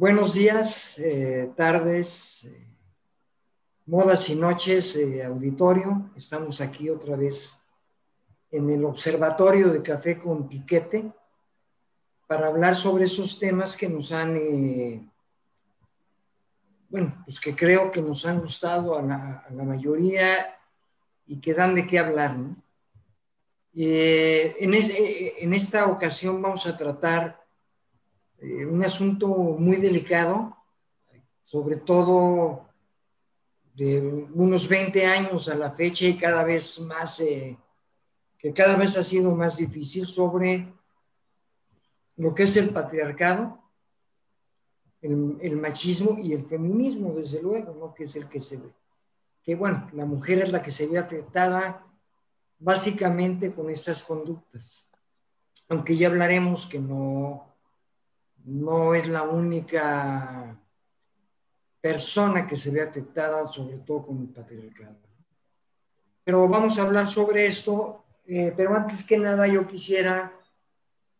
Buenos 0.00 0.32
días, 0.32 0.98
eh, 0.98 1.52
tardes, 1.54 2.44
eh, 2.44 2.66
modas 3.84 4.30
y 4.30 4.34
noches, 4.34 4.96
eh, 4.96 5.22
auditorio. 5.22 6.10
Estamos 6.16 6.62
aquí 6.62 6.88
otra 6.88 7.16
vez 7.16 7.58
en 8.50 8.70
el 8.70 8.82
Observatorio 8.86 9.68
de 9.68 9.82
Café 9.82 10.18
con 10.18 10.48
Piquete 10.48 11.12
para 12.26 12.46
hablar 12.46 12.76
sobre 12.76 13.04
esos 13.04 13.38
temas 13.38 13.76
que 13.76 13.90
nos 13.90 14.10
han, 14.10 14.40
bueno, 16.88 17.22
pues 17.26 17.38
que 17.38 17.54
creo 17.54 17.90
que 17.90 18.00
nos 18.00 18.24
han 18.24 18.40
gustado 18.40 18.96
a 18.96 19.02
la, 19.02 19.44
mayoría 19.50 20.58
y 21.26 21.38
que 21.38 21.52
dan 21.52 21.74
de 21.74 21.86
qué 21.86 21.98
hablar. 21.98 22.38
en, 23.74 24.74
en 24.74 25.52
esta 25.52 25.88
ocasión 25.88 26.40
vamos 26.40 26.66
a 26.66 26.74
tratar 26.74 27.39
eh, 28.40 28.64
un 28.64 28.82
asunto 28.82 29.28
muy 29.28 29.76
delicado, 29.76 30.56
sobre 31.44 31.76
todo 31.76 32.68
de 33.74 34.28
unos 34.32 34.68
20 34.68 35.04
años 35.06 35.48
a 35.48 35.54
la 35.54 35.70
fecha 35.70 36.06
y 36.06 36.16
cada 36.16 36.42
vez 36.44 36.80
más, 36.80 37.20
eh, 37.20 37.58
que 38.38 38.52
cada 38.52 38.76
vez 38.76 38.96
ha 38.96 39.04
sido 39.04 39.34
más 39.34 39.58
difícil 39.58 40.06
sobre 40.06 40.72
lo 42.16 42.34
que 42.34 42.44
es 42.44 42.56
el 42.56 42.70
patriarcado, 42.70 43.58
el, 45.02 45.56
machismo 45.56 46.18
y 46.18 46.32
el 46.32 46.44
feminismo, 46.44 47.14
desde 47.14 47.40
luego, 47.40 47.74
¿no? 47.74 47.94
que 47.94 48.04
es 48.04 48.16
el 48.16 48.28
que 48.28 48.40
se 48.40 48.58
ve. 48.58 48.72
Que 49.42 49.54
bueno, 49.54 49.88
la 49.94 50.04
mujer 50.04 50.40
es 50.40 50.52
la 50.52 50.62
que 50.62 50.70
se 50.70 50.86
ve 50.86 50.98
afectada 50.98 51.86
básicamente 52.58 53.50
con 53.50 53.70
estas 53.70 54.02
conductas. 54.02 54.88
Aunque 55.68 55.96
ya 55.96 56.08
hablaremos 56.08 56.66
que 56.66 56.78
no, 56.78 57.49
no 58.44 58.94
es 58.94 59.08
la 59.08 59.22
única 59.22 60.60
persona 61.80 62.46
que 62.46 62.56
se 62.56 62.70
ve 62.70 62.82
afectada, 62.82 63.46
sobre 63.48 63.78
todo 63.78 64.06
con 64.06 64.20
el 64.20 64.28
patriarcado. 64.28 64.98
Pero 66.24 66.48
vamos 66.48 66.78
a 66.78 66.82
hablar 66.82 67.08
sobre 67.08 67.46
esto, 67.46 68.04
eh, 68.26 68.52
pero 68.56 68.74
antes 68.74 69.04
que 69.04 69.18
nada 69.18 69.46
yo 69.46 69.66
quisiera 69.66 70.32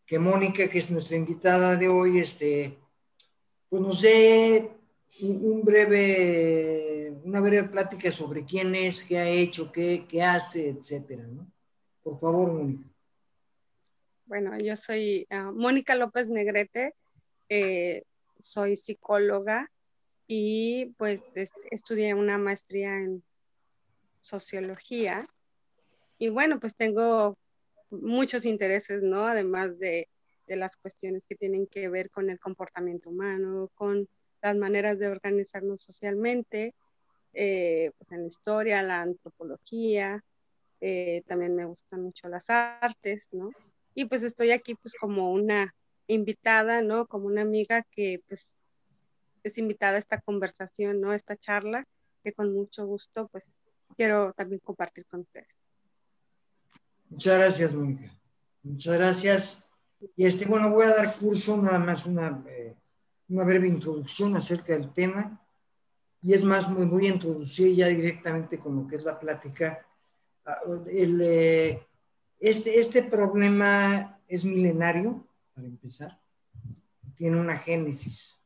que 0.05 0.19
Mónica, 0.19 0.67
que 0.67 0.79
es 0.79 0.91
nuestra 0.91 1.17
invitada 1.17 1.75
de 1.75 1.87
hoy, 1.87 2.19
este, 2.19 2.77
pues 3.69 3.81
nos 3.81 4.01
dé 4.01 4.71
un 5.21 5.63
breve, 5.63 7.17
una 7.23 7.39
breve 7.39 7.69
plática 7.69 8.11
sobre 8.11 8.45
quién 8.45 8.75
es, 8.75 9.03
qué 9.03 9.17
ha 9.17 9.27
hecho, 9.27 9.71
qué, 9.71 10.05
qué 10.07 10.21
hace, 10.23 10.69
etcétera, 10.69 11.25
Por 12.03 12.17
favor, 12.17 12.51
Mónica. 12.53 12.89
Bueno, 14.25 14.57
yo 14.59 14.75
soy 14.75 15.27
ah, 15.29 15.51
Mónica 15.53 15.95
López 15.95 16.29
Negrete, 16.29 16.95
eh, 17.53 18.03
soy 18.39 18.77
psicóloga 18.77 19.69
y 20.25 20.85
pues 20.97 21.21
estudié 21.69 22.13
una 22.13 22.37
maestría 22.37 22.97
en 22.97 23.21
sociología. 24.21 25.27
Y 26.17 26.29
bueno, 26.29 26.61
pues 26.61 26.77
tengo 26.77 27.37
muchos 27.89 28.45
intereses, 28.45 29.03
¿no? 29.03 29.25
Además 29.25 29.77
de, 29.79 30.07
las 30.47 30.77
cuestiones 30.77 31.25
que 31.25 31.35
tienen 31.35 31.65
que 31.67 31.87
ver 31.87 32.09
con 32.09 32.29
el 32.29 32.37
comportamiento 32.39 33.09
humano, 33.09 33.69
con 33.73 34.07
las 34.41 34.55
maneras 34.55 34.99
de 34.99 35.07
organizarnos 35.07 35.81
socialmente, 35.81 36.73
eh, 37.33 37.91
pues 37.97 38.11
en 38.11 38.21
la 38.21 38.27
historia, 38.27 38.81
la 38.81 39.01
antropología, 39.01 40.23
eh, 40.81 41.23
también 41.25 41.55
me 41.55 41.63
gustan 41.65 42.01
mucho 42.01 42.27
las 42.27 42.49
artes, 42.49 43.29
¿no? 43.31 43.51
Y 43.93 44.05
pues 44.05 44.23
estoy 44.23 44.51
aquí 44.51 44.75
pues 44.75 44.93
como 44.99 45.31
una 45.31 45.73
invitada, 46.07 46.81
¿no? 46.81 47.07
Como 47.07 47.27
una 47.27 47.41
amiga 47.41 47.83
que 47.91 48.21
pues 48.27 48.57
es 49.43 49.57
invitada 49.57 49.95
a 49.95 49.99
esta 49.99 50.19
conversación, 50.21 51.01
¿no? 51.01 51.13
Esta 51.13 51.35
charla 51.35 51.87
que 52.23 52.33
con 52.33 52.53
mucho 52.53 52.85
gusto 52.85 53.27
pues 53.29 53.55
quiero 53.95 54.33
también 54.33 54.59
compartir 54.59 55.05
con 55.05 55.21
ustedes. 55.21 55.55
Muchas 57.09 57.37
gracias, 57.37 57.73
Mónica. 57.73 58.17
Muchas 58.63 58.93
gracias. 58.93 59.69
Y 60.15 60.25
este, 60.25 60.45
bueno, 60.45 60.69
voy 60.69 60.85
a 60.85 60.95
dar 60.95 61.15
curso, 61.17 61.57
nada 61.57 61.77
más 61.79 62.05
una, 62.05 62.43
eh, 62.47 62.75
una 63.29 63.43
breve 63.43 63.67
introducción 63.67 64.35
acerca 64.35 64.73
del 64.73 64.93
tema. 64.93 65.39
Y 66.23 66.33
es 66.33 66.43
más, 66.43 66.69
muy, 66.69 66.85
voy 66.85 67.07
a 67.07 67.13
introducir 67.13 67.75
ya 67.75 67.87
directamente 67.87 68.59
con 68.59 68.75
lo 68.75 68.87
que 68.87 68.95
es 68.95 69.03
la 69.03 69.19
plática. 69.19 69.85
Ah, 70.45 70.59
el, 70.87 71.21
eh, 71.21 71.87
este, 72.39 72.79
este 72.79 73.03
problema 73.03 74.19
es 74.27 74.45
milenario, 74.45 75.27
empezar, 75.67 76.19
tiene 77.15 77.39
una 77.39 77.57
génesis. 77.57 78.39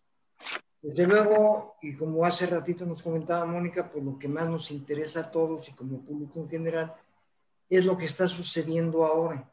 Desde 0.81 1.07
luego, 1.07 1.75
y 1.81 1.95
como 1.95 2.25
hace 2.25 2.45
ratito 2.45 2.85
nos 2.85 3.01
comentaba 3.01 3.45
Mónica, 3.45 3.91
pues 3.91 4.03
lo 4.03 4.19
que 4.19 4.27
más 4.27 4.47
nos 4.47 4.69
interesa 4.69 5.21
a 5.21 5.31
todos 5.31 5.67
y 5.69 5.71
como 5.73 6.01
público 6.01 6.39
en 6.39 6.47
general 6.47 6.93
es 7.69 7.85
lo 7.85 7.97
que 7.97 8.05
está 8.05 8.27
sucediendo 8.27 9.03
ahora. 9.03 9.51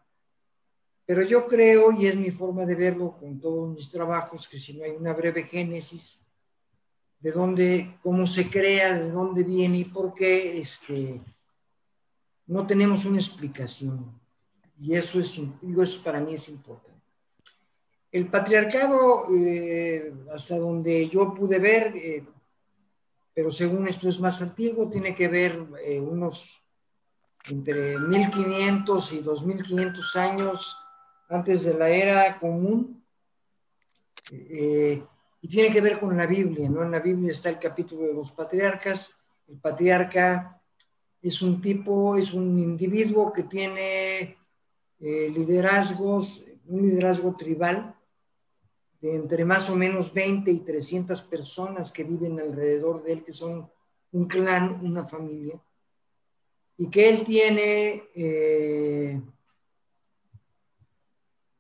Pero 1.07 1.23
yo 1.23 1.47
creo, 1.47 1.93
y 1.93 2.07
es 2.07 2.17
mi 2.17 2.31
forma 2.31 2.65
de 2.65 2.75
verlo 2.75 3.17
con 3.19 3.41
todos 3.41 3.75
mis 3.75 3.91
trabajos, 3.91 4.49
que 4.49 4.59
si 4.59 4.75
no 4.75 4.85
hay 4.85 4.91
una 4.91 5.15
breve 5.15 5.43
génesis 5.45 6.23
de 7.21 7.33
dónde, 7.33 7.99
cómo 8.03 8.27
se 8.27 8.51
crea, 8.51 8.99
de 8.99 9.11
dónde 9.11 9.43
viene 9.43 9.79
y 9.79 9.85
por 9.85 10.13
qué, 10.13 10.59
este, 10.59 11.21
no 12.47 12.67
tenemos 12.67 13.05
una 13.05 13.19
explicación. 13.19 14.21
Y 14.81 14.95
eso, 14.95 15.21
es, 15.21 15.39
eso 15.39 16.03
para 16.03 16.21
mí 16.21 16.35
es 16.35 16.49
importante. 16.49 16.92
El 18.13 18.29
patriarcado, 18.29 19.25
eh, 19.35 20.13
hasta 20.35 20.59
donde 20.59 21.09
yo 21.09 21.33
pude 21.33 21.59
ver, 21.59 21.97
eh, 21.97 22.23
pero 23.33 23.51
según 23.51 23.89
esto 23.89 24.07
es 24.07 24.21
más 24.21 24.43
antiguo, 24.43 24.91
tiene 24.91 25.15
que 25.15 25.29
ver 25.29 25.59
eh, 25.83 25.99
unos 25.99 26.63
entre 27.49 27.99
1500 27.99 29.13
y 29.15 29.21
2500 29.21 30.17
años 30.17 30.77
antes 31.31 31.65
de 31.65 31.73
la 31.73 31.89
era 31.89 32.37
común. 32.37 33.03
y 34.31 35.49
tiene 35.49 35.73
que 35.73 35.81
ver 35.81 35.99
con 35.99 36.17
la 36.17 36.27
Biblia, 36.27 36.69
¿no? 36.69 36.83
En 36.83 36.91
la 36.91 37.01
Biblia 37.01 37.33
está 37.33 37.49
el 37.49 37.59
capítulo 37.59 38.07
de 38.07 38.15
los 38.15 38.31
patriarcas. 38.31 39.17
El 39.49 39.59
patriarca 39.59 40.61
es 41.21 41.43
un 41.43 41.61
tipo, 41.61 42.17
es 42.17 42.33
un 42.33 42.59
individuo 42.59 43.33
que 43.33 43.45
tiene 43.45 44.37
liderazgos, 45.01 46.45
un 46.67 46.83
liderazgo 46.83 47.35
tribal, 47.37 47.97
entre 49.03 49.45
más 49.45 49.69
o 49.69 49.75
menos 49.75 50.15
20 50.15 50.51
y 50.51 50.61
300 50.61 51.23
personas 51.23 51.91
que 51.91 52.05
viven 52.05 52.39
alrededor 52.39 53.03
de 53.03 53.15
él, 53.15 53.25
que 53.25 53.35
son 53.35 53.69
un 54.13 54.25
clan, 54.27 54.81
una 54.83 55.05
familia, 55.05 55.61
y 56.79 56.89
que 56.89 57.09
él 57.09 57.25
tiene, 57.25 58.05
eh, 58.15 59.21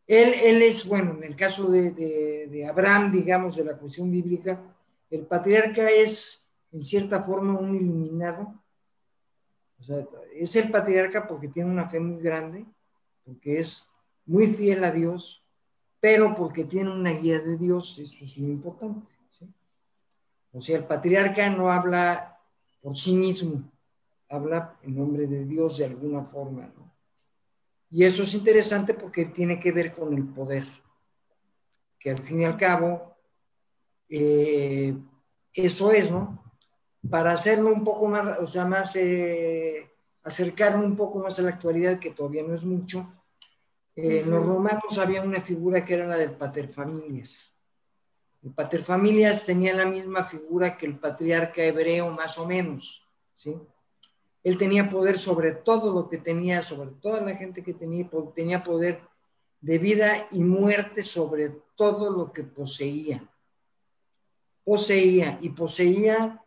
él, 0.06 0.34
él, 0.44 0.62
es, 0.62 0.86
bueno, 0.86 1.16
en 1.16 1.25
el 1.25 1.34
caso 1.34 1.69
de, 1.69 1.91
de, 1.91 2.66
Abraham, 2.66 3.10
digamos, 3.10 3.56
de 3.56 3.64
la 3.64 3.76
cuestión 3.76 4.10
bíblica, 4.10 4.62
el 5.10 5.26
patriarca 5.26 5.91
es, 5.91 6.48
en 6.70 6.82
cierta 6.82 7.22
forma, 7.22 7.59
un 7.59 7.74
iluminado, 7.74 8.62
o 9.80 9.83
sea, 9.83 10.06
es 10.34 10.54
el 10.56 10.71
patriarca 10.71 11.27
porque 11.27 11.48
tiene 11.48 11.71
una 11.71 11.88
fe 11.88 11.98
muy 11.98 12.22
grande, 12.22 12.65
porque 13.24 13.59
es 13.59 13.91
muy 14.27 14.47
fiel 14.47 14.84
a 14.84 14.92
Dios, 14.92 15.41
pero 16.03 16.34
porque 16.34 16.65
tiene 16.65 16.91
una 16.91 17.13
guía 17.13 17.39
de 17.39 17.57
Dios, 17.57 17.97
eso 18.01 18.25
es 18.25 18.37
muy 18.37 18.51
importante. 18.51 19.07
O 20.53 20.60
sea, 20.60 20.77
el 20.78 20.84
patriarca 20.84 21.49
no 21.49 21.71
habla 21.71 22.41
por 22.81 22.97
sí 22.97 23.15
mismo, 23.15 23.71
habla 24.28 24.77
en 24.83 24.97
nombre 24.97 25.28
de 25.28 25.45
Dios 25.45 25.78
de 25.78 25.84
alguna 25.84 26.25
forma. 26.25 26.72
Y 27.89 28.03
eso 28.03 28.25
es 28.25 28.34
interesante 28.34 28.95
porque 28.95 29.27
tiene 29.27 29.60
que 29.60 29.71
ver 29.71 29.93
con 29.93 30.13
el 30.13 30.27
poder, 30.27 30.66
que 32.01 32.10
al 32.10 32.19
fin 32.19 32.41
y 32.41 32.47
al 32.47 32.57
cabo, 32.57 33.15
eh, 34.09 34.97
eso 35.55 35.93
es, 35.93 36.10
¿no? 36.10 36.53
Para 37.09 37.31
hacerlo 37.31 37.72
un 37.72 37.84
poco 37.84 38.09
más, 38.09 38.41
o 38.41 38.48
sea, 38.48 38.65
más, 38.65 38.97
eh, 38.97 39.89
acercarme 40.25 40.84
un 40.84 40.97
poco 40.97 41.21
más 41.21 41.39
a 41.39 41.43
la 41.43 41.51
actualidad, 41.51 42.01
que 42.01 42.10
todavía 42.10 42.43
no 42.43 42.55
es 42.55 42.65
mucho, 42.65 43.22
eh, 43.97 44.21
en 44.21 44.30
los 44.30 44.44
romanos 44.44 44.98
había 44.98 45.22
una 45.22 45.41
figura 45.41 45.84
que 45.84 45.94
era 45.94 46.06
la 46.06 46.16
del 46.16 46.33
paterfamilias. 46.33 47.54
El 48.42 48.53
paterfamilias 48.53 49.47
tenía 49.47 49.74
la 49.74 49.86
misma 49.86 50.24
figura 50.24 50.77
que 50.77 50.86
el 50.86 50.98
patriarca 50.98 51.62
hebreo, 51.62 52.10
más 52.10 52.39
o 52.39 52.47
menos. 52.47 53.06
¿sí? 53.34 53.56
Él 54.42 54.59
tenía 54.59 54.91
poder 54.91 55.18
sobre 55.18 55.53
todo 55.53 55.92
lo 55.92 56.09
que 56.09 56.18
tenía, 56.18 56.62
sobre 56.62 56.91
toda 56.91 57.21
la 57.21 57.36
gente 57.36 57.62
que 57.62 57.74
tenía, 57.74 58.09
tenía 58.34 58.65
poder 58.65 59.00
de 59.60 59.78
vida 59.78 60.27
y 60.33 60.42
muerte 60.42 61.04
sobre 61.04 61.50
todo 61.77 62.10
lo 62.10 62.33
que 62.33 62.42
poseía. 62.42 63.28
Poseía 64.65 65.38
y 65.41 65.50
poseía 65.50 66.42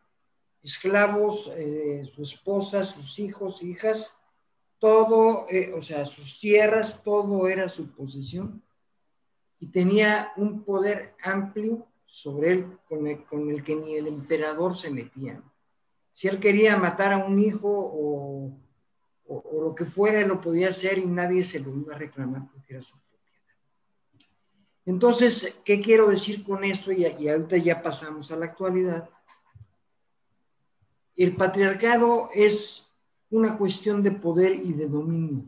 esclavos, 0.62 1.51
eh, 1.56 2.12
su 2.13 2.24
esposa, 2.24 2.83
sus 2.83 3.19
hijos, 3.19 3.63
hijas, 3.63 4.18
todo, 4.86 5.48
eh, 5.50 5.74
o 5.74 5.82
sea, 5.82 6.06
sus 6.06 6.40
tierras, 6.40 7.02
todo 7.02 7.48
era 7.48 7.68
su 7.70 7.90
posesión 7.90 8.62
y 9.60 9.66
tenía 9.72 10.32
un 10.38 10.64
poder 10.64 11.16
amplio 11.24 11.88
sobre 12.06 12.52
él 12.52 12.78
con 12.88 13.08
el, 13.08 13.64
que 13.64 13.76
ni 13.76 13.96
el 13.96 14.06
emperador 14.06 14.78
se 14.78 14.92
metía. 14.92 15.42
Si 16.14 16.28
él 16.28 16.40
quería 16.40 16.78
matar 16.78 17.14
a 17.14 17.26
un 17.26 17.40
hijo 17.40 17.68
o, 17.68 18.60
lo 19.28 19.74
que 19.74 19.86
fuera, 19.86 20.22
lo 20.28 20.40
podía 20.40 20.70
hacer 20.70 21.00
y 21.00 21.08
nadie 21.08 21.44
se 21.44 21.62
lo 21.62 21.76
iba 21.76 21.96
a 21.96 21.98
reclamar 21.98 22.44
porque 22.54 22.76
era 22.76 22.84
su 22.84 22.96
propiedad. 23.00 23.58
Entonces, 24.86 25.56
¿qué 25.66 25.82
quiero 25.82 26.10
decir 26.10 26.44
con 26.44 26.64
esto? 26.64 26.92
Y, 26.92 27.08
y 27.08 27.28
ahorita 27.28 27.58
ya 27.58 27.82
pasamos 27.82 28.32
a 28.32 28.36
la 28.36 28.46
actualidad. 28.46 29.10
El 31.16 31.36
patriarcado 31.36 32.30
es 32.36 32.85
una 33.30 33.57
cuestión 33.57 34.01
de 34.01 34.12
poder 34.12 34.54
y 34.54 34.74
de 34.74 34.88
dominio. 34.88 35.44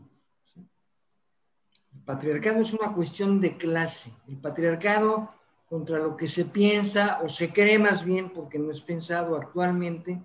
El 0.56 2.02
patriarcado 2.04 2.60
es 2.60 2.72
una 2.72 2.92
cuestión 2.92 3.40
de 3.40 3.56
clase. 3.56 4.12
El 4.26 4.36
patriarcado 4.36 5.32
contra 5.68 5.98
lo 5.98 6.16
que 6.16 6.28
se 6.28 6.46
piensa 6.46 7.20
o 7.22 7.28
se 7.28 7.52
cree 7.52 7.78
más 7.78 8.04
bien, 8.04 8.30
porque 8.30 8.58
no 8.58 8.70
es 8.70 8.80
pensado 8.80 9.36
actualmente, 9.36 10.20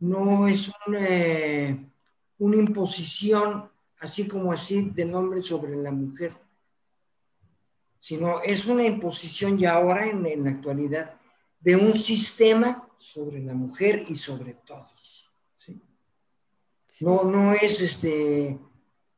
no 0.00 0.48
es 0.48 0.72
eh, 0.98 1.78
una, 2.38 2.56
imposición 2.56 3.70
así 4.00 4.26
como 4.26 4.52
así 4.52 4.90
del 4.90 5.14
hombre 5.14 5.42
sobre 5.42 5.76
la 5.76 5.92
mujer, 5.92 6.36
sino 8.00 8.42
es 8.42 8.66
una 8.66 8.84
imposición 8.84 9.56
ya 9.56 9.74
ahora 9.74 10.06
en, 10.06 10.26
en 10.26 10.44
la 10.44 10.50
actualidad 10.50 11.14
de 11.60 11.76
un 11.76 11.94
sistema 11.94 12.88
sobre 12.98 13.40
la 13.40 13.54
mujer 13.54 14.04
y 14.08 14.16
sobre 14.16 14.54
todos. 14.54 15.13
No, 17.00 17.24
no 17.24 17.52
es 17.52 17.80
este, 17.80 18.58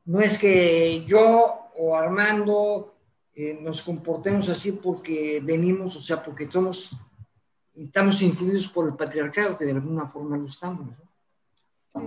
no 0.05 0.19
es 0.21 0.37
que 0.37 1.05
yo 1.05 1.69
o 1.75 1.95
Armando 1.95 2.95
eh, 3.35 3.59
nos 3.61 3.81
comportemos 3.81 4.49
así 4.49 4.71
porque 4.71 5.39
venimos, 5.43 5.95
o 5.95 6.01
sea, 6.01 6.23
porque 6.23 6.49
somos, 6.51 6.95
estamos 7.75 8.21
influidos 8.21 8.67
por 8.67 8.87
el 8.87 8.95
patriarcado, 8.95 9.55
que 9.55 9.65
de 9.65 9.73
alguna 9.73 10.07
forma 10.07 10.37
lo 10.37 10.47
estamos. 10.47 10.89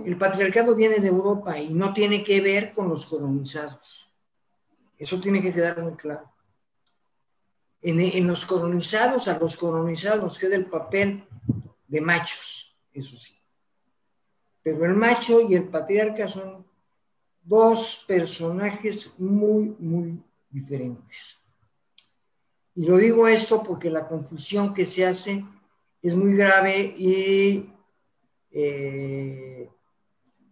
El 0.05 0.17
patriarcado 0.17 0.75
viene 0.75 0.99
de 0.99 1.07
Europa 1.07 1.57
y 1.57 1.73
no 1.73 1.93
tiene 1.93 2.23
que 2.23 2.39
ver 2.41 2.71
con 2.71 2.89
los 2.89 3.05
colonizados. 3.05 4.09
Eso 4.97 5.19
tiene 5.19 5.41
que 5.41 5.53
quedar 5.53 5.81
muy 5.81 5.93
claro. 5.93 6.31
En, 7.81 7.99
en 7.99 8.27
los 8.27 8.45
colonizados, 8.45 9.27
a 9.27 9.39
los 9.39 9.57
colonizados 9.57 10.21
nos 10.21 10.37
queda 10.37 10.55
el 10.55 10.65
papel 10.65 11.27
de 11.87 12.01
machos, 12.01 12.77
eso 12.93 13.17
sí. 13.17 13.40
Pero 14.63 14.85
el 14.85 14.93
macho 14.93 15.41
y 15.41 15.55
el 15.55 15.67
patriarca 15.67 16.27
son 16.27 16.65
dos 17.43 18.03
personajes 18.07 19.13
muy, 19.19 19.75
muy 19.79 20.23
diferentes. 20.49 21.41
Y 22.75 22.85
lo 22.85 22.97
digo 22.97 23.27
esto 23.27 23.63
porque 23.63 23.89
la 23.89 24.05
confusión 24.05 24.73
que 24.73 24.85
se 24.85 25.05
hace 25.05 25.43
es 26.01 26.15
muy 26.15 26.35
grave 26.35 26.95
y 26.97 27.69
eh, 28.51 29.69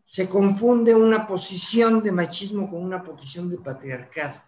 se 0.06 0.28
confunde 0.28 0.96
una 0.96 1.28
posición 1.28 2.02
de 2.02 2.12
machismo 2.12 2.70
con 2.70 2.84
una 2.84 3.04
posición 3.04 3.50
de 3.50 3.58
patriarcado. 3.58 4.42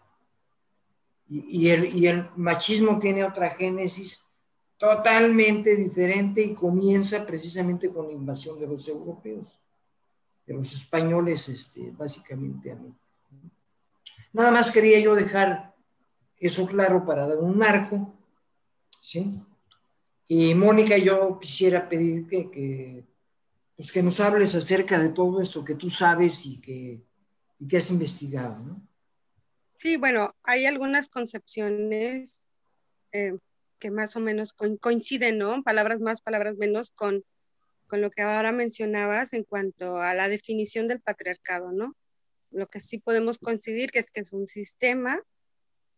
Y, 1.29 1.69
el, 1.69 1.95
y 1.95 2.07
el 2.07 2.29
machismo 2.35 2.99
tiene 2.99 3.23
otra 3.23 3.51
génesis 3.51 4.25
totalmente 4.81 5.75
diferente 5.75 6.41
y 6.41 6.55
comienza 6.55 7.23
precisamente 7.23 7.93
con 7.93 8.07
la 8.07 8.13
invasión 8.13 8.59
de 8.59 8.65
los 8.65 8.87
europeos, 8.87 9.47
de 10.43 10.55
los 10.55 10.73
españoles, 10.73 11.47
este, 11.49 11.91
básicamente 11.91 12.71
a. 12.71 12.77
Nada 14.33 14.49
más 14.49 14.71
quería 14.71 14.99
yo 14.99 15.13
dejar 15.13 15.75
eso 16.39 16.65
claro 16.65 17.05
para 17.05 17.27
dar 17.27 17.37
un 17.37 17.55
marco, 17.55 18.11
¿sí? 18.99 19.39
Y 20.27 20.55
Mónica, 20.55 20.97
yo 20.97 21.37
quisiera 21.39 21.87
pedirte 21.87 22.49
que, 22.49 23.05
pues 23.75 23.91
que 23.91 24.01
nos 24.01 24.19
hables 24.19 24.55
acerca 24.55 24.97
de 24.97 25.09
todo 25.09 25.41
esto 25.41 25.63
que 25.63 25.75
tú 25.75 25.91
sabes 25.91 26.43
y 26.47 26.59
que, 26.59 27.03
y 27.59 27.67
que 27.67 27.77
has 27.77 27.91
investigado. 27.91 28.81
Sí, 29.77 29.97
bueno, 29.97 30.31
hay 30.41 30.65
algunas 30.65 31.07
concepciones 31.07 32.47
eh, 33.11 33.37
que 33.81 33.91
más 33.91 34.15
o 34.15 34.21
menos 34.21 34.53
coinciden, 34.53 35.39
¿no? 35.39 35.61
Palabras 35.63 35.99
más, 35.99 36.21
palabras 36.21 36.55
menos 36.55 36.91
con, 36.91 37.25
con 37.87 37.99
lo 37.99 38.11
que 38.11 38.21
ahora 38.21 38.53
mencionabas 38.53 39.33
en 39.33 39.43
cuanto 39.43 39.97
a 39.97 40.13
la 40.13 40.29
definición 40.29 40.87
del 40.87 41.01
patriarcado, 41.01 41.73
¿no? 41.73 41.97
lo 42.51 42.67
que 42.67 42.79
sí 42.79 42.99
podemos 42.99 43.39
coincidir 43.39 43.91
que 43.91 43.99
es 43.99 44.11
que 44.11 44.21
es 44.21 44.33
un 44.33 44.47
sistema, 44.47 45.21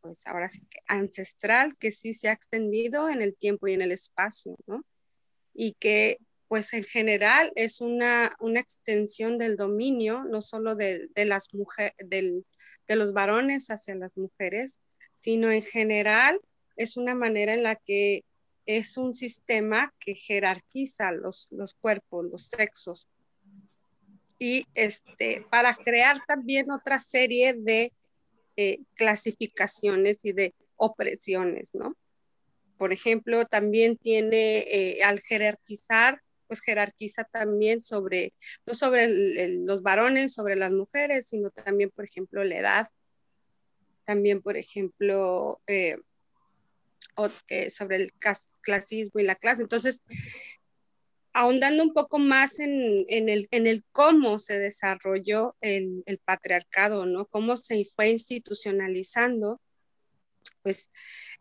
pues 0.01 0.25
ahora 0.27 0.50
sí 0.50 0.62
ancestral, 0.88 1.75
que 1.77 1.91
sí 1.91 2.13
se 2.13 2.30
ha 2.30 2.33
extendido 2.33 3.09
en 3.09 3.21
el 3.21 3.35
tiempo 3.35 3.68
y 3.68 3.74
en 3.74 3.81
el 3.81 3.91
espacio, 3.91 4.56
¿no? 4.68 4.83
Y 5.53 5.74
que 5.74 6.19
pues 6.47 6.74
en 6.74 6.83
general 6.83 7.51
es 7.56 7.81
una, 7.81 8.31
una 8.39 8.59
extensión 8.59 9.39
del 9.39 9.56
dominio, 9.56 10.24
no 10.24 10.41
solo 10.41 10.75
de, 10.75 11.07
de 11.15 11.25
las 11.25 11.51
mujeres, 11.53 11.95
de 11.97 12.95
los 12.95 13.13
varones 13.13 13.69
hacia 13.69 13.95
las 13.95 14.15
mujeres, 14.15 14.79
sino 15.18 15.51
en 15.51 15.63
general 15.63 16.39
es 16.75 16.98
una 16.98 17.16
manera 17.16 17.54
en 17.54 17.64
la 17.64 17.75
que 17.75 18.24
es 18.66 18.98
un 18.98 19.14
sistema 19.14 19.94
que 20.00 20.16
jerarquiza 20.16 21.12
los, 21.12 21.48
los 21.52 21.74
cuerpos, 21.74 22.25
los 22.31 22.48
sexos, 22.48 23.08
y 24.40 24.66
este, 24.74 25.46
para 25.50 25.74
crear 25.75 26.22
también 26.28 26.72
otra 26.72 27.00
serie 27.00 27.54
de 27.54 27.94
eh, 28.58 28.80
clasificaciones 28.96 30.25
y 30.25 30.34
de 30.34 30.54
opresiones, 30.75 31.74
¿no? 31.74 31.96
Por 32.78 32.92
ejemplo, 32.92 33.46
también 33.46 33.98
tiene, 33.98 34.66
eh, 34.68 35.04
al 35.04 35.20
jerarquizar, 35.22 36.22
pues 36.48 36.60
jerarquiza 36.60 37.24
también 37.24 37.81
sobre, 37.81 38.34
no 38.65 38.74
sobre 38.74 39.08
los 39.48 39.82
varones, 39.82 40.34
sobre 40.34 40.56
las 40.56 40.72
mujeres, 40.72 41.27
sino 41.27 41.50
también, 41.50 41.89
por 41.92 42.03
ejemplo, 42.06 42.44
la 42.44 42.58
edad, 42.58 42.88
también, 44.03 44.42
por 44.42 44.58
ejemplo, 44.58 45.62
eh, 45.68 45.98
sobre 47.70 47.98
el 47.98 48.13
clasismo 48.62 49.20
y 49.20 49.24
la 49.24 49.36
clase. 49.36 49.62
Entonces, 49.63 50.01
ahondando 51.34 51.84
un 51.84 51.93
poco 51.93 52.20
más 52.20 52.60
en, 52.60 53.05
el, 53.10 53.48
el, 53.51 53.84
cómo 53.91 54.39
se 54.39 54.60
desarrolló 54.60 55.55
el, 55.62 56.03
patriarcado, 56.24 57.05
¿no? 57.05 57.25
Cómo 57.25 57.58
se 57.58 57.84
fue 57.96 58.10
institucionalizando. 58.10 59.60
Pues 60.62 60.89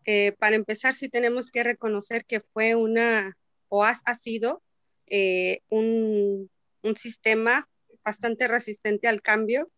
eh, 0.05 0.33
para 0.39 0.57
empezar, 0.57 0.95
sí 0.95 1.09
tenemos 1.09 1.51
que 1.51 1.63
reconocer 1.63 2.25
que 2.25 2.41
fue 2.41 2.75
una, 2.75 3.37
o 3.69 3.85
ha, 3.85 3.95
sido 4.19 4.63
eh, 5.07 5.61
un, 5.69 6.51
sistema 6.97 7.69
bastante 8.05 8.49
resistente 8.49 9.07
al 9.07 9.23
cambio, 9.23 9.71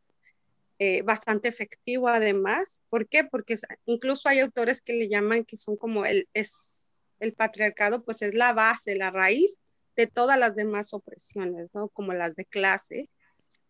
eh, 0.79 1.03
bastante 1.03 1.49
efectivo 1.49 2.09
además. 2.09 2.81
¿Por 2.89 3.09
qué? 3.09 3.25
Porque 3.25 3.57
incluso 3.87 4.29
hay 4.29 4.41
autores 4.41 4.83
que 4.83 4.95
le 4.95 5.09
llaman 5.09 5.45
que 5.45 5.57
son 5.57 5.77
como 5.77 6.05
el, 6.05 6.29
es, 6.35 7.03
el 7.21 7.33
patriarcado, 7.33 8.05
pues 8.05 8.23
es 8.23 8.35
la 8.35 8.53
base, 8.53 8.97
la 8.97 9.11
raíz 9.11 9.59
de 9.97 10.07
todas 10.07 10.39
las 10.39 10.57
demás 10.57 10.93
opresiones, 10.93 11.69
¿no? 11.73 11.89
Como 11.89 12.13
las 12.13 12.35
de 12.35 12.45
clase, 12.45 13.09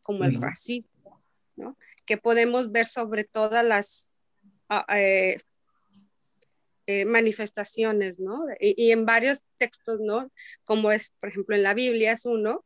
como 0.03 0.25
el 0.25 0.41
racismo, 0.41 1.23
¿no? 1.57 1.77
Que 2.07 2.17
podemos 2.17 2.73
ver 2.73 2.87
sobre 2.87 3.25
todas 3.25 3.65
las 3.65 4.11
ah, 4.69 4.87
eh, 4.97 5.37
eh, 6.87 7.07
manifestaciones, 7.07 8.21
¿no? 8.21 8.45
Y, 8.61 8.91
en 8.91 9.07
varios 9.07 9.43
textos, 9.57 10.01
¿no? 10.01 10.31
Como 10.65 10.93
es, 10.93 11.11
por 11.19 11.31
ejemplo, 11.31 11.57
en 11.57 11.63
la 11.63 11.73
Biblia 11.73 12.13
es 12.13 12.27
uno, 12.27 12.65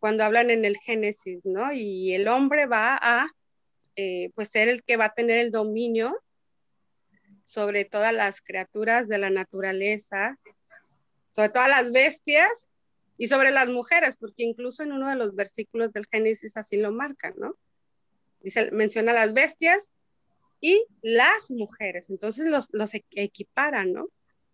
cuando 0.00 0.24
hablan 0.24 0.50
en 0.50 0.64
el 0.64 0.76
Génesis, 0.78 1.44
¿no? 1.44 1.72
Y 1.72 2.12
el 2.14 2.26
hombre 2.26 2.66
va 2.66 2.98
a, 3.00 3.28
eh, 3.96 4.30
pues, 4.34 4.50
ser 4.50 4.68
el 4.68 4.82
que 4.82 4.96
va 4.96 5.06
a 5.06 5.14
tener 5.14 5.38
el 5.38 5.50
dominio 5.50 6.20
sobre 7.44 7.84
todas 7.84 8.12
las 8.12 8.40
criaturas 8.40 9.08
de 9.08 9.18
la 9.18 9.30
naturaleza, 9.30 10.38
sobre 11.30 11.48
todas 11.48 11.68
las 11.68 11.92
bestias 11.92 12.68
y 13.18 13.28
sobre 13.28 13.50
las 13.50 13.68
mujeres, 13.68 14.16
porque 14.16 14.44
incluso 14.44 14.82
en 14.82 14.92
uno 14.92 15.08
de 15.08 15.16
los 15.16 15.34
versículos 15.34 15.92
del 15.92 16.06
Génesis 16.10 16.56
así 16.56 16.76
lo 16.76 16.92
marca, 16.92 17.34
¿no? 17.36 17.56
Dice, 18.40 18.70
menciona 18.70 19.12
las 19.12 19.32
bestias 19.32 19.90
y 20.60 20.84
las 21.02 21.50
mujeres, 21.50 22.08
entonces 22.08 22.48
los, 22.48 22.68
los 22.72 22.92
equiparan, 23.10 23.92
¿no? 23.92 24.08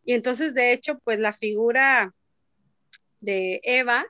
Y 0.05 0.15
entonces, 0.15 0.55
de 0.55 0.73
hecho, 0.73 0.99
pues 1.01 1.19
la 1.19 1.33
figura 1.33 2.15
de 3.21 3.61
Eva 3.65 4.07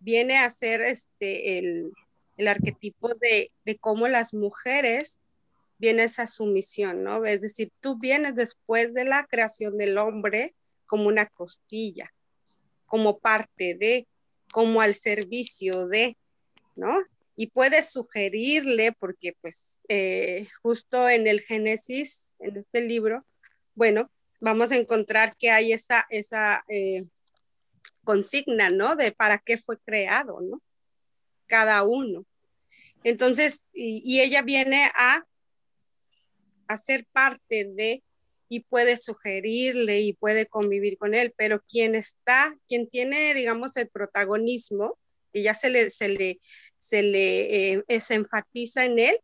viene 0.00 0.38
a 0.38 0.50
ser 0.50 0.80
este, 0.82 1.58
el, 1.58 1.92
el 2.38 2.48
arquetipo 2.48 3.14
de, 3.14 3.52
de, 3.66 3.76
cómo 3.76 4.08
las 4.08 4.32
mujeres 4.32 5.18
viene 5.78 6.04
esa 6.04 6.26
sumisión, 6.26 7.04
¿no? 7.04 7.24
Es 7.24 7.40
decir, 7.40 7.70
tú 7.80 7.98
vienes 7.98 8.34
después 8.34 8.94
de 8.94 9.04
la 9.04 9.26
creación 9.26 9.76
del 9.76 9.98
hombre 9.98 10.54
como 10.86 11.08
una 11.08 11.26
costilla, 11.26 12.12
como 12.86 13.18
parte 13.18 13.74
de, 13.74 14.06
como 14.52 14.80
al 14.80 14.94
servicio 14.94 15.86
de, 15.88 16.16
¿no? 16.76 16.96
Y 17.36 17.48
puedes 17.48 17.90
sugerirle, 17.92 18.92
porque 18.92 19.36
pues 19.40 19.80
eh, 19.88 20.46
justo 20.62 21.08
en 21.08 21.26
el 21.26 21.40
Génesis, 21.40 22.34
en 22.38 22.56
este 22.56 22.80
libro, 22.80 23.24
bueno, 23.74 24.10
vamos 24.40 24.72
a 24.72 24.76
encontrar 24.76 25.36
que 25.36 25.50
hay 25.50 25.72
esa, 25.72 26.06
esa 26.10 26.64
eh, 26.68 27.06
consigna, 28.04 28.70
¿no? 28.70 28.96
De 28.96 29.12
para 29.12 29.38
qué 29.38 29.58
fue 29.58 29.78
creado, 29.78 30.40
¿no? 30.40 30.62
Cada 31.48 31.82
uno. 31.82 32.24
Entonces, 33.02 33.64
y, 33.72 34.20
ella 34.20 34.42
viene 34.42 34.88
a, 34.94 35.24
a 36.68 36.76
ser 36.76 37.04
parte 37.12 37.64
de 37.64 38.04
y 38.48 38.60
puede 38.60 38.96
sugerirle 38.96 40.00
y 40.00 40.14
puede 40.14 40.46
convivir 40.46 40.96
con 40.96 41.14
él, 41.14 41.34
pero 41.36 41.62
quien 41.68 41.94
está, 41.94 42.56
quien 42.68 42.88
tiene, 42.88 43.34
digamos, 43.34 43.76
el 43.76 43.88
protagonismo, 43.88 44.96
y 45.32 45.42
ya 45.42 45.54
se 45.54 45.68
le, 45.68 45.90
se 45.90 46.08
le, 46.08 46.40
se 46.78 47.02
le 47.02 47.72
eh, 47.72 47.84
enfatiza 47.88 48.84
en 48.84 48.98
él, 48.98 49.18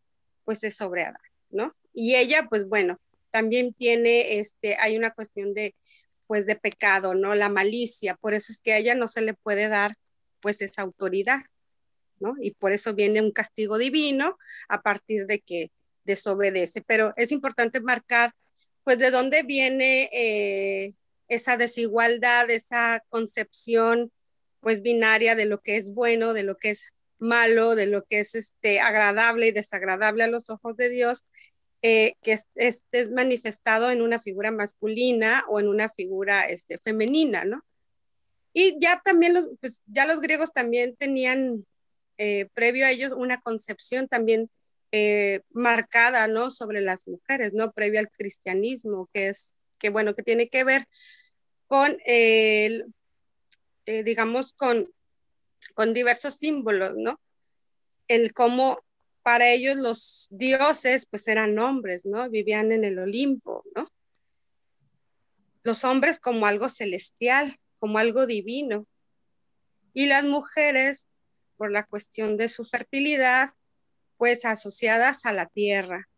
pues 0.45 0.62
es 0.64 0.76
sobre 0.76 1.04
Adán, 1.04 1.16
¿no? 1.50 1.75
Y 1.95 2.16
ella, 2.16 2.47
pues 2.50 2.69
bueno, 2.69 3.00
también 3.31 3.73
tiene, 3.73 4.38
este, 4.38 4.76
hay 4.76 4.97
una 4.97 5.12
cuestión 5.12 5.54
de, 5.54 5.75
pues 6.26 6.47
de 6.47 6.57
pecado, 6.57 7.14
¿no? 7.14 7.35
La 7.35 7.49
malicia, 7.49 8.14
por 8.16 8.35
eso 8.35 8.52
es 8.52 8.61
que 8.61 8.73
a 8.73 8.78
ella 8.78 8.95
no 8.95 9.09
se 9.09 9.23
le 9.23 9.35
puede 9.35 9.69
dar, 9.69 9.97
pues 10.40 10.61
esa 10.61 10.83
autoridad, 10.83 11.40
Y 12.40 12.52
por 12.52 12.73
eso 12.73 12.95
viene 12.95 13.21
un 13.21 13.33
castigo 13.33 13.78
divino 13.78 14.38
a 14.69 14.83
partir 14.83 15.26
de 15.26 15.40
que 15.40 15.71
desobedece. 16.04 16.83
Pero 16.83 17.12
es 17.16 17.33
importante 17.33 17.81
marcar 17.81 18.33
pues 18.85 18.99
de 18.99 19.11
dónde 19.11 19.43
viene 19.43 20.11
eh, 20.12 20.95
esa 21.28 21.57
desigualdad, 21.57 22.50
esa 22.50 23.02
concepción 23.09 24.12
pues 24.61 24.83
binaria 24.83 25.35
de 25.35 25.47
lo 25.47 25.61
que 25.61 25.76
es 25.76 25.93
bueno, 25.93 26.33
de 26.33 26.43
lo 26.43 26.57
que 26.57 26.71
es 26.71 26.93
malo, 27.19 27.75
de 27.75 27.87
lo 27.87 28.04
que 28.04 28.21
es 28.21 28.35
este, 28.35 28.81
agradable 28.81 29.49
y 29.49 29.52
desagradable 29.52 30.25
a 30.25 30.28
los 30.28 30.50
ojos 30.50 30.76
de 30.76 30.88
Dios, 30.88 31.25
eh, 31.83 32.14
que 32.23 32.38
esté 32.54 33.11
manifestado 33.11 33.90
en 33.90 34.00
una 34.00 34.19
figura 34.19 34.50
masculina 34.50 35.45
o 35.49 35.61
en 35.61 35.69
una 35.69 35.88
figura 35.88 36.45
este, 36.45 36.78
femenina, 36.78 37.45
¿no? 37.45 37.62
Y 38.54 38.78
ya 38.81 39.02
también 39.04 39.35
los, 39.35 39.50
pues, 39.61 39.83
ya 39.87 40.07
los 40.07 40.21
griegos 40.21 40.52
también 40.52 40.97
tenían 40.97 41.66
eh, 42.18 42.49
previo 42.54 42.87
a 42.87 42.90
ellos 42.90 43.12
una 43.16 43.40
concepción 43.40 44.09
también 44.09 44.50
eh, 44.92 45.40
marcada, 45.50 46.28
¿no? 46.28 46.50
Sobre 46.50 46.80
las 46.80 47.09
mujeres, 47.09 47.52
¿no? 47.52 47.73
Previo 47.73 48.00
al 48.00 48.11
cristianismo, 48.11 49.09
que 49.12 49.28
es, 49.28 49.52
que 49.78 49.90
bueno, 49.90 50.14
que 50.14 50.23
tiene 50.23 50.49
que 50.49 50.62
ver 50.64 50.87
con, 51.66 51.99
el, 52.06 52.87
eh, 53.87 54.04
digamos, 54.04 54.52
con, 54.52 54.92
con 55.75 55.94
diversos 55.94 56.35
símbolos, 56.35 56.94
¿no? 56.97 57.21
El 58.06 58.33
cómo 58.33 58.85
para 59.25 59.50
ellos 59.50 59.76
los 59.76 60.28
dioses, 60.30 61.06
pues 61.06 61.26
eran 61.28 61.59
hombres, 61.59 62.04
¿no? 62.04 62.28
Vivían 62.28 62.71
en 62.73 62.85
el 62.85 62.99
Olimpo, 62.99 63.64
¿no? 63.75 63.88
Los 65.62 65.83
hombres 65.83 66.21
como 66.21 66.47
algo 66.47 66.68
celestial, 66.68 67.59
como 67.78 67.99
algo 67.99 68.26
divino. 68.26 68.87
Y 69.94 70.06
las 70.06 70.25
mujeres, 70.25 71.09
por 71.56 71.70
la 71.70 71.84
cuestión 71.84 72.37
de 72.37 72.49
su 72.49 72.64
fertilidad, 72.64 73.50
pues 74.16 74.44
asociadas 74.44 75.26
a 75.26 75.32
la 75.32 75.46
tierra, 75.46 76.08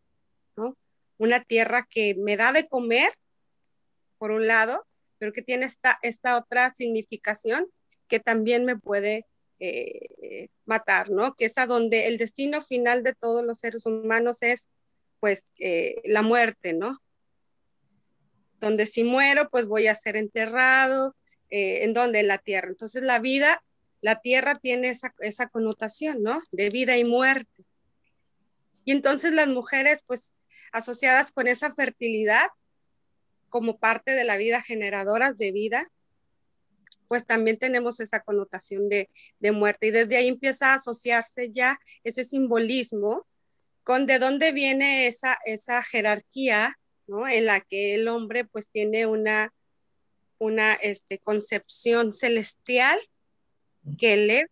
¿no? 0.56 0.76
Una 1.18 1.42
tierra 1.42 1.86
que 1.88 2.14
me 2.14 2.36
da 2.36 2.52
de 2.52 2.68
comer, 2.68 3.10
por 4.18 4.30
un 4.30 4.46
lado, 4.46 4.86
pero 5.18 5.32
que 5.32 5.42
tiene 5.42 5.66
esta, 5.66 5.98
esta 6.02 6.36
otra 6.36 6.72
significación 6.74 7.66
que 8.08 8.20
también 8.20 8.64
me 8.64 8.78
puede 8.78 9.26
eh, 9.58 10.48
matar, 10.64 11.10
¿no? 11.10 11.34
Que 11.34 11.46
es 11.46 11.58
a 11.58 11.66
donde 11.66 12.06
el 12.06 12.18
destino 12.18 12.62
final 12.62 13.02
de 13.02 13.14
todos 13.14 13.44
los 13.44 13.58
seres 13.58 13.86
humanos 13.86 14.42
es, 14.42 14.68
pues, 15.20 15.50
eh, 15.58 15.96
la 16.04 16.22
muerte, 16.22 16.72
¿no? 16.72 16.98
Donde 18.60 18.86
si 18.86 19.04
muero, 19.04 19.48
pues 19.50 19.66
voy 19.66 19.86
a 19.86 19.94
ser 19.94 20.16
enterrado, 20.16 21.16
eh, 21.50 21.84
en 21.84 21.94
donde 21.94 22.20
en 22.20 22.28
la 22.28 22.38
tierra. 22.38 22.68
Entonces 22.68 23.02
la 23.02 23.18
vida, 23.18 23.62
la 24.06 24.20
tierra 24.20 24.54
tiene 24.54 24.90
esa, 24.90 25.12
esa 25.18 25.48
connotación, 25.48 26.22
¿no? 26.22 26.40
De 26.52 26.68
vida 26.68 26.96
y 26.96 27.04
muerte. 27.04 27.66
Y 28.84 28.92
entonces 28.92 29.34
las 29.34 29.48
mujeres, 29.48 30.04
pues, 30.06 30.32
asociadas 30.70 31.32
con 31.32 31.48
esa 31.48 31.74
fertilidad 31.74 32.46
como 33.48 33.80
parte 33.80 34.12
de 34.12 34.22
la 34.22 34.36
vida, 34.36 34.62
generadoras 34.62 35.36
de 35.36 35.50
vida, 35.50 35.90
pues 37.08 37.26
también 37.26 37.58
tenemos 37.58 37.98
esa 37.98 38.20
connotación 38.20 38.88
de, 38.88 39.10
muerte. 39.40 39.88
Y 39.88 39.90
desde 39.90 40.18
ahí 40.18 40.28
empieza 40.28 40.66
a 40.68 40.74
asociarse 40.74 41.50
ya 41.50 41.76
ese 42.04 42.22
simbolismo 42.22 43.26
con 43.82 44.06
de 44.06 44.20
dónde 44.20 44.52
viene 44.52 45.08
esa, 45.08 45.36
esa 45.46 45.82
jerarquía, 45.82 46.78
¿no? 47.08 47.26
En 47.26 47.46
la 47.46 47.60
que 47.60 47.96
el 47.96 48.06
hombre 48.06 48.44
pues 48.44 48.68
tiene 48.70 49.06
una, 49.06 49.52
una 50.38 50.74
este, 50.74 51.18
concepción 51.18 52.12
celestial 52.12 53.00
que 53.98 54.16
le 54.16 54.46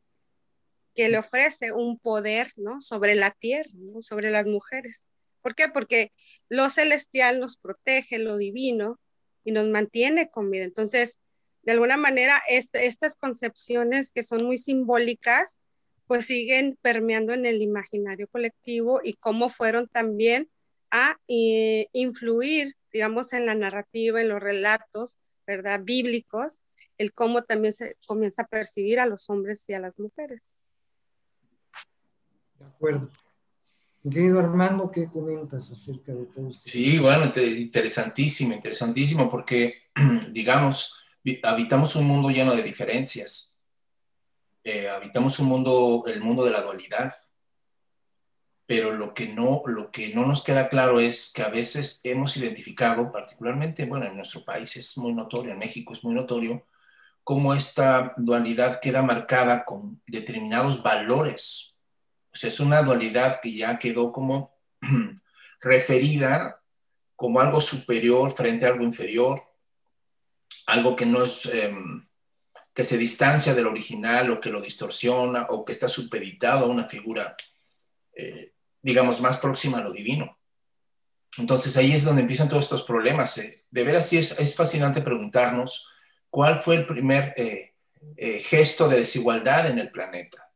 que 0.94 1.08
le 1.08 1.18
ofrece 1.18 1.72
un 1.72 1.98
poder, 1.98 2.52
¿no? 2.56 2.80
Sobre 2.80 3.16
la 3.16 3.32
tierra, 3.32 3.70
¿no? 3.74 4.00
Sobre 4.00 4.30
las 4.30 4.46
mujeres. 4.46 5.04
¿Por 5.42 5.56
qué? 5.56 5.68
Porque 5.68 6.12
lo 6.48 6.70
celestial 6.70 7.40
nos 7.40 7.56
protege, 7.56 8.20
lo 8.20 8.36
divino, 8.36 9.00
y 9.44 9.52
nos 9.52 9.68
mantiene 9.68 10.30
con 10.30 10.50
vida. 10.50 10.64
Entonces, 10.64 11.20
de 11.62 11.72
alguna 11.72 11.96
manera, 11.96 12.40
estas 12.48 13.16
concepciones 13.16 14.10
que 14.10 14.22
son 14.22 14.44
muy 14.44 14.58
simbólicas, 14.58 15.58
pues 16.06 16.26
siguen 16.26 16.78
permeando 16.82 17.32
en 17.32 17.46
el 17.46 17.62
imaginario 17.62 18.28
colectivo 18.28 19.00
y 19.02 19.14
cómo 19.14 19.48
fueron 19.48 19.88
también 19.88 20.50
a 20.90 21.16
eh, 21.28 21.86
influir, 21.92 22.74
digamos, 22.92 23.32
en 23.32 23.46
la 23.46 23.54
narrativa, 23.54 24.20
en 24.20 24.28
los 24.28 24.42
relatos, 24.42 25.18
¿verdad? 25.46 25.80
Bíblicos, 25.82 26.60
el 26.98 27.12
cómo 27.12 27.42
también 27.42 27.72
se 27.72 27.96
comienza 28.06 28.42
a 28.42 28.46
percibir 28.46 29.00
a 29.00 29.06
los 29.06 29.28
hombres 29.30 29.64
y 29.68 29.74
a 29.74 29.80
las 29.80 29.98
mujeres. 29.98 30.50
De 32.58 32.66
acuerdo. 32.66 33.10
Querido 34.02 34.38
Armando, 34.38 34.90
¿qué 34.90 35.08
comentas 35.08 35.72
acerca 35.72 36.12
de 36.12 36.26
todo 36.26 36.48
esto? 36.48 36.68
Sí, 36.68 36.98
bueno, 36.98 37.32
interesantísimo, 37.36 38.52
interesantísimo, 38.52 39.30
porque, 39.30 39.84
digamos, 40.30 40.94
habitamos 41.42 41.96
un 41.96 42.06
mundo 42.06 42.28
lleno 42.28 42.54
de 42.54 42.62
diferencias. 42.62 43.58
Eh, 44.62 44.88
habitamos 44.88 45.38
un 45.38 45.48
mundo, 45.48 46.04
el 46.06 46.20
mundo 46.20 46.44
de 46.44 46.50
la 46.50 46.60
dualidad. 46.60 47.14
Pero 48.66 48.92
lo 48.92 49.12
que, 49.12 49.28
no, 49.28 49.62
lo 49.66 49.90
que 49.90 50.14
no 50.14 50.26
nos 50.26 50.42
queda 50.42 50.68
claro 50.68 51.00
es 51.00 51.32
que 51.34 51.42
a 51.42 51.48
veces 51.48 52.00
hemos 52.04 52.36
identificado, 52.36 53.10
particularmente, 53.12 53.84
bueno, 53.84 54.06
en 54.06 54.16
nuestro 54.16 54.44
país 54.44 54.76
es 54.76 54.96
muy 54.96 55.12
notorio, 55.12 55.52
en 55.52 55.58
México 55.58 55.92
es 55.92 56.02
muy 56.02 56.14
notorio, 56.14 56.66
cómo 57.24 57.54
esta 57.54 58.14
dualidad 58.16 58.80
queda 58.80 59.02
marcada 59.02 59.64
con 59.64 60.00
determinados 60.06 60.82
valores 60.82 61.74
es 62.42 62.58
una 62.58 62.82
dualidad 62.82 63.40
que 63.40 63.54
ya 63.54 63.78
quedó 63.78 64.10
como 64.10 64.56
referida 65.60 66.60
como 67.14 67.38
algo 67.40 67.60
superior 67.60 68.32
frente 68.32 68.66
a 68.66 68.70
algo 68.70 68.82
inferior, 68.82 69.40
algo 70.66 70.96
que 70.96 71.06
no 71.06 71.22
es, 71.22 71.46
em, 71.46 72.06
que 72.74 72.84
se 72.84 72.98
distancia 72.98 73.54
del 73.54 73.68
original 73.68 74.30
o 74.30 74.40
que 74.40 74.50
lo 74.50 74.60
distorsiona 74.60 75.46
o 75.50 75.64
que 75.64 75.72
está 75.72 75.86
supeditado 75.86 76.66
a 76.66 76.68
una 76.68 76.88
figura, 76.88 77.36
eh, 78.14 78.52
digamos, 78.82 79.20
más 79.20 79.38
próxima 79.38 79.78
a 79.78 79.82
lo 79.82 79.92
divino. 79.92 80.38
Entonces 81.38 81.76
ahí 81.76 81.92
es 81.92 82.04
donde 82.04 82.22
empiezan 82.22 82.48
todos 82.48 82.64
estos 82.64 82.82
problemas. 82.82 83.38
Eh. 83.38 83.64
De 83.70 83.84
veras 83.84 84.08
sí 84.08 84.18
es, 84.18 84.54
fascinante 84.56 85.00
preguntarnos 85.00 85.88
cuál 86.34 86.60
fue 86.60 86.74
el 86.74 86.84
primer 86.84 87.32
eh, 87.36 87.74
gesto 88.40 88.88
de 88.88 88.96
desigualdad 88.96 89.70
en 89.70 89.78
el 89.78 89.92
planeta 89.92 90.50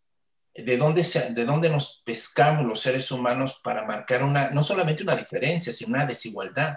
de 0.64 0.76
dónde, 0.76 1.06
de 1.30 1.44
dónde 1.44 1.70
nos 1.70 2.02
pescamos 2.04 2.66
los 2.66 2.80
seres 2.80 3.12
humanos 3.12 3.60
para 3.62 3.84
marcar 3.84 4.24
una, 4.24 4.50
no 4.50 4.64
solamente 4.64 5.04
una 5.04 5.14
diferencia, 5.14 5.72
sino 5.72 5.94
una 5.94 6.04
desigualdad, 6.04 6.76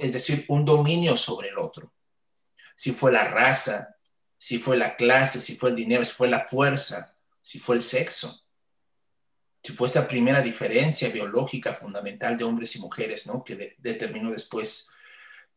es 0.00 0.12
decir, 0.14 0.46
un 0.48 0.64
dominio 0.64 1.14
sobre 1.18 1.48
el 1.48 1.58
otro. 1.58 1.92
Si 2.74 2.92
fue 2.92 3.12
la 3.12 3.24
raza, 3.24 3.94
si 4.38 4.58
fue 4.58 4.78
la 4.78 4.96
clase, 4.96 5.38
si 5.42 5.54
fue 5.54 5.68
el 5.68 5.76
dinero, 5.76 6.04
si 6.04 6.12
fue 6.12 6.28
la 6.28 6.40
fuerza, 6.40 7.14
si 7.42 7.58
fue 7.58 7.76
el 7.76 7.82
sexo, 7.82 8.46
si 9.62 9.74
fue 9.74 9.88
esta 9.88 10.08
primera 10.08 10.40
diferencia 10.40 11.10
biológica 11.10 11.74
fundamental 11.74 12.38
de 12.38 12.44
hombres 12.44 12.74
y 12.76 12.80
mujeres, 12.80 13.26
¿no? 13.26 13.44
Que 13.44 13.76
determinó 13.76 14.30
después 14.30 14.90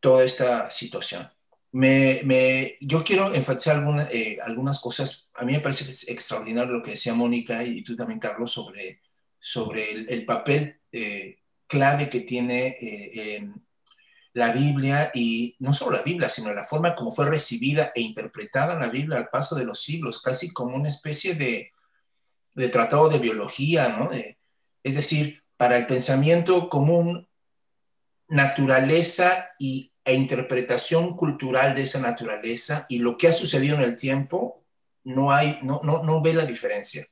toda 0.01 0.25
esta 0.25 0.69
situación. 0.69 1.31
Me, 1.77 2.75
yo 2.81 3.03
quiero 3.03 3.35
enfatizar 3.35 3.83
eh, 4.11 4.39
algunas 4.43 4.79
cosas. 4.79 5.29
A 5.35 5.45
mí 5.45 5.51
me 5.51 5.59
parece 5.59 6.11
extraordinario 6.11 6.73
lo 6.73 6.81
que 6.81 6.91
decía 6.91 7.13
Mónica 7.13 7.63
y, 7.63 7.83
tú 7.83 7.95
también, 7.95 8.19
Carlos, 8.19 8.51
sobre, 8.51 9.01
sobre 9.39 9.91
el, 9.91 10.25
papel 10.25 10.81
eh, 10.91 11.37
clave 11.67 12.09
que 12.09 12.21
tiene 12.21 12.77
eh, 12.81 13.47
la 14.33 14.51
Biblia 14.53 15.11
y 15.13 15.55
no 15.59 15.71
solo 15.71 15.97
la 15.97 16.03
Biblia, 16.03 16.29
sino 16.29 16.51
la 16.51 16.65
forma 16.65 16.95
como 16.95 17.11
fue 17.11 17.29
recibida 17.29 17.91
e 17.93 18.01
interpretada 18.01 18.73
la 18.73 18.89
Biblia 18.89 19.19
al 19.19 19.29
paso 19.29 19.55
de 19.55 19.65
los 19.65 19.79
siglos, 19.79 20.19
casi 20.19 20.51
como 20.51 20.75
una 20.75 20.87
especie 20.87 21.35
de, 21.35 21.73
de 22.55 22.69
tratado 22.69 23.07
de 23.07 23.19
biología, 23.19 23.89
¿no? 23.89 24.09
es 24.81 24.95
decir, 24.95 25.43
para 25.57 25.77
el 25.77 25.85
pensamiento 25.85 26.69
común, 26.69 27.27
naturaleza 28.29 29.49
y 29.59 29.93
e 30.07 30.13
interpretación 30.13 31.17
cultural 31.17 31.75
de 31.75 31.81
esa 31.81 31.99
naturaleza 31.99 32.85
y 32.87 32.99
lo 32.99 33.17
que 33.17 33.27
ha 33.27 33.33
sucedido 33.33 33.75
en 33.75 33.81
el 33.81 33.97
tiempo, 33.97 34.63
no, 35.03 35.33
hay, 35.33 35.59
no, 35.63 35.81
no, 35.83 36.01
no 36.01 36.21
ve 36.21 36.33
la 36.33 36.45
diferencia. 36.45 37.05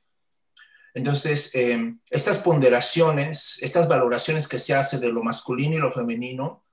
Entonces, 0.94 1.54
eh, 1.54 1.94
estas 2.08 2.38
ponderaciones, 2.38 3.62
estas 3.62 3.86
valoraciones 3.86 4.48
que 4.48 4.58
se 4.58 4.74
hace 4.74 4.98
de 4.98 5.12
lo 5.12 5.22
masculino 5.22 5.76
y 5.76 5.78
lo 5.78 5.92
femenino, 5.92 6.64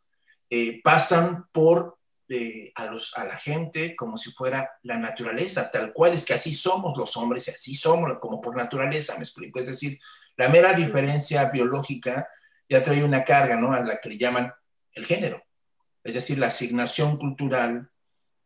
eh, 0.50 0.82
pasan 0.82 1.46
por 1.52 2.00
eh, 2.30 2.72
a, 2.76 2.86
los, 2.86 3.18
a 3.18 3.26
la 3.26 3.36
gente 3.36 3.98
como 3.98 4.16
si 4.16 4.32
fuera 4.32 4.72
la 4.84 4.98
naturaleza, 4.98 5.70
tal 5.70 5.92
cual 5.92 6.14
es 6.14 6.24
que 6.24 6.36
así 6.36 6.54
somos 6.54 6.98
los 6.98 7.18
hombres 7.18 7.50
y 7.50 7.52
así 7.52 7.76
somos 7.76 8.18
como 8.22 8.40
por 8.40 8.56
naturaleza, 8.56 9.16
me 9.16 9.26
explico. 9.26 9.60
Es 9.60 9.66
decir, 9.66 10.00
la 10.38 10.48
mera 10.48 10.72
diferencia 10.72 11.50
biológica 11.50 12.30
ya 12.70 12.82
trae 12.82 13.04
una 13.04 13.26
carga, 13.26 13.58
¿no? 13.58 13.74
A 13.74 13.82
la 13.82 14.00
que 14.00 14.08
le 14.08 14.18
llaman 14.18 14.54
el 14.94 15.06
género. 15.06 15.44
Es 16.04 16.16
decir, 16.16 16.38
la 16.38 16.48
asignación 16.48 17.18
cultural 17.18 17.90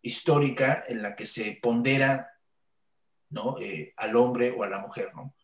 histórica 0.02 0.84
en 0.88 1.02
la 1.02 1.16
que 1.16 1.26
se 1.26 1.60
pondera, 1.62 2.32
¿no? 3.30 3.58
al 3.98 4.16
hombre 4.16 4.52
o 4.52 4.64
a 4.64 4.70
la 4.70 4.80
mujer, 4.80 5.14
¿no? 5.16 5.36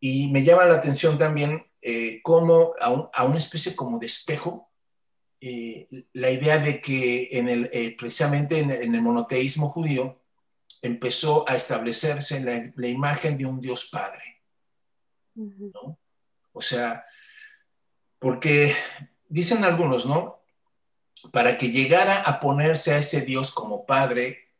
Y 0.00 0.30
me 0.30 0.44
llama 0.44 0.66
la 0.66 0.74
atención 0.74 1.16
también 1.16 1.64
eh, 1.80 2.20
cómo 2.22 2.74
a, 2.78 3.24
una 3.24 3.38
especie 3.38 3.74
como 3.74 3.98
de 3.98 4.04
espejo, 4.04 4.70
eh, 5.40 5.88
la 6.12 6.30
idea 6.30 6.58
de 6.58 6.80
que 6.80 7.30
en 7.32 7.48
el, 7.48 7.70
eh, 7.72 7.96
precisamente 7.96 8.58
en, 8.58 8.70
el 8.70 9.00
monoteísmo 9.00 9.70
judío 9.70 10.22
empezó 10.82 11.48
a 11.48 11.54
establecerse 11.54 12.40
la, 12.40 12.86
imagen 12.86 13.38
de 13.38 13.46
un 13.46 13.60
Dios 13.60 13.88
Padre. 13.90 14.42
¿no? 15.34 15.98
O 16.52 16.60
sea, 16.60 17.04
porque 18.18 18.74
dicen 19.28 19.64
algunos, 19.64 20.04
¿no? 20.04 20.43
Para 21.32 21.56
que 21.56 21.70
llegara 21.70 22.22
a 22.22 22.40
ponerse 22.40 22.92
a 22.92 22.98
ese 22.98 23.22
Dios 23.22 23.50
como 23.50 23.86
Padre, 23.86 24.50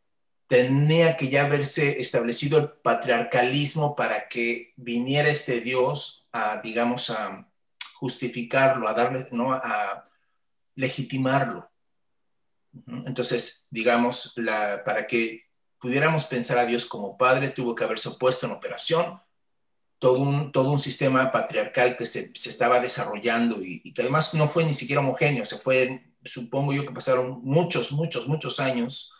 tenía 0.46 1.16
que 1.16 1.28
ya 1.28 1.44
haberse 1.44 2.00
establecido 2.00 2.58
el 2.58 2.70
patriarcalismo 2.70 3.96
para 3.96 4.28
que 4.28 4.72
viniera 4.76 5.28
este 5.28 5.60
Dios 5.60 6.28
a, 6.32 6.60
digamos, 6.60 7.10
a 7.10 7.48
justificarlo, 7.94 8.88
a 8.88 8.94
darle, 8.94 9.28
¿no? 9.30 9.52
A 9.52 10.04
legitimarlo. 10.74 11.70
Entonces, 12.86 13.68
digamos, 13.70 14.32
la, 14.36 14.82
para 14.84 15.06
que 15.06 15.44
pudiéramos 15.78 16.24
pensar 16.24 16.58
a 16.58 16.66
Dios 16.66 16.86
como 16.86 17.16
Padre, 17.16 17.48
tuvo 17.48 17.74
que 17.74 17.84
haberse 17.84 18.10
puesto 18.12 18.46
en 18.46 18.52
operación 18.52 19.20
todo 19.98 20.18
un, 20.18 20.52
todo 20.52 20.70
un 20.70 20.78
sistema 20.78 21.32
patriarcal 21.32 21.96
que 21.96 22.04
se, 22.04 22.30
se 22.34 22.50
estaba 22.50 22.80
desarrollando 22.80 23.62
y, 23.62 23.80
y, 23.84 23.94
que 23.94 24.02
además 24.02 24.34
no 24.34 24.46
fue 24.48 24.64
ni 24.64 24.74
siquiera 24.74 25.00
homogéneo, 25.00 25.46
se 25.46 25.56
fue, 25.56 26.13
supongo 26.24 26.72
yo 26.72 26.86
que 26.86 26.92
pasaron 26.92 27.40
muchos, 27.42 27.92
muchos, 27.92 28.28
muchos 28.28 28.60
años 28.60 29.12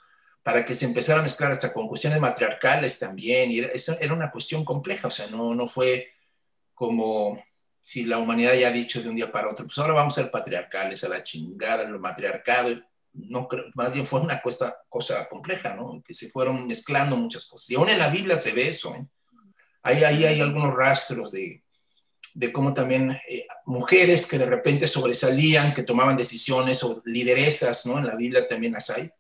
para 0.43 0.65
que 0.65 0.75
se 0.75 0.85
empezara 0.85 1.21
a 1.21 1.23
mezclar 1.23 1.53
hasta 1.53 1.73
con 1.73 1.89
cuestiones 1.89 2.21
matriarcales 2.21 2.99
también, 2.99 3.51
y 3.51 3.61
eso 3.61 3.97
era 3.99 4.13
una 4.13 4.31
cuestión 4.31 4.65
compleja, 4.65 5.09
o 5.09 5.11
sea, 5.11 5.27
no, 5.29 5.55
no 5.55 5.67
fue 5.67 6.13
como 6.75 7.43
si 7.81 8.05
la 8.05 8.19
humanidad 8.19 8.55
ya 8.55 8.69
ha 8.69 8.73
dicho 8.73 9.03
de 9.03 9.09
un 9.09 9.17
día 9.17 9.33
para 9.33 9.51
otro, 9.51 9.65
pues 9.65 9.79
ahora 9.79 9.95
vamos 9.95 10.19
a 10.19 10.23
ser 10.23 10.31
patriarcales, 10.31 11.03
a 11.03 11.09
la 11.09 11.25
chingada, 11.25 11.85
lo 11.85 11.99
matriarcado, 11.99 12.79
no 13.15 13.49
creo, 13.49 13.65
más 13.75 13.95
bien 13.95 14.05
fue 14.05 14.21
una 14.21 14.43
cosa, 14.43 14.77
cosa 14.89 15.29
compleja, 15.29 15.75
¿no? 15.75 16.03
Que 16.05 16.13
se 16.13 16.29
fueron 16.29 16.67
mezclando 16.67 17.17
muchas 17.17 17.47
cosas. 17.47 17.71
Y 17.71 17.77
aún 17.77 17.89
en 17.89 17.99
la 17.99 18.11
Biblia 18.11 18.37
se 18.37 18.53
ve 18.53 18.69
eso, 18.69 18.95
¿eh? 18.95 19.07
Ahí, 19.83 20.03
ahí 20.03 20.25
hay 20.25 20.41
algunos 20.41 20.75
rastros 20.75 21.31
de, 21.33 21.64
de 22.35 22.53
cómo 22.53 22.75
también 22.75 23.19
eh, 23.29 23.47
mujeres 23.65 24.27
que 24.27 24.39
de 24.39 24.47
repente 24.47 24.89
sobresalían, 24.89 25.73
que 25.73 25.85
tomaban 25.85 26.17
decisiones 26.17 26.83
o 26.83 27.01
lideresas, 27.07 27.87
¿no? 27.87 27.99
En 27.99 28.07
la 28.07 28.17
Biblia 28.17 28.47
también 28.47 28.75
las 28.75 28.91
hay 28.91 29.11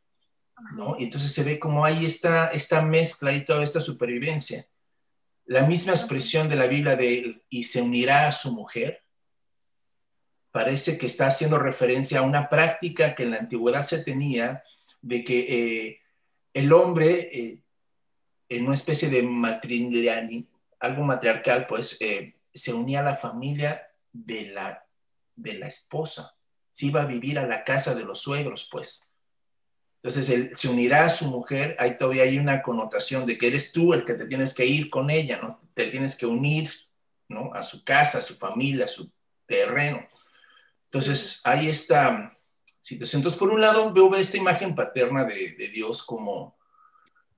¿no? 0.72 0.96
Y 0.98 1.04
entonces 1.04 1.32
se 1.32 1.44
ve 1.44 1.58
como 1.58 1.84
hay 1.84 2.04
esta, 2.04 2.48
esta 2.48 2.82
mezcla 2.82 3.32
y 3.32 3.44
toda 3.44 3.62
esta 3.62 3.80
supervivencia. 3.80 4.66
La 5.46 5.66
misma 5.66 5.92
expresión 5.92 6.48
de 6.48 6.56
la 6.56 6.66
Biblia 6.66 6.96
de 6.96 7.42
y 7.48 7.64
se 7.64 7.82
unirá 7.82 8.26
a 8.26 8.32
su 8.32 8.52
mujer, 8.52 9.02
parece 10.50 10.96
que 10.96 11.06
está 11.06 11.26
haciendo 11.26 11.58
referencia 11.58 12.20
a 12.20 12.22
una 12.22 12.48
práctica 12.48 13.14
que 13.14 13.24
en 13.24 13.32
la 13.32 13.38
antigüedad 13.38 13.82
se 13.82 14.04
tenía 14.04 14.62
de 15.02 15.24
que 15.24 15.38
eh, 15.48 16.00
el 16.52 16.72
hombre, 16.72 17.28
eh, 17.32 17.60
en 18.48 18.64
una 18.64 18.74
especie 18.74 19.10
de 19.10 19.22
matriliani, 19.22 20.48
algo 20.78 21.02
matriarcal, 21.02 21.66
pues, 21.66 21.96
eh, 22.00 22.36
se 22.54 22.72
unía 22.72 23.00
a 23.00 23.04
la 23.04 23.16
familia 23.16 23.82
de 24.12 24.50
la, 24.50 24.86
de 25.34 25.54
la 25.54 25.66
esposa. 25.66 26.36
Se 26.70 26.86
iba 26.86 27.02
a 27.02 27.06
vivir 27.06 27.38
a 27.38 27.46
la 27.46 27.64
casa 27.64 27.94
de 27.94 28.04
los 28.04 28.20
suegros, 28.20 28.68
pues. 28.70 29.02
Entonces, 29.96 30.28
él 30.28 30.50
se 30.54 30.68
unirá 30.68 31.06
a 31.06 31.08
su 31.08 31.26
mujer, 31.28 31.76
ahí 31.78 31.96
todavía 31.96 32.24
hay 32.24 32.38
una 32.38 32.60
connotación 32.62 33.24
de 33.24 33.38
que 33.38 33.46
eres 33.46 33.72
tú 33.72 33.94
el 33.94 34.04
que 34.04 34.14
te 34.14 34.26
tienes 34.26 34.52
que 34.52 34.66
ir 34.66 34.90
con 34.90 35.10
ella, 35.10 35.38
¿no? 35.42 35.58
Te 35.72 35.86
tienes 35.86 36.14
que 36.16 36.26
unir, 36.26 36.70
¿no? 37.28 37.52
A 37.54 37.62
su 37.62 37.84
casa, 37.84 38.18
a 38.18 38.22
su 38.22 38.36
familia, 38.36 38.84
a 38.84 38.88
su 38.88 39.10
terreno. 39.46 40.06
Entonces, 40.86 41.40
hay 41.44 41.68
esta 41.68 42.36
situación. 42.82 43.20
Entonces, 43.20 43.38
por 43.38 43.48
un 43.48 43.62
lado, 43.62 43.92
veo 43.92 44.14
esta 44.14 44.36
imagen 44.36 44.74
paterna 44.74 45.24
de, 45.24 45.70
Dios 45.72 46.02
como, 46.02 46.58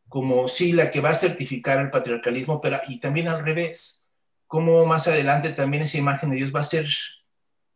como, 0.09 0.48
sí, 0.48 0.72
la 0.72 0.90
que 0.90 1.00
va 1.00 1.11
a 1.11 1.14
certificar 1.14 1.79
el 1.79 1.90
patriarcalismo, 1.90 2.61
pero 2.61 2.81
y 2.88 2.98
también 2.98 3.29
al 3.29 3.44
revés, 3.44 4.06
como 4.46 4.87
más 4.87 5.09
adelante 5.09 5.50
también 5.50 5.82
esa 5.82 5.98
imagen 5.98 6.30
de 6.30 6.37
Dios 6.37 6.54
va 6.54 6.61
a 6.61 6.64
ser, 6.64 6.87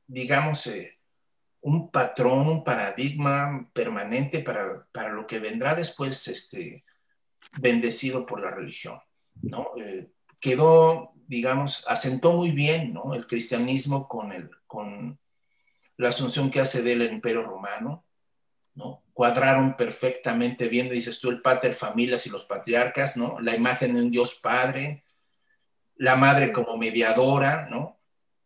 digamos, 0.06 0.66
eh, 0.66 0.98
un 1.62 1.90
patrón, 1.90 2.48
un 2.48 2.64
paradigma 2.64 3.68
permanente 3.72 4.40
para, 4.40 4.86
para, 4.92 5.10
lo 5.10 5.26
que 5.26 5.38
vendrá 5.38 5.74
después 5.74 6.26
este, 6.28 6.84
bendecido 7.58 8.24
por 8.24 8.40
la 8.40 8.50
religión. 8.50 8.98
¿no? 9.42 9.72
Eh, 9.76 10.10
quedó, 10.40 11.12
digamos, 11.26 11.84
asentó 11.88 12.32
muy 12.32 12.52
bien 12.52 12.94
¿no? 12.94 13.14
el 13.14 13.26
cristianismo 13.26 14.08
con, 14.08 14.32
el, 14.32 14.50
con 14.66 15.18
la 15.96 16.08
asunción 16.08 16.50
que 16.50 16.60
hace 16.60 16.82
del 16.82 17.02
imperio 17.02 17.42
romano. 17.42 18.04
¿no? 18.74 19.02
Cuadraron 19.12 19.76
perfectamente 19.76 20.68
bien, 20.68 20.88
dices 20.88 21.20
tú, 21.20 21.28
el 21.28 21.42
pater 21.42 21.74
familias 21.74 22.26
y 22.26 22.30
los 22.30 22.44
patriarcas, 22.44 23.16
¿no? 23.16 23.38
la 23.40 23.54
imagen 23.54 23.92
de 23.92 24.02
un 24.02 24.10
Dios 24.10 24.40
padre, 24.42 25.04
la 26.00 26.16
madre 26.16 26.50
como 26.50 26.78
mediadora, 26.78 27.68
¿no? 27.70 28.00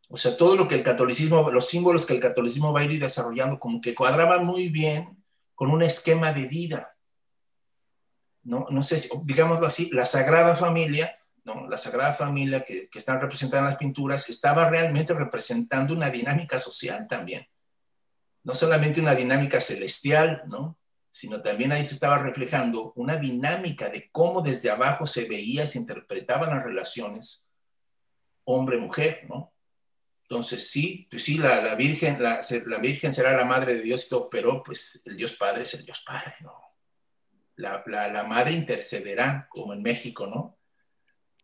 O 0.08 0.16
sea, 0.16 0.36
todo 0.36 0.56
lo 0.56 0.66
que 0.66 0.74
el 0.74 0.82
catolicismo, 0.82 1.50
los 1.52 1.68
símbolos 1.68 2.04
que 2.04 2.12
el 2.12 2.20
catolicismo 2.20 2.72
va 2.72 2.80
a 2.80 2.84
ir 2.84 3.00
desarrollando, 3.00 3.60
como 3.60 3.80
que 3.80 3.94
cuadraban 3.94 4.44
muy 4.44 4.68
bien 4.68 5.22
con 5.54 5.70
un 5.70 5.82
esquema 5.84 6.32
de 6.32 6.46
vida. 6.46 6.96
No, 8.42 8.66
no 8.70 8.82
sé 8.82 8.98
si, 8.98 9.08
digámoslo 9.24 9.68
así, 9.68 9.88
la 9.92 10.04
Sagrada 10.04 10.56
Familia, 10.56 11.16
¿no? 11.44 11.68
la 11.68 11.78
Sagrada 11.78 12.12
Familia 12.12 12.64
que, 12.64 12.88
que 12.88 12.98
están 12.98 13.20
representadas 13.20 13.62
en 13.62 13.70
las 13.70 13.76
pinturas, 13.76 14.28
estaba 14.28 14.68
realmente 14.68 15.14
representando 15.14 15.94
una 15.94 16.10
dinámica 16.10 16.58
social 16.58 17.06
también. 17.08 17.46
No 18.42 18.52
solamente 18.52 19.00
una 19.00 19.14
dinámica 19.14 19.60
celestial, 19.60 20.42
¿no? 20.48 20.76
sino 21.08 21.40
también 21.40 21.70
ahí 21.70 21.84
se 21.84 21.94
estaba 21.94 22.18
reflejando 22.18 22.92
una 22.96 23.16
dinámica 23.16 23.88
de 23.88 24.10
cómo 24.10 24.42
desde 24.42 24.70
abajo 24.70 25.06
se 25.06 25.28
veía, 25.28 25.68
se 25.68 25.78
interpretaban 25.78 26.50
las 26.50 26.64
relaciones 26.64 27.43
hombre-mujer, 28.44 29.26
¿no? 29.28 29.52
Entonces, 30.22 30.70
sí, 30.70 31.06
pues 31.10 31.22
sí, 31.22 31.36
la, 31.36 31.60
la 31.60 31.74
Virgen, 31.74 32.22
la, 32.22 32.40
la, 32.66 32.78
Virgen 32.78 33.12
será 33.12 33.36
la 33.36 33.44
madre 33.44 33.74
de 33.74 33.82
Dios 33.82 34.06
y 34.06 34.08
todo, 34.08 34.30
pero 34.30 34.62
pues 34.62 35.02
el 35.06 35.16
Dios 35.16 35.34
Padre 35.34 35.64
es 35.64 35.74
el 35.74 35.84
Dios 35.84 36.02
Padre, 36.06 36.34
¿no? 36.40 36.52
La, 37.56 37.84
la 37.86 38.24
madre 38.24 38.52
intercederá, 38.52 39.46
como 39.50 39.74
en 39.74 39.82
México, 39.82 40.26
¿no? 40.26 40.58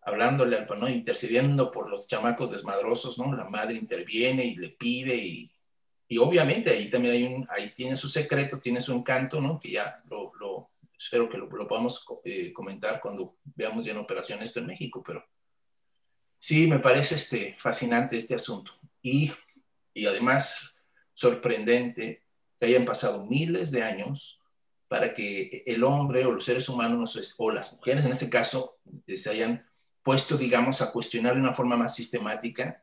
Hablándole, 0.03 0.67
¿no? 0.67 0.89
Intercediendo 0.89 1.71
por 1.71 1.91
los 1.91 2.09
chamacos 2.09 2.51
desmadrosos, 2.51 3.19
¿no? 3.19 3.33
La 3.35 3.45
madre 3.45 3.75
interviene 3.75 4.45
y 4.47 4.57
le 4.57 4.71
pide 4.71 5.15
y, 5.15 5.53
y 6.09 6.19
obviamente 6.19 6.71
ahí 6.71 6.91
también 6.91 7.15
hay 7.15 7.23
un, 7.25 7.47
ahí 7.51 7.71
tiene 7.77 7.97
su 7.97 8.09
secreto, 8.09 8.59
tiene 8.61 8.81
su 8.81 8.93
encanto, 8.95 9.41
¿no? 9.41 9.61
Que 9.61 9.73
ya 9.73 10.03
lo, 10.09 10.33
lo 10.41 10.71
espero 10.99 11.29
que 11.29 11.39
lo, 11.39 11.47
lo 11.47 11.69
podamos 11.69 12.05
eh, 12.25 12.53
comentar 12.53 13.01
cuando 13.01 13.37
veamos 13.45 13.85
ya 13.85 13.93
en 13.93 13.99
operación 13.99 14.43
esto 14.43 14.59
en 14.59 14.67
México, 14.67 15.03
pero 15.07 15.25
Sí, 16.41 16.67
me 16.67 16.79
parece 16.79 17.17
este, 17.17 17.55
fascinante 17.59 18.17
este 18.17 18.35
asunto 18.35 18.73
y, 19.03 19.31
y 19.93 20.07
además 20.07 20.83
sorprendente 21.13 22.25
que 22.59 22.67
hayan 22.67 22.87
pasado 22.87 23.27
miles 23.27 23.71
de 23.71 23.83
años 23.83 24.41
para 24.89 25.13
que 25.13 25.63
el 25.67 25.85
hombre 25.85 26.25
o 26.25 26.33
los 26.33 26.45
seres 26.45 26.69
humanos 26.71 27.37
o 27.39 27.51
las 27.51 27.77
mujeres 27.77 28.07
en 28.07 28.13
este 28.13 28.31
caso 28.31 28.79
se 29.07 29.31
hayan 29.31 29.67
puesto, 30.03 30.39
digamos, 30.39 30.81
a 30.81 30.91
cuestionar 30.91 31.35
de 31.35 31.41
una 31.41 31.53
forma 31.53 31.77
más 31.77 31.95
sistemática, 31.95 32.83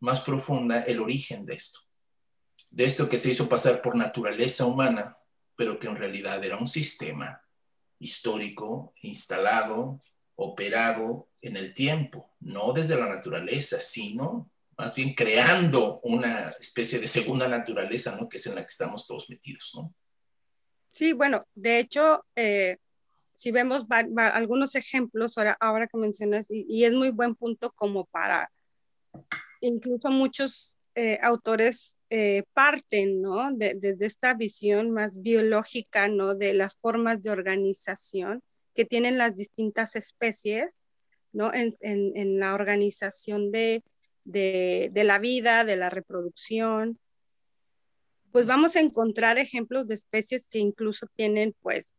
más 0.00 0.20
profunda 0.20 0.80
el 0.80 0.98
origen 0.98 1.44
de 1.44 1.54
esto. 1.54 1.80
De 2.70 2.84
esto 2.84 3.08
que 3.08 3.18
se 3.18 3.30
hizo 3.30 3.50
pasar 3.50 3.82
por 3.82 3.96
naturaleza 3.96 4.64
humana, 4.64 5.18
pero 5.56 5.78
que 5.78 5.88
en 5.88 5.96
realidad 5.96 6.42
era 6.42 6.56
un 6.56 6.66
sistema 6.66 7.42
histórico 7.98 8.94
instalado 9.02 10.00
operado 10.36 11.28
en 11.42 11.56
el 11.56 11.74
tiempo, 11.74 12.30
no 12.40 12.72
desde 12.72 12.96
la 12.96 13.08
naturaleza, 13.08 13.80
sino 13.80 14.50
más 14.76 14.94
bien 14.94 15.14
creando 15.14 16.00
una 16.00 16.50
especie 16.50 16.98
de 16.98 17.06
segunda 17.06 17.48
naturaleza, 17.48 18.16
¿no? 18.16 18.28
Que 18.28 18.38
es 18.38 18.46
en 18.46 18.56
la 18.56 18.62
que 18.62 18.70
estamos 18.70 19.06
todos 19.06 19.30
metidos, 19.30 19.72
¿no? 19.76 19.94
Sí, 20.88 21.12
bueno, 21.12 21.46
de 21.54 21.78
hecho, 21.78 22.24
eh, 22.36 22.76
si 23.34 23.50
vemos 23.50 23.84
algunos 24.16 24.74
ejemplos 24.74 25.36
ahora, 25.38 25.56
ahora 25.60 25.86
que 25.86 25.98
mencionas, 25.98 26.48
y, 26.50 26.84
es 26.84 26.92
muy 26.92 27.10
buen 27.10 27.34
punto 27.34 27.72
como 27.72 28.04
para, 28.06 28.50
incluso 29.60 30.10
muchos 30.10 30.78
eh, 30.94 31.18
autores 31.22 31.96
eh, 32.10 32.44
parten, 32.52 33.20
¿no? 33.22 33.50
Desde 33.52 33.96
de, 33.96 34.06
esta 34.06 34.34
visión 34.34 34.90
más 34.92 35.20
biológica, 35.20 36.08
¿no? 36.08 36.34
De 36.34 36.54
las 36.54 36.76
formas 36.76 37.22
de 37.22 37.30
organización 37.30 38.42
que 38.74 38.84
tienen 38.84 39.18
las 39.18 39.34
distintas 39.34 39.96
especies, 39.96 40.80
¿no? 41.32 41.50
En, 41.52 42.38
la 42.38 42.54
organización 42.54 43.50
de, 43.50 43.82
de, 44.24 44.90
de, 44.92 45.04
la 45.04 45.18
vida, 45.18 45.64
de 45.64 45.76
la 45.76 45.90
reproducción, 45.90 46.98
pues 48.32 48.46
vamos 48.46 48.76
a 48.76 48.80
encontrar 48.80 49.38
ejemplos 49.38 49.86
de 49.86 49.94
especies 49.94 50.46
que 50.46 50.58
incluso 50.58 51.06
tienen, 51.14 51.54
pues, 51.60 51.92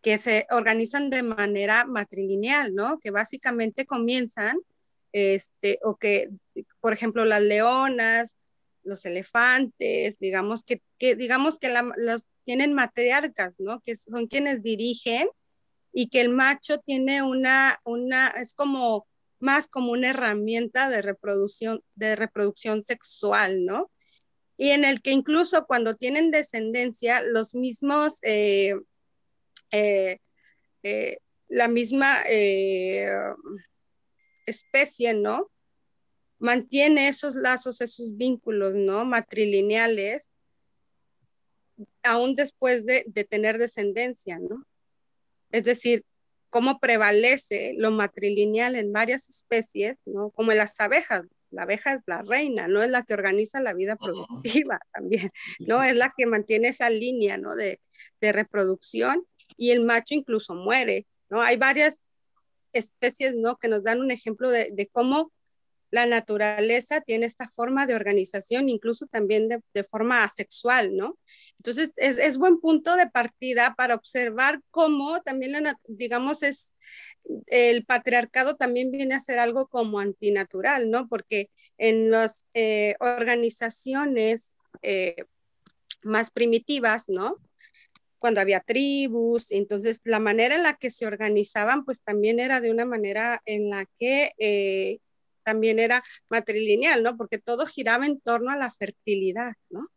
que 0.00 0.18
se 0.18 0.46
organizan 0.50 1.10
de 1.10 1.22
manera 1.22 1.84
matrilineal, 1.84 2.74
¿no? 2.74 2.98
Que 2.98 3.10
básicamente 3.10 3.84
comienzan, 3.84 4.58
este, 5.12 5.80
o 5.82 5.96
que, 5.96 6.30
por 6.80 6.92
ejemplo, 6.92 7.24
las 7.24 7.42
leonas, 7.42 8.36
los 8.84 9.04
elefantes, 9.04 10.18
digamos 10.18 10.64
que, 10.64 10.80
que 10.98 11.14
digamos 11.14 11.58
que 11.58 11.74
los 11.96 12.26
tienen 12.44 12.72
matriarcas, 12.72 13.60
¿no? 13.60 13.80
Que 13.80 13.96
son 13.96 14.26
quienes 14.28 14.62
dirigen 14.62 15.28
y 15.92 16.08
que 16.08 16.20
el 16.20 16.28
macho 16.28 16.78
tiene 16.78 17.22
una, 17.22 17.80
una, 17.84 18.28
es 18.28 18.54
como 18.54 19.06
más 19.40 19.68
como 19.68 19.92
una 19.92 20.10
herramienta 20.10 20.88
de 20.88 21.02
reproducción, 21.02 21.82
de 21.94 22.16
reproducción 22.16 22.82
sexual, 22.82 23.64
¿no? 23.64 23.90
y 24.58 24.70
en 24.70 24.84
el 24.84 25.00
que 25.00 25.12
incluso 25.12 25.66
cuando 25.66 25.94
tienen 25.94 26.32
descendencia, 26.32 27.22
los 27.22 27.54
mismos, 27.54 28.18
eh, 28.22 28.74
eh, 29.70 30.18
eh, 30.82 31.18
la 31.46 31.68
misma 31.68 32.24
especie, 34.46 35.14
¿no? 35.14 35.48
Mantiene 36.40 37.06
esos 37.06 37.36
lazos, 37.36 37.80
esos 37.80 38.16
vínculos, 38.16 38.74
¿no? 38.74 39.04
Matrilineales, 39.04 40.28
aún 42.02 42.34
después 42.34 42.84
de, 42.84 43.04
de 43.06 43.24
tener 43.24 43.58
descendencia, 43.58 44.40
¿no? 44.40 44.66
Es 45.50 45.64
decir, 45.64 46.04
cómo 46.50 46.78
prevalece 46.78 47.74
lo 47.76 47.90
matrilineal 47.90 48.76
en 48.76 48.92
varias 48.92 49.28
especies, 49.28 49.96
¿no? 50.06 50.30
Como 50.30 50.52
en 50.52 50.58
las 50.58 50.78
abejas, 50.80 51.26
la 51.50 51.62
abeja 51.62 51.94
es 51.94 52.02
la 52.06 52.22
reina, 52.22 52.68
no 52.68 52.82
es 52.82 52.90
la 52.90 53.02
que 53.02 53.14
organiza 53.14 53.60
la 53.60 53.74
vida 53.74 53.96
productiva 53.96 54.80
también, 54.92 55.30
¿no? 55.60 55.82
Es 55.82 55.94
la 55.94 56.12
que 56.16 56.26
mantiene 56.26 56.68
esa 56.68 56.90
línea, 56.90 57.36
¿no? 57.36 57.54
De, 57.54 57.80
reproducción 58.20 59.24
y 59.56 59.70
el 59.70 59.84
macho 59.84 60.14
incluso 60.14 60.54
muere, 60.54 61.06
¿no? 61.30 61.40
Hay 61.42 61.56
varias 61.56 62.00
especies, 62.72 63.34
¿no? 63.34 63.56
Que 63.56 63.68
nos 63.68 63.82
dan 63.82 64.00
un 64.00 64.10
ejemplo 64.10 64.50
de, 64.50 64.70
de 64.72 64.86
cómo 64.86 65.32
la 65.90 66.06
naturaleza 66.06 67.00
tiene 67.00 67.26
esta 67.26 67.48
forma 67.48 67.86
de 67.86 67.94
organización, 67.94 68.68
incluso 68.68 69.06
también 69.06 69.48
de, 69.48 69.84
forma 69.84 70.24
asexual, 70.24 70.94
¿no? 70.94 71.18
Entonces, 71.58 71.92
es, 71.96 72.36
buen 72.36 72.60
punto 72.60 72.96
de 72.96 73.08
partida 73.08 73.74
para 73.76 73.94
observar 73.94 74.60
cómo 74.70 75.22
también, 75.22 75.64
digamos, 75.88 76.42
es 76.42 76.74
el 77.46 77.84
patriarcado 77.84 78.56
también 78.56 78.90
viene 78.90 79.14
a 79.14 79.20
ser 79.20 79.38
algo 79.38 79.68
como 79.68 80.00
antinatural, 80.00 80.90
¿no? 80.90 81.08
Porque 81.08 81.50
en 81.78 82.10
las 82.10 82.44
eh, 82.54 82.94
organizaciones 83.00 84.54
eh, 84.82 85.16
más 86.02 86.30
primitivas, 86.30 87.08
¿no? 87.08 87.36
Cuando 88.18 88.40
había 88.40 88.60
tribus, 88.60 89.52
entonces 89.52 90.00
la 90.04 90.18
manera 90.18 90.56
en 90.56 90.64
la 90.64 90.74
que 90.76 90.90
se 90.90 91.06
organizaban, 91.06 91.84
pues 91.84 92.02
también 92.02 92.40
era 92.40 92.60
de 92.60 92.70
una 92.70 92.84
manera 92.84 93.40
en 93.44 93.70
la 93.70 93.84
que 93.98 94.32
eh, 94.38 94.98
también 95.48 95.78
era 95.78 96.02
matrilineal, 96.28 97.02
¿no? 97.02 97.16
Porque 97.16 97.38
todo 97.38 97.64
giraba 97.64 98.04
en 98.04 98.20
torno 98.20 98.50
a 98.50 98.56
la 98.56 98.70
fertilidad, 98.70 99.54
¿no? 99.70 99.88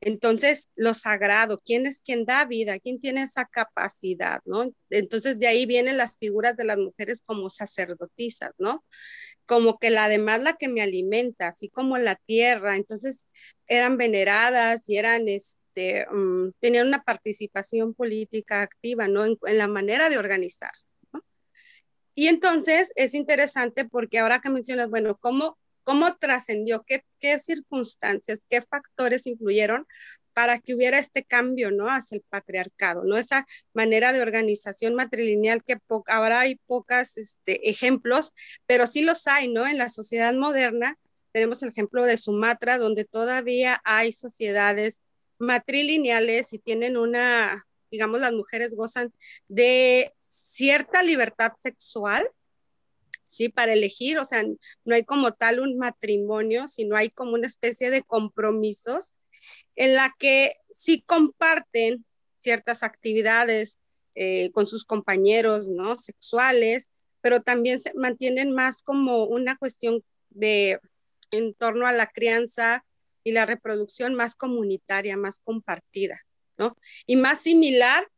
Entonces, 0.00 0.70
lo 0.76 0.94
sagrado, 0.94 1.60
¿quién 1.62 1.84
es 1.86 2.00
quien 2.00 2.24
da 2.24 2.46
vida? 2.46 2.78
¿Quién 2.78 3.00
tiene 3.02 3.22
esa 3.24 3.44
capacidad, 3.44 4.40
no? 4.46 4.72
Entonces, 4.88 5.38
de 5.38 5.46
ahí 5.46 5.66
vienen 5.66 5.98
las 5.98 6.16
figuras 6.16 6.56
de 6.56 6.64
las 6.64 6.78
mujeres 6.78 7.20
como 7.26 7.50
sacerdotisas, 7.50 8.52
¿no? 8.56 8.82
Como 9.44 9.78
que 9.78 9.90
la 9.90 10.04
además 10.04 10.40
la 10.42 10.54
que 10.54 10.68
me 10.68 10.80
alimenta, 10.80 11.48
así 11.48 11.68
como 11.68 11.98
la 11.98 12.14
tierra. 12.14 12.76
Entonces, 12.76 13.26
eran 13.66 13.98
veneradas 13.98 14.88
y 14.88 14.96
eran, 14.96 15.28
este, 15.28 16.06
mm, 16.10 16.52
tenían 16.60 16.86
una 16.86 17.02
participación 17.02 17.92
política 17.92 18.62
activa, 18.62 19.06
¿no? 19.06 19.26
en 19.26 19.58
la 19.58 19.68
manera 19.68 20.08
de 20.08 20.16
organizarse. 20.16 20.86
Y 22.18 22.26
entonces 22.26 22.92
es 22.96 23.14
interesante 23.14 23.84
porque 23.84 24.18
ahora 24.18 24.40
que 24.40 24.50
mencionas, 24.50 24.90
bueno, 24.90 25.16
¿cómo, 25.20 25.56
cómo 25.84 26.16
trascendió? 26.16 26.82
¿Qué, 26.82 27.04
¿Qué 27.20 27.38
circunstancias, 27.38 28.44
qué 28.50 28.60
factores 28.60 29.24
influyeron 29.28 29.86
para 30.32 30.58
que 30.58 30.74
hubiera 30.74 30.98
este 30.98 31.22
cambio, 31.22 31.70
¿no? 31.70 31.86
Hacia 31.86 32.16
el 32.16 32.24
patriarcado, 32.28 33.04
¿no? 33.04 33.16
Esa 33.16 33.46
manera 33.72 34.12
de 34.12 34.20
organización 34.20 34.96
matrilineal 34.96 35.62
que 35.62 35.78
ahora 36.08 36.40
hay 36.40 36.56
pocos 36.66 37.16
este, 37.18 37.70
ejemplos, 37.70 38.32
pero 38.66 38.88
sí 38.88 39.02
los 39.02 39.28
hay, 39.28 39.46
¿no? 39.46 39.68
En 39.68 39.78
la 39.78 39.88
sociedad 39.88 40.34
moderna 40.34 40.98
tenemos 41.30 41.62
el 41.62 41.68
ejemplo 41.68 42.04
de 42.04 42.18
Sumatra, 42.18 42.78
donde 42.78 43.04
todavía 43.04 43.80
hay 43.84 44.10
sociedades 44.10 45.02
matrilineales 45.38 46.52
y 46.52 46.58
tienen 46.58 46.96
una, 46.96 47.64
digamos, 47.90 48.20
las 48.20 48.32
mujeres 48.32 48.74
gozan 48.74 49.12
de 49.48 50.12
cierta 50.18 51.02
libertad 51.02 51.52
sexual, 51.60 52.28
¿sí? 53.26 53.48
Para 53.48 53.72
elegir, 53.72 54.18
o 54.18 54.24
sea, 54.24 54.42
no 54.84 54.94
hay 54.94 55.04
como 55.04 55.32
tal 55.32 55.60
un 55.60 55.78
matrimonio, 55.78 56.68
sino 56.68 56.96
hay 56.96 57.10
como 57.10 57.32
una 57.32 57.46
especie 57.46 57.90
de 57.90 58.02
compromisos 58.02 59.14
en 59.76 59.94
la 59.94 60.14
que 60.18 60.52
sí 60.70 61.02
comparten 61.06 62.04
ciertas 62.38 62.82
actividades 62.82 63.78
eh, 64.14 64.50
con 64.52 64.66
sus 64.66 64.84
compañeros, 64.84 65.68
¿no? 65.68 65.98
Sexuales, 65.98 66.90
pero 67.20 67.42
también 67.42 67.80
se 67.80 67.92
mantienen 67.94 68.52
más 68.52 68.82
como 68.82 69.24
una 69.24 69.56
cuestión 69.56 70.02
de 70.30 70.80
en 71.30 71.54
torno 71.54 71.86
a 71.86 71.92
la 71.92 72.06
crianza 72.06 72.84
y 73.22 73.32
la 73.32 73.46
reproducción 73.46 74.14
más 74.14 74.34
comunitaria, 74.34 75.16
más 75.16 75.40
compartida. 75.40 76.18
Y 77.06 77.16
más 77.16 77.40
similar 77.40 78.08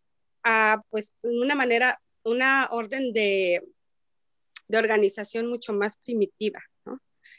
a, 0.42 0.82
pues, 0.90 1.14
una 1.22 1.54
manera, 1.54 2.00
una 2.22 2.68
orden 2.70 3.12
de, 3.12 3.62
de 4.68 4.78
organización 4.78 5.46
mucho 5.46 5.72
más 5.72 5.96
primitiva. 5.96 6.62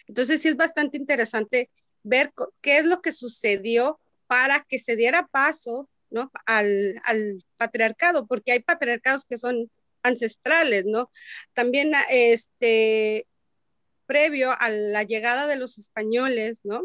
Entonces 0.07 0.41
sí 0.41 0.47
es 0.47 0.55
bastante 0.55 0.97
interesante 0.97 1.69
ver 2.03 2.33
qué 2.61 2.77
es 2.79 2.85
lo 2.85 3.01
que 3.01 3.11
sucedió 3.11 3.99
para 4.27 4.61
que 4.61 4.79
se 4.79 4.95
diera 4.95 5.27
paso. 5.27 5.87
Al, 6.45 6.99
al 7.05 7.41
patriarcado, 7.55 8.27
porque 8.27 8.51
hay 8.51 8.59
patriarcados 8.59 9.23
que 9.23 9.37
son 9.37 9.71
ancestrales, 10.03 10.83
¿no? 10.85 11.09
También, 11.53 11.93
este, 12.09 13.25
previo 14.07 14.51
a 14.59 14.69
la 14.69 15.03
llegada 15.03 15.47
de 15.47 15.55
los 15.55 15.77
españoles, 15.77 16.59
¿no? 16.65 16.83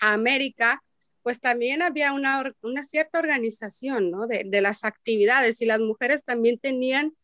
A 0.00 0.14
América, 0.14 0.82
pues 1.28 1.40
también 1.40 1.82
había 1.82 2.14
una, 2.14 2.54
cierta 2.84 3.18
organización. 3.18 4.12
De, 4.28 4.60
las 4.62 4.82
actividades 4.82 5.60
y 5.60 5.66
las 5.66 5.78
mujeres 5.78 6.24
también 6.24 6.58
tenían 6.58 7.14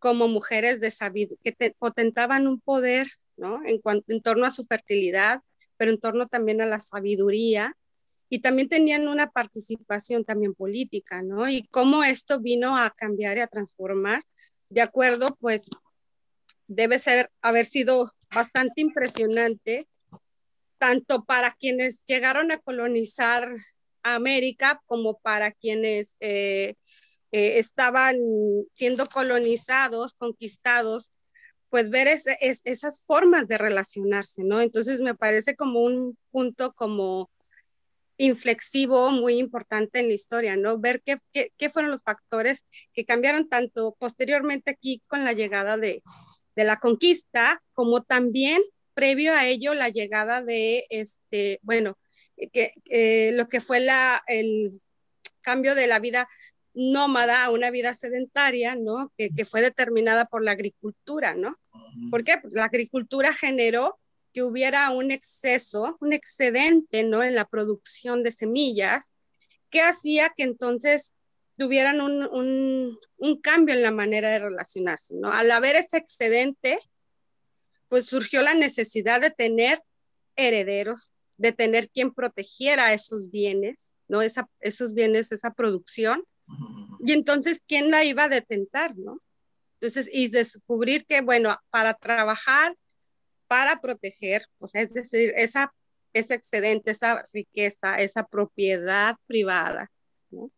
como 0.00 0.26
mujeres 0.26 0.80
de 0.80 0.90
sabiduría, 0.90 1.38
que 1.40 1.72
potentaban 1.78 2.48
un 2.48 2.58
poder. 2.60 3.06
En, 3.64 3.80
cuanto, 3.80 4.12
en 4.12 4.22
torno 4.22 4.44
a 4.44 4.50
su 4.50 4.66
fertilidad, 4.66 5.40
pero 5.76 5.92
en 5.92 6.00
torno 6.00 6.26
también 6.26 6.62
a 6.62 6.66
la 6.66 6.80
sabiduría 6.80 7.76
y 8.28 8.40
también 8.40 8.68
tenían 8.68 9.06
una 9.06 9.30
participación 9.30 10.24
también 10.24 10.52
política. 10.54 11.22
Y 11.48 11.68
cómo 11.68 12.02
esto 12.02 12.40
vino 12.40 12.76
a 12.76 12.90
cambiar 12.90 13.36
y 13.36 13.40
a 13.42 13.46
transformar, 13.46 14.24
de 14.68 14.82
acuerdo, 14.82 15.36
pues 15.38 15.70
debe 16.66 17.00
haber 17.40 17.66
sido 17.66 18.12
bastante 18.34 18.80
impresionante 18.80 19.86
tanto 20.84 21.24
para 21.24 21.50
quienes 21.52 22.04
llegaron 22.04 22.52
a 22.52 22.58
colonizar 22.58 23.50
América 24.02 24.82
como 24.84 25.18
para 25.18 25.50
quienes 25.50 26.14
eh, 26.20 26.74
eh, 27.32 27.58
estaban 27.58 28.18
siendo 28.74 29.06
colonizados, 29.06 30.12
conquistados, 30.12 31.10
pues 31.70 31.88
ver 31.88 32.06
esas 32.08 33.02
formas 33.02 33.48
de 33.48 33.56
relacionarse, 33.56 34.44
¿no? 34.44 34.60
Entonces 34.60 35.00
me 35.00 35.14
parece 35.14 35.56
como 35.56 35.80
un 35.80 36.18
punto 36.30 36.74
como 36.74 37.30
inflexivo 38.18 39.10
muy 39.10 39.38
importante 39.38 40.00
en 40.00 40.08
la 40.08 40.14
historia, 40.14 40.54
¿no? 40.54 40.78
Ver 40.78 41.00
qué, 41.00 41.16
qué, 41.32 41.70
fueron 41.70 41.92
los 41.92 42.02
factores 42.02 42.66
que 42.92 43.06
cambiaron 43.06 43.48
tanto 43.48 43.96
posteriormente 43.98 44.72
aquí 44.72 45.02
con 45.06 45.24
la 45.24 45.32
llegada 45.32 45.78
de, 45.78 46.02
de 46.54 46.64
la 46.64 46.76
conquista, 46.76 47.62
como 47.72 48.02
también 48.02 48.60
previo 48.94 49.34
a 49.34 49.46
ello 49.46 49.74
la 49.74 49.88
llegada 49.88 50.42
de, 50.42 50.86
este, 50.90 51.58
bueno, 51.62 51.98
que, 52.52 52.72
lo 53.34 53.48
que 53.48 53.60
fue 53.60 53.80
la, 53.80 54.22
el, 54.26 54.80
cambio 55.44 55.76
de 55.76 55.86
la 55.86 56.00
vida 56.00 56.28
nómada 56.72 57.44
a 57.44 57.50
una 57.50 57.70
vida 57.70 57.94
sedentaria, 57.94 58.74
¿no? 58.74 59.12
Que, 59.16 59.30
que 59.30 59.44
fue 59.44 59.60
determinada 59.60 60.24
por 60.24 60.42
la 60.42 60.52
agricultura, 60.52 61.34
¿no? 61.34 61.54
¿Por 62.10 62.24
qué? 62.24 62.38
Pues 62.42 62.52
la 62.54 62.64
agricultura 62.64 63.32
generó 63.32 64.00
que 64.32 64.42
hubiera 64.42 64.90
un 64.90 65.12
exceso, 65.12 65.96
un 66.00 66.12
excedente, 66.12 67.04
¿no? 67.04 67.22
En 67.22 67.36
la 67.36 67.44
producción 67.44 68.24
de 68.24 68.32
semillas, 68.32 69.12
que 69.70 69.82
hacía 69.82 70.32
que 70.36 70.42
entonces 70.42 71.12
tuvieran 71.56 72.00
un, 72.00 72.24
un, 72.24 72.98
un 73.18 73.40
cambio 73.40 73.76
en 73.76 73.82
la 73.82 73.92
manera 73.92 74.30
de 74.30 74.40
relacionarse, 74.40 75.14
¿no? 75.14 75.30
Al 75.30 75.52
haber 75.52 75.76
ese 75.76 75.98
excedente, 75.98 76.80
pues 77.94 78.06
surgió 78.06 78.42
la 78.42 78.54
necesidad 78.54 79.20
de 79.20 79.30
tener 79.30 79.80
herederos, 80.34 81.12
de 81.36 81.52
tener 81.52 81.88
quien 81.88 82.12
protegiera 82.12 82.92
esos 82.92 83.30
bienes, 83.30 83.92
¿no? 84.08 84.20
Esa, 84.20 84.48
esos 84.58 84.94
bienes, 84.94 85.30
esa 85.30 85.52
producción. 85.52 86.24
Y 87.04 87.12
entonces, 87.12 87.62
¿quién 87.68 87.92
la 87.92 88.02
iba 88.02 88.24
a 88.24 88.28
detentar, 88.28 88.96
no? 88.96 89.20
Entonces, 89.74 90.10
y 90.12 90.26
descubrir 90.26 91.06
que, 91.06 91.20
bueno, 91.20 91.56
para 91.70 91.94
trabajar, 91.94 92.76
para 93.46 93.80
proteger, 93.80 94.44
o 94.58 94.66
sea, 94.66 94.82
es 94.82 94.92
decir, 94.92 95.32
esa, 95.36 95.72
ese 96.12 96.34
excedente, 96.34 96.90
esa 96.90 97.22
riqueza, 97.32 98.00
esa 98.00 98.26
propiedad 98.26 99.14
privada, 99.28 99.88
¿no? 100.30 100.50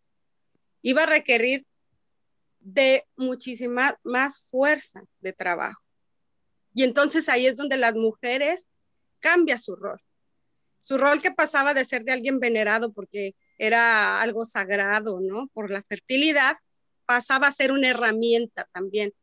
Iba 0.80 1.02
a 1.02 1.06
requerir 1.06 1.66
de 2.60 3.04
muchísima 3.14 3.94
más 4.04 4.48
fuerza 4.48 5.02
de 5.20 5.34
trabajo. 5.34 5.85
Y 6.76 6.84
entonces 6.84 7.30
ahí 7.30 7.46
es 7.46 7.56
donde 7.56 7.78
las 7.78 7.94
mujeres 7.94 8.68
cambia 9.20 9.56
su 9.56 9.76
rol. 9.76 9.98
Su 10.82 10.98
rol 10.98 11.22
que 11.22 11.30
pasaba 11.30 11.72
de 11.72 11.86
ser 11.86 12.04
de 12.04 12.12
alguien 12.12 12.38
venerado 12.38 12.92
porque 12.92 13.34
era 13.56 14.20
algo 14.20 14.44
sagrado, 14.44 15.20
¿no? 15.22 15.48
Por 15.54 15.70
la 15.70 15.82
fertilidad, 15.82 16.54
pasaba 17.06 17.46
a 17.46 17.52
ser 17.52 17.72
una 17.72 17.88
herramienta 17.88 18.68
también 18.74 19.14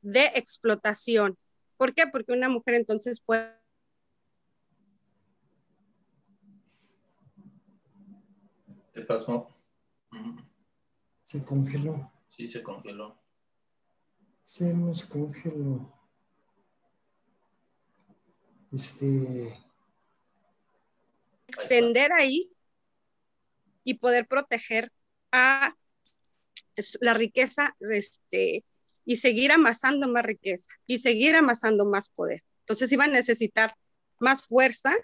de 0.00 0.26
explotación. 0.36 1.36
¿Por 1.76 1.92
qué? 1.92 2.06
Porque 2.06 2.32
una 2.32 2.48
mujer 2.48 2.74
entonces 2.74 3.20
puede... 3.20 3.58
¿Qué 8.94 9.00
pasó? 9.00 9.48
Se 11.24 11.42
congeló. 11.42 12.12
Sí, 12.28 12.48
se 12.48 12.62
congeló. 12.62 13.20
Se 14.44 14.72
nos 14.72 15.04
congeló. 15.04 15.95
Este. 18.72 19.56
Extender 21.48 22.12
ahí 22.12 22.50
y 23.84 23.94
poder 23.94 24.26
proteger 24.26 24.90
a 25.32 25.74
la 27.00 27.14
riqueza 27.14 27.76
este, 27.80 28.64
y 29.04 29.16
seguir 29.16 29.52
amasando 29.52 30.08
más 30.08 30.24
riqueza 30.24 30.68
y 30.86 30.98
seguir 30.98 31.36
amasando 31.36 31.86
más 31.86 32.08
poder. 32.10 32.42
Entonces 32.60 32.90
iba 32.92 33.04
a 33.04 33.08
necesitar 33.08 33.74
más 34.18 34.46
fuerza 34.46 34.94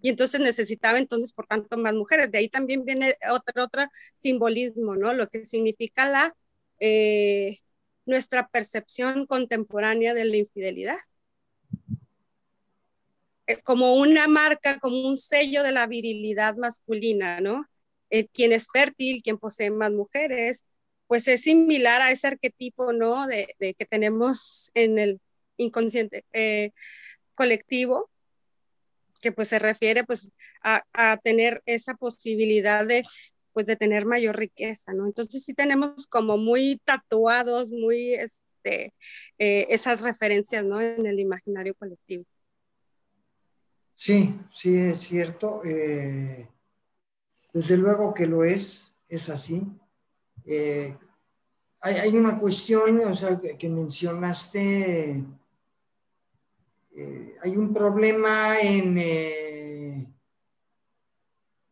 y 0.00 0.10
entonces 0.10 0.40
necesitaba 0.40 0.98
entonces 0.98 1.32
por 1.32 1.46
tanto 1.46 1.76
más 1.78 1.94
mujeres. 1.94 2.30
De 2.30 2.38
ahí 2.38 2.48
también 2.48 2.84
viene 2.84 3.16
otro, 3.30 3.64
otro 3.64 3.86
simbolismo, 4.18 4.94
¿no? 4.94 5.12
Lo 5.12 5.28
que 5.28 5.44
significa 5.44 6.08
la, 6.08 6.36
eh, 6.78 7.58
nuestra 8.06 8.48
percepción 8.48 9.26
contemporánea 9.26 10.14
de 10.14 10.24
la 10.24 10.36
infidelidad. 10.36 10.98
Eh, 13.48 13.62
como 13.62 13.94
una 13.94 14.28
marca, 14.28 14.78
como 14.78 15.08
un 15.08 15.16
sello 15.16 15.62
de 15.62 15.72
la 15.72 15.86
virilidad 15.86 16.56
masculina, 16.56 17.40
¿no? 17.40 17.66
Eh, 18.10 18.28
quien 18.28 18.52
es 18.52 18.68
fértil, 18.72 19.22
quien 19.22 19.38
posee 19.38 19.70
más 19.70 19.90
mujeres, 19.92 20.64
pues 21.06 21.28
es 21.28 21.42
similar 21.42 22.02
a 22.02 22.10
ese 22.12 22.26
arquetipo, 22.28 22.92
¿no? 22.92 23.26
De, 23.26 23.48
que 23.58 23.86
tenemos 23.86 24.70
en 24.74 24.98
el 24.98 25.20
inconsciente 25.56 26.24
eh, 26.32 26.72
colectivo, 27.34 28.10
que 29.22 29.32
pues 29.32 29.48
se 29.48 29.58
refiere 29.58 30.04
pues 30.04 30.30
a, 30.62 31.18
tener 31.24 31.62
esa 31.66 31.94
posibilidad 31.94 32.86
de 32.86 33.04
pues 33.52 33.66
de 33.66 33.76
tener 33.76 34.04
mayor 34.06 34.36
riqueza, 34.36 34.92
¿no? 34.94 35.06
Entonces 35.06 35.44
sí 35.44 35.54
tenemos 35.54 36.06
como 36.08 36.38
muy 36.38 36.80
tatuados, 36.84 37.72
muy, 37.72 38.14
este, 38.14 38.94
esas 39.38 40.02
referencias, 40.02 40.64
¿no? 40.64 40.80
En 40.80 41.06
el 41.06 41.18
imaginario 41.20 41.74
colectivo. 41.74 42.24
Sí, 43.98 44.40
sí, 44.48 44.78
es 44.78 45.00
cierto. 45.00 45.60
Eh, 45.64 46.48
desde 47.52 47.76
luego 47.76 48.14
que 48.14 48.28
lo 48.28 48.44
es, 48.44 48.94
es 49.08 49.28
así. 49.28 49.60
Eh, 50.46 50.96
hay, 51.80 52.16
una 52.16 52.38
cuestión, 52.38 53.00
o 53.00 53.16
sea, 53.16 53.40
que, 53.40 53.68
mencionaste, 53.68 55.24
eh, 56.94 57.36
hay 57.42 57.56
un 57.56 57.74
problema 57.74 58.60
en 58.60 60.14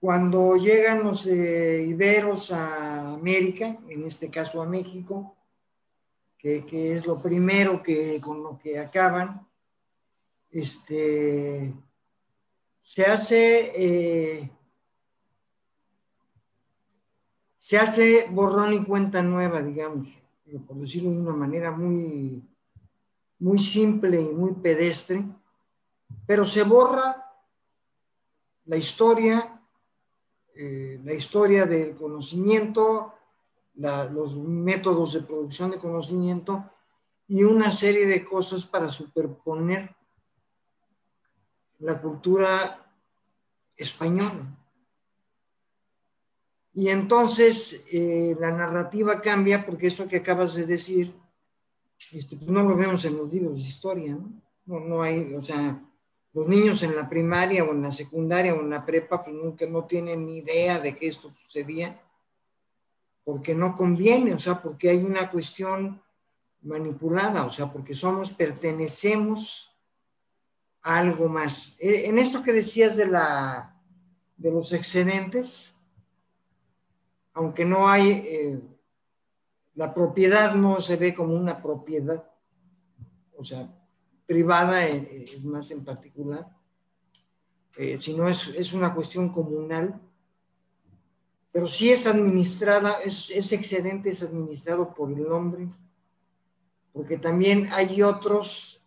cuando 0.01 0.57
llegan 0.57 1.05
los 1.05 1.27
iberos 1.27 2.51
a 2.51 3.15
América, 3.15 3.79
en 3.89 4.05
este 4.05 4.33
caso 4.33 4.61
a 4.61 4.67
México, 4.67 5.37
que, 6.37 6.67
que 6.67 6.97
es 6.97 7.07
lo 7.07 7.23
primero 7.23 7.81
que 7.81 8.21
con 8.21 8.43
lo 8.43 8.59
que 8.59 8.81
acaban, 8.81 9.47
este 10.51 11.73
se 12.87 13.05
hace, 13.05 13.73
eh, 13.75 14.51
se 17.59 17.79
hace 17.79 18.29
borrón 18.31 18.75
y 18.75 18.85
cuenta 18.85 19.23
nueva, 19.23 19.61
digamos, 19.61 20.07
por 20.69 20.77
decirlo 20.77 21.11
de 21.11 21.19
una 21.19 21.35
manera 21.35 21.73
muy, 21.73 22.49
muy 23.41 23.59
simple 23.59 24.21
y 24.21 24.33
muy 24.33 24.53
pedestre, 24.53 25.25
pero 26.29 26.47
se 26.47 26.63
borra 26.63 27.29
la 28.67 28.77
historia, 28.77 29.61
eh, 30.55 31.01
la 31.03 31.13
historia 31.13 31.67
del 31.67 31.97
conocimiento, 31.97 33.15
los 33.75 34.37
métodos 34.37 35.15
de 35.15 35.23
producción 35.23 35.73
de 35.73 35.79
conocimiento 35.79 36.71
y 37.27 37.43
una 37.43 37.73
serie 37.73 38.07
de 38.07 38.25
cosas 38.25 38.65
para 38.65 38.91
superponer 38.91 39.97
la 41.79 42.01
cultura 42.01 42.87
española. 43.77 44.57
Y 46.75 46.89
entonces 46.89 47.85
eh, 47.91 48.37
la 48.39 48.51
narrativa 48.51 49.21
cambia 49.21 49.65
porque 49.65 49.87
esto 49.87 50.09
que 50.09 50.19
acabas 50.19 50.55
de 50.55 50.67
decir, 50.67 51.15
este, 52.13 52.37
pues 52.37 52.51
no 52.51 52.63
lo 52.63 52.77
vemos 52.77 53.05
en 53.05 53.17
los 53.17 53.33
libros 53.33 53.63
de 53.63 53.69
historia, 53.69 54.15
¿no? 54.15 54.81
¿no? 54.81 55.03
Hay, 55.03 55.33
o 55.35 55.43
sea, 55.43 55.83
los 56.33 56.47
niños 56.49 56.83
en 56.83 56.95
la 56.95 57.09
primaria 57.09 57.65
o 57.65 57.73
en 57.73 57.83
la 57.83 57.93
secundaria 57.93 58.55
o 58.55 58.61
en 58.61 58.69
la 58.69 58.85
prepa, 58.85 59.23
pues 59.25 59.35
nunca 59.35 59.67
no 59.67 59.85
tienen 59.87 60.27
ni 60.27 60.39
idea 60.39 60.79
de 60.79 60.97
que 60.97 61.09
esto 61.09 61.31
sucedía, 61.33 61.99
porque 63.25 63.55
no 63.55 63.75
conviene, 63.75 64.35
o 64.35 64.39
sea, 64.39 64.61
porque 64.61 64.91
hay 64.91 64.99
una 64.99 65.31
cuestión 65.31 66.03
manipulada, 66.61 67.47
o 67.47 67.53
sea, 67.53 67.73
porque 67.73 67.95
somos, 67.95 68.33
pertenecemos 68.33 69.76
algo 70.87 71.29
más. 71.29 71.75
Eh, 71.81 72.07
en 72.07 72.17
esto 72.17 72.45
que 72.45 72.53
decías 72.53 72.97
de, 72.97 73.09
la, 73.09 73.77
de 74.37 74.53
los 74.53 74.73
excedentes, 74.73 75.75
aunque 77.33 77.65
no 77.65 77.89
hay, 77.89 78.09
eh, 78.11 78.61
la 79.75 79.93
propiedad 79.93 80.55
no 80.55 80.81
se 80.81 80.95
ve 80.95 81.13
como 81.13 81.35
una 81.35 81.61
propiedad, 81.61 82.31
o 83.37 83.45
sea, 83.45 83.69
privada 84.27 84.87
eh, 84.87 85.25
es 85.35 85.45
más 85.45 85.73
en 85.73 85.85
particular, 85.85 86.49
sino 88.01 88.27
es, 88.27 88.49
es, 88.57 88.73
una 88.73 88.95
cuestión 88.95 89.29
comunal, 89.29 90.01
pero 91.53 91.67
si 91.67 91.91
es 91.91 92.07
administrada, 92.07 92.93
es, 93.05 93.29
ese 93.29 93.57
excedente 93.57 94.09
es 94.09 94.23
administrado 94.23 94.95
por 94.95 95.13
el 95.13 95.31
hombre, 95.31 95.69
porque 96.93 97.19
también 97.19 97.69
hay 97.73 98.03
otros 98.03 98.86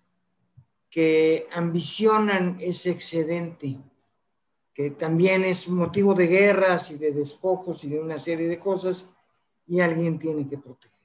que 0.89 1.47
ambicionan 1.51 2.57
ese 2.59 2.89
excedente, 2.89 3.77
que 4.73 4.91
también 4.91 5.43
es 5.43 5.67
motivo 5.67 6.13
de 6.13 6.27
guerras 6.27 6.91
y 6.91 6.97
de 6.97 7.11
despojos 7.11 7.83
y 7.83 7.89
de 7.89 7.99
una 7.99 8.19
serie 8.19 8.47
de 8.47 8.59
cosas, 8.59 9.07
y 9.67 9.81
alguien 9.81 10.17
tiene 10.17 10.47
que 10.47 10.57
proteger. 10.57 10.97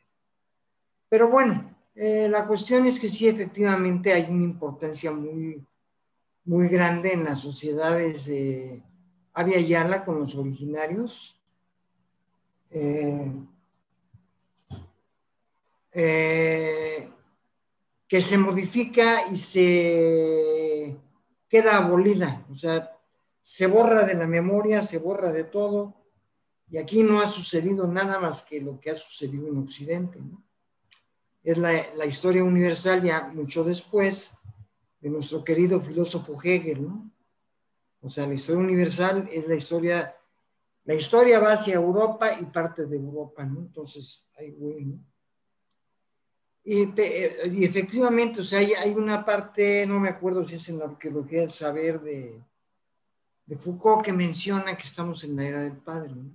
Pero 1.08 1.28
bueno, 1.28 1.76
eh, 1.94 2.28
la 2.30 2.46
cuestión 2.46 2.86
es 2.86 2.98
que 2.98 3.10
sí, 3.10 3.28
efectivamente 3.28 4.12
hay 4.12 4.24
una 4.30 4.44
importancia 4.44 5.12
muy, 5.12 5.64
muy 6.44 6.68
grande 6.68 7.12
en 7.12 7.24
las 7.24 7.40
sociedades 7.40 8.24
de 8.24 8.82
Avia 9.34 9.60
Yala 9.60 10.02
con 10.04 10.18
los 10.18 10.34
originarios. 10.34 11.38
eh, 12.70 13.30
eh 15.92 17.13
que 18.14 18.22
se 18.22 18.38
modifica 18.38 19.26
y 19.26 19.36
se 19.36 20.96
queda 21.48 21.78
abolida, 21.78 22.46
o 22.48 22.54
sea, 22.54 22.96
se 23.42 23.66
borra 23.66 24.04
de 24.06 24.14
la 24.14 24.28
memoria, 24.28 24.84
se 24.84 24.98
borra 24.98 25.32
de 25.32 25.42
todo, 25.42 25.96
Y 26.70 26.78
aquí 26.78 27.02
no 27.02 27.20
ha 27.20 27.26
sucedido 27.26 27.88
nada 27.88 28.20
más 28.20 28.44
que 28.44 28.60
lo 28.60 28.78
que 28.78 28.92
ha 28.92 28.94
sucedido 28.94 29.48
en 29.48 29.58
Occidente. 29.58 30.20
Es 31.42 31.58
la, 31.58 32.06
historia 32.06 32.44
universal 32.44 33.02
ya 33.02 33.26
mucho 33.34 33.64
después 33.64 34.34
de 35.00 35.10
nuestro 35.10 35.42
querido 35.42 35.80
filósofo 35.80 36.40
Hegel. 36.40 36.82
¿no? 36.82 37.10
O 38.00 38.08
sea, 38.08 38.28
la 38.28 38.34
historia 38.34 38.62
universal 38.62 39.28
es 39.32 39.48
la 39.48 39.56
historia, 39.56 40.16
la 40.84 40.94
historia 40.94 41.40
va 41.40 41.54
hacia 41.54 41.74
Europa 41.74 42.38
y 42.40 42.44
parte 42.44 42.86
de 42.86 42.96
Europa. 42.96 43.44
¿no? 43.44 43.58
Entonces, 43.58 44.24
hay 44.36 44.52
bueno. 44.52 45.00
Y, 46.66 46.80
y, 46.80 47.64
efectivamente, 47.64 48.40
o 48.40 48.42
sea, 48.42 48.60
hay, 48.60 48.72
hay, 48.72 48.92
una 48.92 49.22
parte, 49.22 49.86
no 49.86 50.00
me 50.00 50.08
acuerdo 50.08 50.48
si 50.48 50.54
es 50.54 50.66
en 50.70 50.78
la 50.78 50.86
arqueología 50.86 51.40
del 51.40 51.50
saber 51.50 52.00
de, 52.00 52.42
de 53.44 53.56
Foucault, 53.56 54.02
que 54.02 54.14
menciona 54.14 54.74
que 54.74 54.84
estamos 54.84 55.22
en 55.24 55.36
la 55.36 55.44
era 55.44 55.60
del 55.62 55.76
Padre. 55.76 56.14
¿no? 56.14 56.30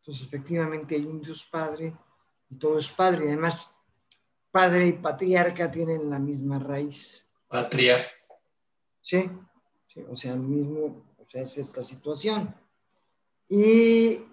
Entonces, 0.00 0.26
efectivamente, 0.26 0.96
hay 0.96 1.04
un 1.06 1.20
Dios 1.20 1.44
Padre 1.44 1.94
y 2.50 2.56
todo 2.56 2.80
es 2.80 2.88
Padre. 2.88 3.28
Además, 3.28 3.76
Padre 4.50 4.88
y 4.88 4.92
patriarca 4.94 5.70
tienen 5.70 6.10
la 6.10 6.18
misma 6.18 6.58
raíz. 6.58 7.24
Patria. 7.46 8.04
Sí, 9.00 9.30
sí 9.86 10.04
o 10.08 10.16
sea, 10.16 10.34
el 10.34 10.40
mismo, 10.40 11.06
o 11.18 11.24
sea, 11.28 11.42
es 11.42 11.56
esta 11.56 11.84
situación. 11.84 12.52
Y, 13.48 14.24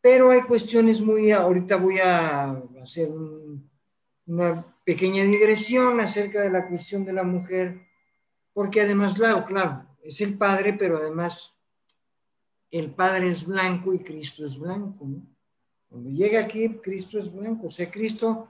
pero 0.00 0.30
hay 0.30 0.42
cuestiones 0.42 1.00
muy, 1.00 1.30
ahorita 1.30 1.76
voy 1.76 1.98
a 2.00 2.50
hacer 2.82 3.08
un, 3.08 3.70
una 4.26 4.76
pequeña 4.84 5.24
digresión 5.24 6.00
acerca 6.00 6.42
de 6.42 6.50
la 6.50 6.68
cuestión 6.68 7.04
de 7.04 7.12
la 7.12 7.22
mujer, 7.22 7.86
porque 8.52 8.80
además, 8.80 9.14
claro, 9.14 9.44
claro, 9.44 9.86
es 10.02 10.20
el 10.20 10.36
Padre, 10.36 10.74
pero 10.74 10.98
además 10.98 11.60
el 12.70 12.94
Padre 12.94 13.28
es 13.28 13.46
blanco 13.46 13.92
y 13.94 14.00
Cristo 14.00 14.44
es 14.46 14.58
blanco. 14.58 15.06
Cuando 15.88 16.10
llega 16.10 16.40
aquí, 16.40 16.68
Cristo 16.82 17.18
es 17.18 17.32
blanco. 17.32 17.68
O 17.68 17.70
sea, 17.70 17.90
Cristo, 17.90 18.48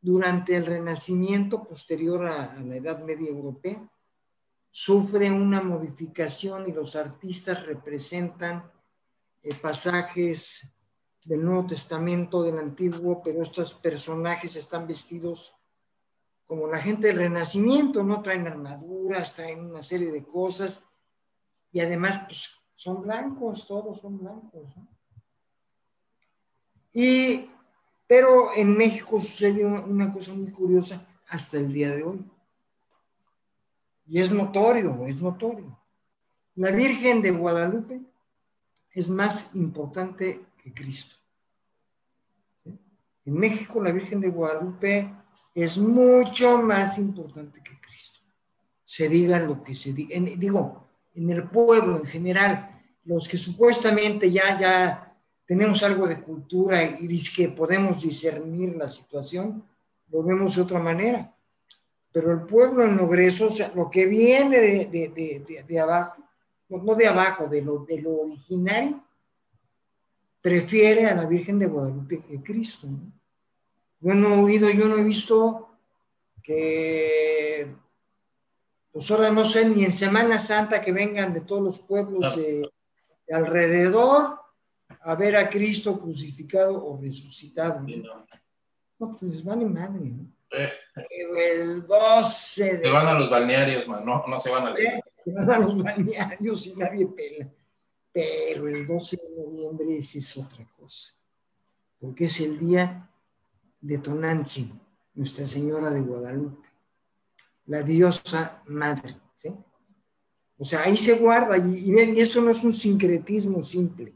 durante 0.00 0.56
el 0.56 0.66
renacimiento 0.66 1.64
posterior 1.64 2.26
a, 2.26 2.52
a 2.52 2.60
la 2.60 2.76
Edad 2.76 3.02
Media 3.02 3.30
Europea, 3.30 3.88
sufre 4.70 5.30
una 5.30 5.60
modificación 5.60 6.68
y 6.68 6.72
los 6.72 6.94
artistas 6.96 7.64
representan 7.64 8.70
eh, 9.42 9.54
pasajes 9.54 10.68
del 11.24 11.44
Nuevo 11.44 11.66
Testamento, 11.66 12.42
del 12.42 12.58
Antiguo, 12.58 13.22
pero 13.22 13.42
estos 13.42 13.74
personajes 13.74 14.56
están 14.56 14.86
vestidos 14.86 15.54
como 16.46 16.66
la 16.66 16.78
gente 16.78 17.08
del 17.08 17.18
Renacimiento, 17.18 18.02
¿no? 18.02 18.22
Traen 18.22 18.46
armaduras, 18.46 19.34
traen 19.34 19.66
una 19.66 19.82
serie 19.82 20.10
de 20.10 20.24
cosas 20.24 20.82
y 21.72 21.80
además 21.80 22.22
pues, 22.26 22.58
son 22.74 23.02
blancos, 23.02 23.66
todos 23.66 24.00
son 24.00 24.18
blancos. 24.18 24.74
¿no? 24.76 24.88
Y, 26.94 27.50
pero 28.06 28.54
en 28.56 28.76
México 28.76 29.20
sucedió 29.20 29.84
una 29.84 30.10
cosa 30.10 30.32
muy 30.32 30.50
curiosa 30.50 31.06
hasta 31.28 31.58
el 31.58 31.72
día 31.72 31.94
de 31.94 32.02
hoy. 32.02 32.24
Y 34.06 34.20
es 34.20 34.30
notorio, 34.30 35.06
es 35.06 35.20
notorio. 35.20 35.78
La 36.54 36.70
Virgen 36.70 37.20
de 37.20 37.30
Guadalupe 37.30 38.00
es 38.90 39.10
más 39.10 39.54
importante 39.54 40.47
Cristo. 40.72 41.16
En 43.24 43.34
México 43.34 43.82
la 43.82 43.92
Virgen 43.92 44.20
de 44.20 44.30
Guadalupe 44.30 45.12
es 45.54 45.76
mucho 45.76 46.62
más 46.62 46.98
importante 46.98 47.62
que 47.62 47.78
Cristo. 47.80 48.20
Se 48.84 49.08
diga 49.08 49.38
lo 49.38 49.62
que 49.62 49.74
se 49.74 49.92
diga. 49.92 50.18
digo, 50.36 50.88
en 51.14 51.30
el 51.30 51.48
pueblo 51.48 51.98
en 51.98 52.06
general, 52.06 52.80
los 53.04 53.28
que 53.28 53.36
supuestamente 53.36 54.30
ya, 54.30 54.58
ya 54.58 55.16
tenemos 55.46 55.82
algo 55.82 56.06
de 56.06 56.20
cultura 56.20 56.82
y 56.84 57.22
que 57.34 57.48
podemos 57.48 58.02
discernir 58.02 58.76
la 58.76 58.88
situación, 58.88 59.64
lo 60.10 60.22
vemos 60.22 60.56
de 60.56 60.62
otra 60.62 60.80
manera. 60.80 61.34
Pero 62.12 62.32
el 62.32 62.42
pueblo 62.42 62.84
en 62.84 62.96
lo 62.96 63.08
grueso, 63.08 63.48
o 63.48 63.50
sea, 63.50 63.72
lo 63.74 63.90
que 63.90 64.06
viene 64.06 64.58
de, 64.58 64.86
de, 64.86 65.64
de, 65.66 65.80
abajo, 65.80 66.22
no, 66.68 66.94
de 66.94 67.06
abajo, 67.06 67.46
de 67.46 67.62
lo, 67.62 67.84
de 67.84 68.00
lo 68.00 68.22
originario, 68.22 69.02
prefiere 70.40 71.06
a 71.06 71.14
la 71.14 71.26
Virgen 71.26 71.58
de 71.58 71.66
Guadalupe 71.66 72.22
que 72.22 72.42
Cristo. 72.42 72.86
¿no? 72.86 73.12
Yo 74.00 74.14
no 74.14 74.28
he 74.28 74.42
oído, 74.42 74.70
yo 74.70 74.88
no 74.88 74.96
he 74.96 75.04
visto 75.04 75.70
que, 76.42 77.74
pues 78.92 79.10
ahora 79.10 79.30
no 79.30 79.44
sé, 79.44 79.68
ni 79.68 79.84
en 79.84 79.92
Semana 79.92 80.38
Santa 80.38 80.80
que 80.80 80.92
vengan 80.92 81.34
de 81.34 81.40
todos 81.40 81.62
los 81.62 81.78
pueblos 81.80 82.36
de, 82.36 82.68
alrededor 83.30 84.38
a 85.00 85.14
ver 85.14 85.36
a 85.36 85.50
Cristo 85.50 86.00
crucificado 86.00 86.84
o 86.84 87.00
resucitado. 87.00 87.80
¿no? 87.80 88.26
no, 88.98 89.10
pues 89.10 89.22
les 89.22 89.44
vale 89.44 89.66
madre, 89.66 90.04
¿no? 90.04 90.26
Eh. 90.50 90.72
el 91.10 91.86
12 91.86 92.78
de... 92.78 92.82
Se 92.82 92.90
van 92.90 93.06
a 93.06 93.12
los 93.14 93.28
balnearios, 93.28 93.86
man, 93.86 94.02
no, 94.04 94.24
no 94.26 94.40
se 94.40 94.50
van 94.50 94.68
a 94.68 94.70
leer. 94.70 95.02
Se 95.22 95.30
van 95.30 95.50
a 95.50 95.58
los 95.58 95.76
balnearios 95.82 96.66
y 96.66 96.74
nadie 96.74 97.06
pela. 97.06 97.50
Pero 98.18 98.66
el 98.66 98.84
12 98.84 99.16
de 99.16 99.30
noviembre 99.36 99.96
esa 99.96 100.18
es 100.18 100.36
otra 100.38 100.66
cosa. 100.76 101.14
Porque 102.00 102.24
es 102.24 102.40
el 102.40 102.58
día 102.58 103.08
de 103.80 103.98
Tonantzin, 103.98 104.80
Nuestra 105.14 105.46
Señora 105.46 105.88
de 105.90 106.00
Guadalupe, 106.00 106.68
la 107.66 107.84
diosa 107.84 108.60
madre. 108.66 109.16
¿sí? 109.36 109.54
O 110.56 110.64
sea, 110.64 110.82
ahí 110.82 110.96
se 110.96 111.14
guarda, 111.14 111.58
y, 111.58 111.92
y, 111.92 112.20
eso 112.20 112.42
no 112.42 112.50
es 112.50 112.64
un 112.64 112.72
sincretismo 112.72 113.62
simple. 113.62 114.12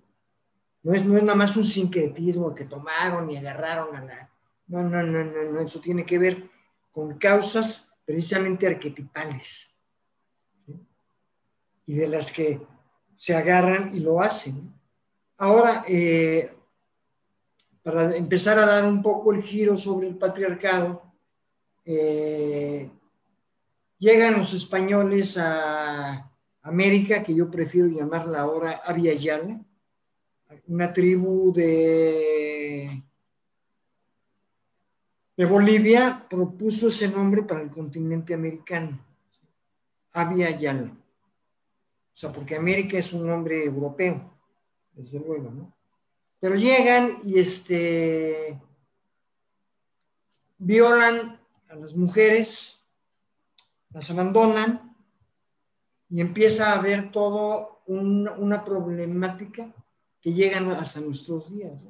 No 0.83 0.93
es, 0.93 1.07
no 1.07 1.17
es 1.17 1.23
nada 1.23 1.37
más 1.37 1.57
un 1.57 1.65
sincretismo 1.65 2.53
que 2.53 2.65
tomaron 2.65 3.31
y 3.31 3.37
agarraron 3.37 3.95
a 3.95 4.05
la. 4.05 4.31
No, 4.67 4.83
no, 4.83 5.01
no, 5.05 5.23
no, 5.23 5.45
no, 5.45 5.61
eso 5.61 5.81
tiene 5.81 6.05
que 6.05 6.19
ver 6.19 6.51
con 6.91 7.19
causas 7.19 7.93
precisamente 8.05 8.67
arquetipales. 8.67 9.77
Y 11.87 11.95
de 11.95 12.09
las 12.09 12.33
que 12.33 12.61
se 13.23 13.37
agarran 13.37 13.95
y 13.95 14.01
lo 14.01 14.21
hacen. 14.21 14.75
Ahora, 15.39 15.85
eh, 15.87 16.53
para 17.81 18.17
empezar 18.17 18.59
a 18.59 18.67
dar 18.67 18.85
un 18.85 19.01
poco 19.01 19.33
el 19.33 19.45
giro 19.45 19.77
sobre 19.77 20.09
el 20.09 20.17
patriarcado, 20.17 21.05
eh, 21.85 22.91
llegan 23.97 24.39
los 24.39 24.53
españoles 24.55 25.39
a 25.39 26.33
América, 26.63 27.23
que 27.23 27.33
yo 27.33 27.49
prefiero 27.49 27.87
llamarla 27.87 28.41
ahora 28.41 28.83
Aviala, 28.85 29.65
una 30.67 30.93
tribu 30.93 31.53
de, 31.53 33.05
de 35.37 35.45
Bolivia 35.47 36.27
propuso 36.29 36.89
ese 36.89 37.07
nombre 37.07 37.45
para 37.45 37.63
el 37.63 37.71
continente 37.71 38.35
americano, 38.35 38.99
Yala. 40.59 41.02
O 42.15 42.17
sea, 42.17 42.33
porque 42.33 42.57
América 42.57 42.99
es 42.99 43.13
un 43.13 43.27
nombre 43.27 43.65
europeo, 43.65 44.33
desde 44.93 45.19
luego, 45.19 45.51
¿no? 45.51 45.77
Pero 46.39 46.57
llegan 46.57 47.21
y 47.25 47.39
este, 47.39 48.61
violan 50.59 51.41
a 51.69 51.77
las 51.77 51.95
mujeres, 51.95 52.81
las 53.91 54.11
abandonan 54.11 54.97
y 56.11 56.21
empieza 56.21 56.73
a 56.73 56.79
haber 56.79 57.11
todo 57.11 57.83
una 57.87 58.65
problemática 58.65 59.73
que 60.21 60.33
llegan 60.33 60.69
hasta 60.71 61.01
nuestros 61.01 61.53
días. 61.53 61.85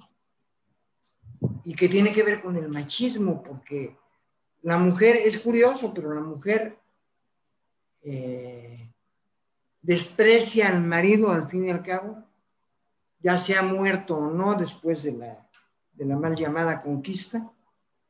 Y 1.65 1.75
que 1.75 1.89
tiene 1.89 2.13
que 2.13 2.23
ver 2.23 2.41
con 2.41 2.57
el 2.57 2.69
machismo, 2.69 3.43
porque 3.43 3.97
la 4.63 4.79
mujer, 4.79 5.17
es 5.17 5.41
curioso, 5.41 5.93
pero 5.93 6.15
la 6.15 6.21
mujer 6.21 6.79
eh, 8.03 8.92
desprecia 9.83 10.69
al 10.69 10.81
marido 10.81 11.31
al 11.31 11.49
fin 11.49 11.67
y 11.67 11.71
al 11.71 11.83
cabo 11.83 12.25
ya 13.23 13.39
sea 13.39 13.63
muerto 13.63 14.17
o 14.17 14.31
no 14.31 14.55
después 14.55 15.03
de 15.05 15.13
la, 15.13 15.49
de 15.93 16.05
la 16.05 16.17
mal 16.17 16.35
llamada 16.35 16.81
conquista, 16.81 17.53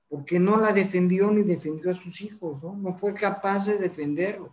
porque 0.09 0.39
no 0.39 0.57
la 0.57 0.73
defendió 0.73 1.31
ni 1.31 1.43
defendió 1.43 1.91
a 1.91 1.95
sus 1.95 2.21
hijos, 2.23 2.63
¿no? 2.63 2.75
No 2.75 2.97
fue 2.97 3.13
capaz 3.13 3.67
de 3.67 3.79
defenderlos. 3.79 4.53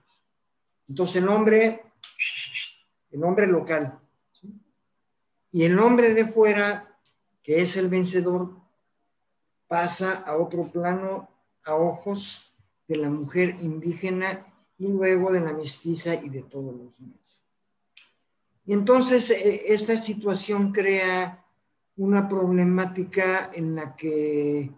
Entonces 0.88 1.18
el 1.18 1.30
hombre, 1.30 1.84
el 3.12 3.24
hombre 3.24 3.48
local, 3.48 4.00
y 5.52 5.64
el 5.64 5.80
hombre 5.80 6.14
de 6.14 6.26
fuera, 6.26 7.00
que 7.42 7.60
es 7.60 7.76
el 7.78 7.88
vencedor, 7.88 8.56
pasa 9.68 10.14
a 10.26 10.38
otro 10.38 10.70
plano 10.72 11.30
a 11.64 11.76
ojos 11.76 12.54
de 12.88 12.98
la 12.98 13.10
mujer 13.10 13.56
indígena 13.62 14.46
y 14.80 14.88
luego 14.88 15.32
de 15.32 15.42
la 15.42 15.54
mestiza 15.54 16.16
y 16.16 16.30
de 16.30 16.44
todos 16.44 16.74
los 16.74 16.98
demás. 16.98 17.44
Y 18.66 18.74
entonces 18.74 19.30
eh, 19.30 19.64
esta 19.68 19.98
situación 19.98 20.72
crea 20.72 21.46
una 21.98 22.28
problemática 22.28 23.52
en 23.54 23.76
la 23.76 23.94
que, 23.94 24.72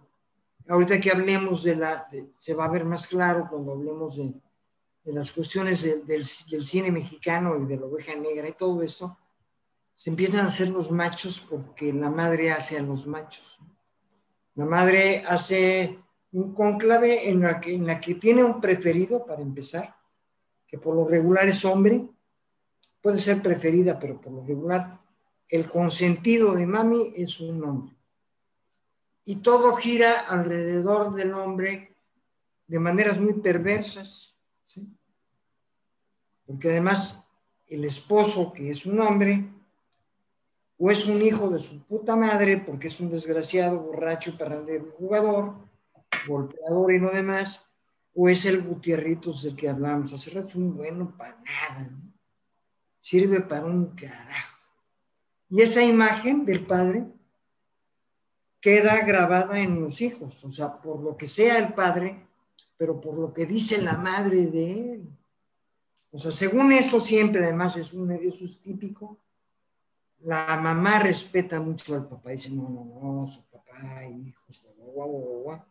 ahorita 0.67 0.99
que 0.99 1.11
hablemos 1.11 1.63
de 1.63 1.75
la, 1.75 2.07
se 2.37 2.53
va 2.55 2.65
a 2.65 2.69
ver 2.69 2.83
más 2.83 3.07
claro 3.07 3.47
cuando 3.49 3.73
hablemos 3.73 4.17
de, 4.17 4.33
las 5.05 5.31
cuestiones 5.31 6.07
del, 6.07 6.23
cine 6.23 6.91
mexicano 6.91 7.57
y 7.57 7.65
de 7.65 7.77
la 7.77 7.85
oveja 7.85 8.15
negra 8.15 8.47
y 8.47 8.53
todo 8.53 8.81
eso, 8.81 9.17
se 9.95 10.09
empiezan 10.09 10.41
a 10.41 10.49
hacer 10.49 10.69
los 10.69 10.89
machos 10.89 11.39
porque 11.47 11.93
la 11.93 12.09
madre 12.09 12.51
hace 12.51 12.77
a 12.77 12.81
los 12.81 13.05
machos. 13.05 13.59
La 14.55 14.65
madre 14.65 15.23
hace 15.27 15.99
un 16.33 16.53
cónclave 16.53 17.29
en 17.29 17.41
la, 17.41 17.59
que, 17.59 18.15
tiene 18.15 18.43
un 18.43 18.61
preferido, 18.61 19.25
para 19.25 19.41
empezar, 19.41 19.95
que 20.67 20.77
por 20.77 20.95
lo 20.95 21.07
regular 21.07 21.47
es 21.47 21.63
hombre, 21.65 22.07
puede 23.01 23.19
ser 23.19 23.41
preferida, 23.41 23.99
pero 23.99 24.19
por 24.21 24.33
lo 24.33 24.45
regular 24.45 25.01
el 25.49 25.69
consentido 25.69 26.53
de 26.53 26.65
mami 26.65 27.13
es 27.15 27.39
un 27.41 27.63
hombre. 27.63 27.95
Y 29.25 29.37
todo 29.37 29.73
gira 29.75 30.21
alrededor 30.21 31.13
del 31.13 31.33
hombre 31.33 31.95
de 32.67 32.79
maneras 32.79 33.19
muy 33.19 33.33
perversas, 33.33 34.37
porque 36.45 36.69
además 36.69 37.27
el 37.67 37.83
esposo, 37.85 38.53
que 38.53 38.71
es 38.71 38.85
un 38.85 38.99
hombre, 39.01 39.49
o 40.77 40.89
es 40.89 41.05
un 41.05 41.21
hijo 41.21 41.49
de 41.49 41.59
su 41.59 41.83
puta 41.83 42.15
madre 42.15 42.57
porque 42.57 42.87
es 42.87 42.99
un 42.99 43.11
desgraciado, 43.11 43.79
borracho, 43.81 44.35
parrandero 44.35 44.85
jugador, 44.97 45.70
golpeador 46.27 46.93
y 46.93 46.99
no 46.99 47.09
demás, 47.09 47.65
o 48.13 48.29
es 48.29 48.45
el 48.45 48.61
Gutierritos 48.61 49.43
del 49.43 49.55
que 49.55 49.69
hablamos. 49.69 50.13
Hace 50.13 50.31
rato 50.31 50.47
es 50.47 50.55
un 50.55 50.75
bueno 50.75 51.15
para 51.17 51.37
nada, 51.41 51.89
¿no? 51.89 52.11
sirve 53.01 53.41
para 53.41 53.65
un 53.65 53.95
carajo. 53.95 54.69
Y 55.49 55.61
esa 55.61 55.83
imagen 55.83 56.45
del 56.45 56.65
padre 56.65 57.05
queda 58.61 59.03
grabada 59.05 59.59
en 59.59 59.81
los 59.81 59.99
hijos, 60.01 60.43
o 60.45 60.51
sea, 60.51 60.79
por 60.79 61.01
lo 61.01 61.17
que 61.17 61.27
sea 61.27 61.57
el 61.57 61.73
padre, 61.73 62.27
pero 62.77 63.01
por 63.01 63.17
lo 63.17 63.33
que 63.33 63.45
dice 63.45 63.81
la 63.81 63.97
madre 63.97 64.45
de 64.45 64.93
él. 64.93 65.09
O 66.11 66.19
sea, 66.19 66.31
según 66.31 66.71
eso 66.71 67.01
siempre, 67.01 67.43
además, 67.43 67.75
es 67.75 67.93
un, 67.93 68.11
eso 68.11 68.45
es 68.45 68.61
típico, 68.61 69.17
la 70.19 70.59
mamá 70.61 70.99
respeta 70.99 71.59
mucho 71.59 71.95
al 71.95 72.07
papá, 72.07 72.31
dice, 72.31 72.51
no, 72.51 72.69
no, 72.69 72.85
no, 72.85 73.27
su 73.27 73.43
papá, 73.49 74.05
hijos, 74.05 74.63
guau, 74.77 75.09
guau, 75.09 75.43
guau, 75.43 75.65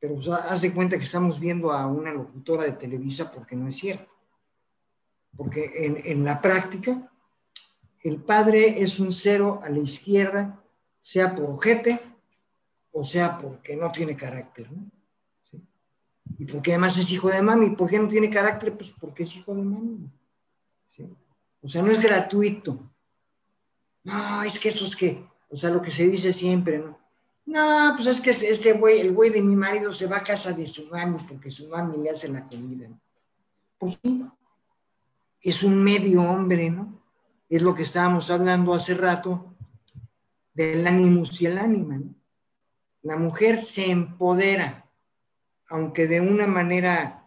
Pero 0.00 0.14
o 0.14 0.32
haz 0.32 0.60
de 0.60 0.72
cuenta 0.72 0.96
que 0.96 1.04
estamos 1.04 1.40
viendo 1.40 1.72
a 1.72 1.86
una 1.86 2.12
locutora 2.12 2.64
de 2.64 2.72
Televisa 2.72 3.30
porque 3.30 3.56
no 3.56 3.68
es 3.68 3.76
cierto. 3.76 4.12
Porque 5.36 6.02
en, 6.04 6.24
la 6.24 6.40
práctica, 6.40 7.10
el 8.02 8.16
padre 8.16 8.80
es 8.80 8.98
un 8.98 9.12
cero 9.12 9.60
a 9.62 9.68
la 9.68 9.78
izquierda, 9.78 10.62
sea 11.00 11.34
por 11.34 11.50
ojete 11.50 12.00
o 12.92 13.04
sea 13.04 13.38
porque 13.38 13.76
no 13.76 13.92
tiene 13.92 14.16
carácter, 14.16 14.70
¿no? 14.72 14.90
Y 16.38 16.44
porque 16.44 16.72
además 16.72 16.96
es 16.98 17.10
hijo 17.10 17.28
de 17.28 17.42
mami. 17.42 17.70
¿Por 17.70 17.88
qué 17.88 17.98
no 17.98 18.06
tiene 18.06 18.30
carácter? 18.30 18.76
Pues 18.76 18.90
porque 18.90 19.24
es 19.24 19.34
hijo 19.36 19.54
de 19.54 19.62
mami. 19.62 20.10
¿Sí? 20.94 21.08
O 21.62 21.68
sea, 21.68 21.82
no 21.82 21.90
es 21.90 22.00
gratuito. 22.00 22.78
No, 24.04 24.42
es 24.42 24.58
que 24.58 24.68
eso 24.68 24.84
es 24.84 24.94
que, 24.94 25.24
o 25.48 25.56
sea, 25.56 25.70
lo 25.70 25.82
que 25.82 25.90
se 25.90 26.06
dice 26.06 26.32
siempre, 26.32 26.78
¿no? 26.78 26.98
No, 27.48 27.94
pues 27.96 28.06
es 28.08 28.20
que 28.20 28.28
ese 28.28 28.74
güey, 28.74 29.00
el 29.00 29.14
güey 29.14 29.30
de 29.30 29.40
mi 29.40 29.56
marido 29.56 29.90
se 29.94 30.06
va 30.06 30.18
a 30.18 30.22
casa 30.22 30.52
de 30.52 30.66
su 30.66 30.86
mami 30.88 31.18
porque 31.26 31.50
su 31.50 31.66
mami 31.68 31.96
le 31.96 32.10
hace 32.10 32.28
la 32.28 32.42
comida. 32.42 32.90
Pues 33.78 33.98
sí, 34.02 34.22
es 35.40 35.62
un 35.62 35.82
medio 35.82 36.20
hombre, 36.20 36.68
¿no? 36.68 37.02
Es 37.48 37.62
lo 37.62 37.74
que 37.74 37.84
estábamos 37.84 38.30
hablando 38.30 38.74
hace 38.74 38.92
rato 38.92 39.54
del 40.52 40.86
ánimos 40.86 41.40
y 41.40 41.46
el 41.46 41.56
ánima, 41.56 41.96
¿no? 41.96 42.14
La 43.00 43.16
mujer 43.16 43.58
se 43.58 43.90
empodera, 43.90 44.86
aunque 45.70 46.06
de 46.06 46.20
una 46.20 46.46
manera 46.46 47.26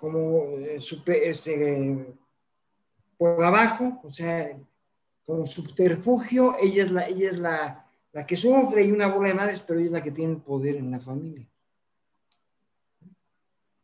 como 0.00 0.58
eh, 0.58 0.80
este, 1.06 2.16
por 3.16 3.44
abajo, 3.44 4.00
o 4.02 4.10
sea, 4.10 4.58
como 5.24 5.46
subterfugio, 5.46 6.56
ella 6.60 6.82
es 6.82 6.90
la, 6.90 7.06
ella 7.06 7.30
es 7.30 7.38
la, 7.38 7.81
la 8.12 8.26
que 8.26 8.36
sufre 8.36 8.84
y 8.84 8.92
una 8.92 9.08
bola 9.08 9.28
de 9.28 9.34
madres, 9.34 9.60
pero 9.60 9.78
ella 9.78 9.86
es 9.86 9.92
la 9.92 10.02
que 10.02 10.10
tiene 10.10 10.36
poder 10.36 10.76
en 10.76 10.90
la 10.90 11.00
familia. 11.00 11.48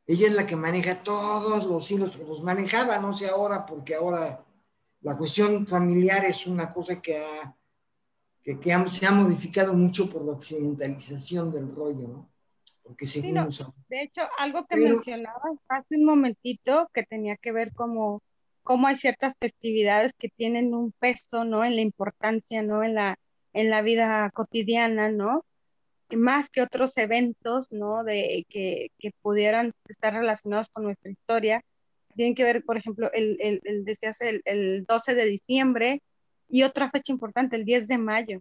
Ella 0.06 0.28
es 0.28 0.34
la 0.34 0.46
que 0.46 0.56
maneja 0.56 1.02
todos 1.02 1.64
los 1.64 1.90
hilos, 1.90 2.18
los 2.18 2.42
manejaba, 2.42 2.98
no 2.98 3.12
sé 3.12 3.28
ahora, 3.28 3.66
porque 3.66 3.94
ahora 3.94 4.44
la 5.02 5.16
cuestión 5.16 5.66
familiar 5.66 6.24
es 6.24 6.46
una 6.46 6.70
cosa 6.70 7.00
que, 7.00 7.22
que, 8.42 8.58
se 8.86 9.06
ha 9.06 9.10
modificado 9.10 9.74
mucho 9.74 10.08
por 10.10 10.24
la 10.24 10.32
occidentalización 10.32 11.52
del 11.52 11.74
rollo, 11.74 12.08
¿no? 12.08 12.30
Porque 12.82 13.06
seguimos... 13.06 13.70
de 13.88 14.02
hecho, 14.02 14.22
algo 14.38 14.66
que 14.66 14.78
mencionabas 14.78 15.58
hace 15.68 15.96
un 15.96 16.06
momentito 16.06 16.88
que 16.94 17.02
tenía 17.02 17.36
que 17.36 17.52
ver 17.52 17.74
como 17.74 18.22
cómo 18.62 18.86
hay 18.86 18.96
ciertas 18.96 19.34
festividades 19.38 20.12
que 20.18 20.30
tienen 20.30 20.74
un 20.74 20.92
peso, 20.92 21.44
¿no? 21.44 21.64
En 21.66 21.76
la 21.76 21.82
importancia, 21.82 22.62
¿no? 22.62 22.82
En 22.82 22.94
la, 22.94 23.18
en 23.58 23.70
la 23.70 23.82
vida 23.82 24.30
cotidiana, 24.34 25.10
¿no? 25.10 25.44
Más 26.16 26.48
que 26.48 26.62
otros 26.62 26.96
eventos, 26.96 27.66
¿no? 27.72 28.04
De 28.04 28.46
que, 28.48 28.92
que 29.00 29.10
pudieran 29.20 29.72
estar 29.88 30.14
relacionados 30.14 30.68
con 30.70 30.84
nuestra 30.84 31.10
historia. 31.10 31.62
Tienen 32.14 32.36
que 32.36 32.44
ver, 32.44 32.62
por 32.62 32.76
ejemplo, 32.76 33.10
el, 33.12 33.36
el, 33.40 33.60
el 33.64 33.84
decías, 33.84 34.20
el, 34.20 34.42
el 34.44 34.84
12 34.86 35.16
de 35.16 35.24
diciembre 35.24 36.02
y 36.48 36.62
otra 36.62 36.88
fecha 36.90 37.12
importante, 37.12 37.56
el 37.56 37.64
10 37.64 37.88
de 37.88 37.98
mayo. 37.98 38.38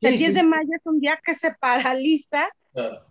el 0.00 0.16
10 0.16 0.34
de 0.34 0.42
mayo 0.42 0.70
es 0.72 0.86
un 0.86 0.98
día 0.98 1.20
que 1.22 1.34
se 1.34 1.52
paraliza, 1.52 2.48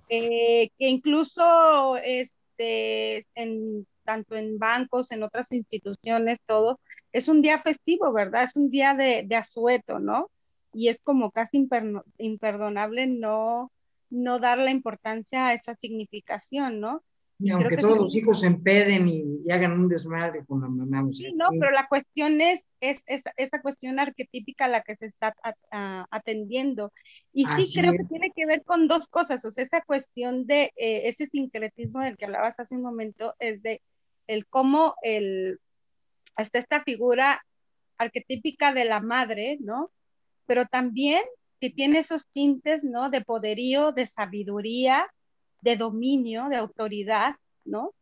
eh, 0.10 0.70
que 0.80 0.88
incluso 0.90 1.98
este, 1.98 3.28
en 3.36 3.86
tanto 4.04 4.36
en 4.36 4.58
bancos, 4.58 5.12
en 5.12 5.22
otras 5.22 5.52
instituciones, 5.52 6.40
todo, 6.48 6.80
es 7.12 7.28
un 7.28 7.44
día 7.44 7.60
festivo, 7.60 8.12
¿verdad? 8.12 8.44
Es 8.44 8.56
un 8.56 8.72
día 8.72 8.96
de, 8.96 9.24
de 9.26 9.36
asueto, 9.36 10.00
¿no? 10.00 10.32
Y 10.74 10.90
es 10.90 11.02
como 11.02 11.32
casi 11.32 11.68
imperdonable 12.18 13.08
no, 13.08 13.72
no 14.10 14.40
dar 14.40 14.58
la 14.60 14.72
importancia 14.72 15.48
a 15.48 15.54
esa 15.54 15.76
significación, 15.76 16.80
¿no? 16.80 17.04
Y 17.40 17.50
aunque 17.52 17.76
todos 17.76 17.98
los 17.98 18.16
hijos 18.16 18.40
se 18.40 18.48
empeden 18.48 19.10
y, 19.10 19.52
hagan 19.52 19.74
un 19.74 19.90
desmadre 19.90 20.46
con 20.46 20.62
la 20.62 20.70
mamá. 20.70 21.10
sí, 21.12 21.34
no, 21.38 21.50
pero 21.60 21.72
la 21.72 21.88
cuestión 21.88 22.40
es, 22.40 22.66
es, 22.80 23.04
esa 23.06 23.62
cuestión 23.62 24.00
arquetípica 24.00 24.66
a 24.66 24.70
la 24.70 24.82
que 24.82 24.96
se 24.96 25.08
está 25.08 25.36
atendiendo. 26.10 26.94
Y 27.34 27.46
sí 27.46 27.74
creo 27.78 27.92
que 27.92 28.06
tiene 28.06 28.32
que 28.34 28.46
ver 28.46 28.64
con 28.64 28.88
dos 28.88 29.08
cosas. 29.08 29.44
O 29.44 29.52
sea, 29.52 29.64
esa 29.64 29.82
cuestión 29.82 30.46
de 30.46 30.72
eh, 30.78 31.10
ese 31.10 31.26
sincretismo 31.26 32.00
del 32.00 32.18
que 32.18 32.26
hablabas 32.26 32.60
hace 32.60 32.76
un 32.76 32.82
momento 32.82 33.36
es 33.40 33.62
de 33.62 33.82
el 34.28 34.48
cómo 34.48 34.96
el, 35.02 35.60
hasta 36.36 36.60
esta 36.60 36.84
figura 36.84 37.46
arquetípica 37.98 38.74
de 38.74 38.86
la 38.86 39.02
madre, 39.02 39.58
¿no? 39.60 39.92
Pero 40.46 40.66
también 40.66 41.24
que 41.60 41.70
tiene 41.70 42.00
esos 42.00 42.28
tintes, 42.28 42.84
¿no? 42.84 43.10
De 43.10 43.22
poderío, 43.22 43.92
de 43.94 44.06
sabiduría, 44.06 45.08
de 45.62 45.78
dominio, 45.78 46.50
de 46.50 46.58
autoridad, 46.58 47.36
¿no? 47.64 47.94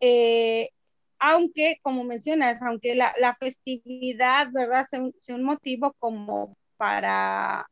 Eh, 0.00 0.70
aunque, 1.18 1.78
como 1.82 2.04
mencionas, 2.04 2.62
aunque 2.62 2.94
la, 2.94 3.12
festividad, 3.38 4.48
¿verdad? 4.52 4.86
Sea 4.88 5.36
un, 5.36 5.42
motivo 5.42 5.94
como 5.98 6.56
para, 6.76 7.68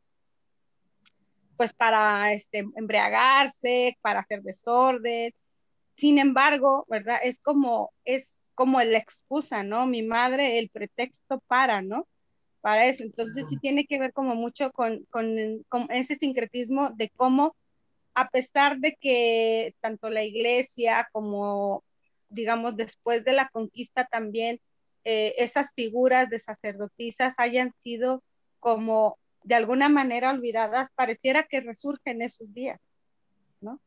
pues 1.55 1.73
para 1.73 2.33
este, 2.33 2.59
embriagarse, 2.75 3.97
para 4.01 4.19
hacer 4.19 4.43
desorden, 4.43 5.33
sin 5.95 6.19
embargo, 6.19 6.85
¿verdad? 6.89 7.19
Es 7.23 7.39
como, 7.39 7.91
es 8.05 8.51
como 8.53 8.81
la 8.83 8.99
excusa, 8.99 9.63
¿no? 9.63 9.87
Mi 9.87 10.03
madre, 10.03 10.59
el 10.59 10.69
pretexto 10.69 11.39
para, 11.47 11.81
¿no? 11.81 12.07
Para 12.61 12.85
eso. 12.85 13.03
Entonces 13.03 13.47
sí 13.49 13.57
tiene 13.57 13.85
que 13.85 13.99
ver 13.99 14.13
como 14.13 14.35
mucho 14.35 14.71
con, 14.71 15.05
con, 15.09 15.37
ese 15.89 16.15
sincretismo 16.15 16.91
de 16.95 17.09
cómo, 17.15 17.55
a 18.13 18.29
pesar 18.29 18.79
de 18.79 18.97
que 18.99 19.75
tanto 19.79 20.09
la 20.09 20.23
iglesia 20.23 21.07
como, 21.11 21.83
digamos, 22.29 22.75
después 22.75 23.23
de 23.23 23.33
la 23.33 23.49
conquista 23.49 24.05
también, 24.05 24.59
eh, 25.03 25.35
esas 25.37 25.71
figuras 25.73 26.29
de 26.29 26.39
sacerdotisas 26.39 27.35
hayan 27.37 27.73
sido 27.77 28.23
como 28.59 29.17
de 29.43 29.55
alguna 29.55 29.87
manera 29.87 30.31
olvidadas, 30.31 30.89
pareciera 30.93 31.43
que 31.43 31.61
resurgen 31.61 32.21
esos 32.21 32.53
días, 32.53 32.81
¿no? 33.61 33.79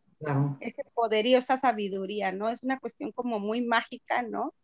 Ese 0.61 0.85
poderío, 0.95 1.39
esa 1.39 1.59
sabiduría, 1.59 2.33
¿no? 2.33 2.49
Es 2.49 2.63
una 2.63 2.79
cuestión 2.79 3.13
como 3.13 3.41
muy 3.41 3.61
mágica, 3.61 4.23
¿no? 4.23 4.55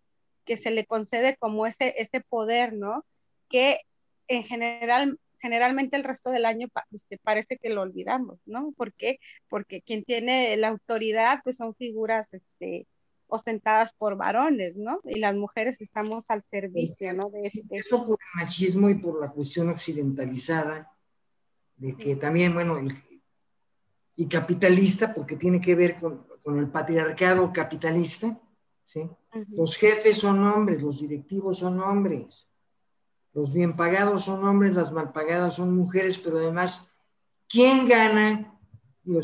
Que 0.46 0.56
se 0.56 0.70
le 0.70 0.86
concede 0.86 1.36
como 1.36 1.66
ese, 1.66 1.94
ese 1.98 2.22
poder, 2.22 2.72
¿no? 2.72 3.04
Que 3.50 3.80
en 4.28 4.42
general, 4.42 5.18
generalmente 5.38 5.96
el 5.96 6.04
resto 6.04 6.30
del 6.30 6.44
año 6.46 6.68
este, 6.92 7.18
parece 7.18 7.58
que 7.58 7.70
lo 7.70 7.82
olvidamos, 7.82 8.38
¿no? 8.46 8.72
¿Por 8.76 8.92
qué? 8.92 9.18
Porque 9.48 9.82
quien 9.82 10.04
tiene 10.04 10.56
la 10.56 10.68
autoridad, 10.68 11.40
pues 11.44 11.56
son 11.56 11.74
figuras, 11.74 12.32
este, 12.32 12.86
ostentadas 13.28 13.92
por 13.92 14.16
varones, 14.16 14.76
¿no? 14.76 15.00
Y 15.04 15.18
las 15.18 15.34
mujeres 15.34 15.80
estamos 15.80 16.26
al 16.28 16.42
servicio, 16.42 17.12
¿no? 17.12 17.30
De 17.30 17.50
Eso 17.70 18.04
por 18.04 18.18
el 18.20 18.44
machismo 18.44 18.88
y 18.88 18.94
por 18.94 19.20
la 19.20 19.30
cuestión 19.30 19.68
occidentalizada, 19.68 20.92
de 21.76 21.96
que 21.96 22.16
también, 22.16 22.54
bueno, 22.54 22.78
el, 22.78 22.94
y 24.16 24.26
capitalista, 24.26 25.12
porque 25.12 25.36
tiene 25.36 25.60
que 25.60 25.74
ver 25.74 25.96
con, 25.96 26.26
con 26.42 26.58
el 26.58 26.70
patriarcado 26.70 27.52
capitalista. 27.52 28.40
¿sí? 28.84 29.08
Los 29.50 29.76
jefes 29.76 30.18
son 30.18 30.42
hombres, 30.42 30.80
los 30.80 31.00
directivos 31.00 31.58
son 31.58 31.80
hombres. 31.80 32.48
Los 33.36 33.52
bien 33.52 33.76
pagados 33.76 34.24
son 34.24 34.42
hombres, 34.46 34.74
las 34.74 34.92
mal 34.92 35.12
pagadas 35.12 35.56
son 35.56 35.76
mujeres, 35.76 36.16
pero 36.16 36.38
además, 36.38 36.88
¿quién 37.46 37.86
gana? 37.86 38.58
Digo, 39.02 39.20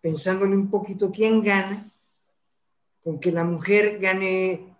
pensándole 0.00 0.56
un 0.56 0.68
poquito, 0.68 1.12
¿quién 1.12 1.40
gana 1.40 1.88
con 3.04 3.20
que 3.20 3.30
la 3.30 3.44
mujer 3.44 4.00
gane 4.00 4.76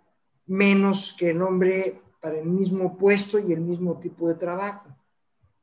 menos 0.47 1.15
que 1.17 1.29
el 1.29 1.41
hombre 1.41 2.01
para 2.19 2.39
el 2.39 2.45
mismo 2.45 2.97
puesto 2.97 3.39
y 3.39 3.53
el 3.53 3.61
mismo 3.61 3.99
tipo 3.99 4.27
de 4.27 4.35
trabajo? 4.35 4.89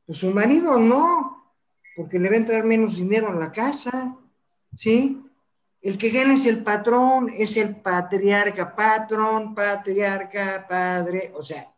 Pues 0.07 0.17
su 0.17 0.31
marido 0.31 0.79
no, 0.79 1.53
porque 1.95 2.17
le 2.17 2.27
va 2.27 2.33
a 2.33 2.39
entrar 2.39 2.63
menos 2.65 2.95
dinero 2.95 3.27
en 3.27 3.39
la 3.39 3.51
casa, 3.51 4.17
¿sí? 4.75 5.23
El 5.79 5.99
que 5.99 6.09
gana 6.09 6.33
es 6.33 6.47
el 6.47 6.63
patrón, 6.63 7.29
es 7.37 7.55
el 7.55 7.75
patriarca, 7.75 8.75
patrón, 8.75 9.53
patriarca, 9.53 10.65
padre, 10.67 11.31
o 11.35 11.43
sea, 11.43 11.71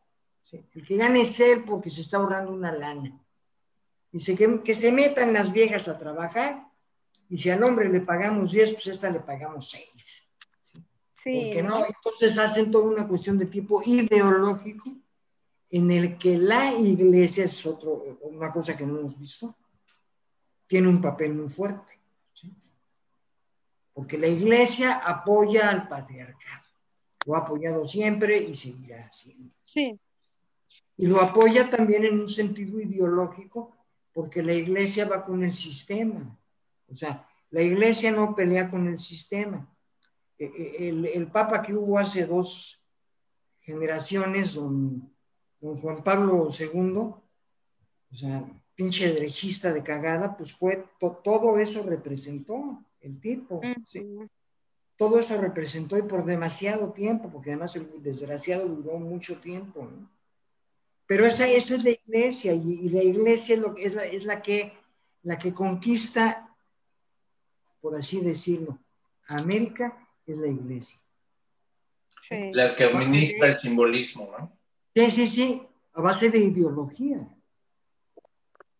el 0.73 0.85
que 0.85 0.97
gana 0.97 1.19
es 1.19 1.39
él 1.39 1.63
porque 1.65 1.89
se 1.89 2.01
está 2.01 2.17
ahorrando 2.17 2.51
una 2.51 2.71
lana. 2.71 3.19
Dice 4.11 4.35
que, 4.35 4.61
que 4.61 4.75
se 4.75 4.91
metan 4.91 5.33
las 5.33 5.51
viejas 5.51 5.87
a 5.87 5.97
trabajar 5.97 6.67
y 7.29 7.37
si 7.37 7.49
al 7.49 7.63
hombre 7.63 7.89
le 7.89 8.01
pagamos 8.01 8.51
10, 8.51 8.73
pues 8.73 8.87
a 8.87 8.91
esta 8.91 9.09
le 9.09 9.19
pagamos 9.19 9.69
6. 9.69 10.29
¿sí? 10.63 10.81
Porque 11.23 11.63
no, 11.63 11.85
entonces 11.85 12.37
hacen 12.37 12.69
toda 12.71 12.85
una 12.85 13.07
cuestión 13.07 13.37
de 13.39 13.47
tipo 13.47 13.81
ideológico 13.83 14.91
en 15.71 15.89
el 15.89 16.17
que 16.19 16.37
la 16.37 16.71
iglesia 16.71 17.45
es 17.45 17.65
otro, 17.65 18.19
una 18.21 18.51
cosa 18.51 18.77
que 18.77 18.85
no 18.85 18.99
hemos 18.99 19.19
visto, 19.19 19.55
tiene 20.67 20.87
un 20.87 21.01
papel 21.01 21.33
muy 21.33 21.49
fuerte. 21.49 21.99
Porque 23.93 24.17
la 24.17 24.27
iglesia 24.27 24.97
apoya 24.97 25.69
al 25.69 25.87
patriarcado. 25.87 26.67
Lo 27.25 27.35
ha 27.35 27.39
apoyado 27.39 27.87
siempre 27.87 28.37
y 28.37 28.55
seguirá 28.55 29.07
haciendo. 29.07 29.51
Sí. 29.63 29.99
Y 30.97 31.07
lo 31.07 31.21
apoya 31.21 31.69
también 31.69 32.05
en 32.05 32.19
un 32.21 32.29
sentido 32.29 32.79
ideológico, 32.79 33.75
porque 34.13 34.43
la 34.43 34.53
iglesia 34.53 35.07
va 35.07 35.25
con 35.25 35.43
el 35.43 35.53
sistema. 35.53 36.37
O 36.87 36.95
sea, 36.95 37.27
la 37.49 37.61
iglesia 37.61 38.11
no 38.11 38.35
pelea 38.35 38.69
con 38.69 38.87
el 38.87 38.99
sistema. 38.99 39.67
E, 40.37 40.45
e, 40.45 40.89
el, 40.89 41.27
papa 41.31 41.61
que 41.61 41.73
hubo 41.73 41.97
hace 41.97 42.25
dos 42.25 42.81
generaciones, 43.61 44.55
don, 44.55 45.11
don 45.59 45.77
Juan 45.79 46.03
Pablo 46.03 46.49
II, 46.57 46.97
o 46.97 48.15
sea, 48.15 48.43
pinche 48.75 49.11
derechista 49.13 49.71
de 49.71 49.83
cagada, 49.83 50.35
pues 50.35 50.53
fue, 50.53 50.85
todo 50.99 51.57
eso 51.57 51.83
representó 51.83 52.83
el 53.01 53.19
tipo, 53.19 53.61
¿sí? 53.85 54.05
Todo 54.95 55.19
eso 55.19 55.41
representó 55.41 55.97
y 55.97 56.03
por 56.03 56.23
demasiado 56.23 56.93
tiempo, 56.93 57.29
porque 57.31 57.51
además 57.51 57.75
el 57.75 58.01
desgraciado 58.03 58.67
duró 58.67 58.99
mucho 58.99 59.39
tiempo, 59.39 59.85
¿no? 59.85 60.12
Pero 61.05 61.25
esa, 61.25 61.47
esa 61.47 61.75
es 61.75 61.83
la 61.83 61.91
iglesia 61.91 62.53
y, 62.53 62.89
la 62.89 63.03
iglesia 63.03 63.55
es, 63.55 63.61
lo, 63.61 63.75
es, 63.77 63.93
la, 63.93 64.05
es 64.05 64.23
la, 64.23 64.41
que, 64.41 64.73
la 65.23 65.37
que 65.37 65.53
conquista, 65.53 66.55
por 67.81 67.95
así 67.95 68.21
decirlo, 68.21 68.79
América 69.27 70.07
es 70.25 70.37
la 70.37 70.47
iglesia. 70.47 70.99
La 72.53 72.75
que 72.75 72.85
administra 72.85 73.49
el 73.49 73.59
simbolismo, 73.59 74.29
¿no? 74.37 74.51
Sí, 74.95 75.11
sí, 75.11 75.27
sí, 75.27 75.67
a 75.93 76.01
base 76.01 76.29
de 76.29 76.39
ideología. 76.39 77.27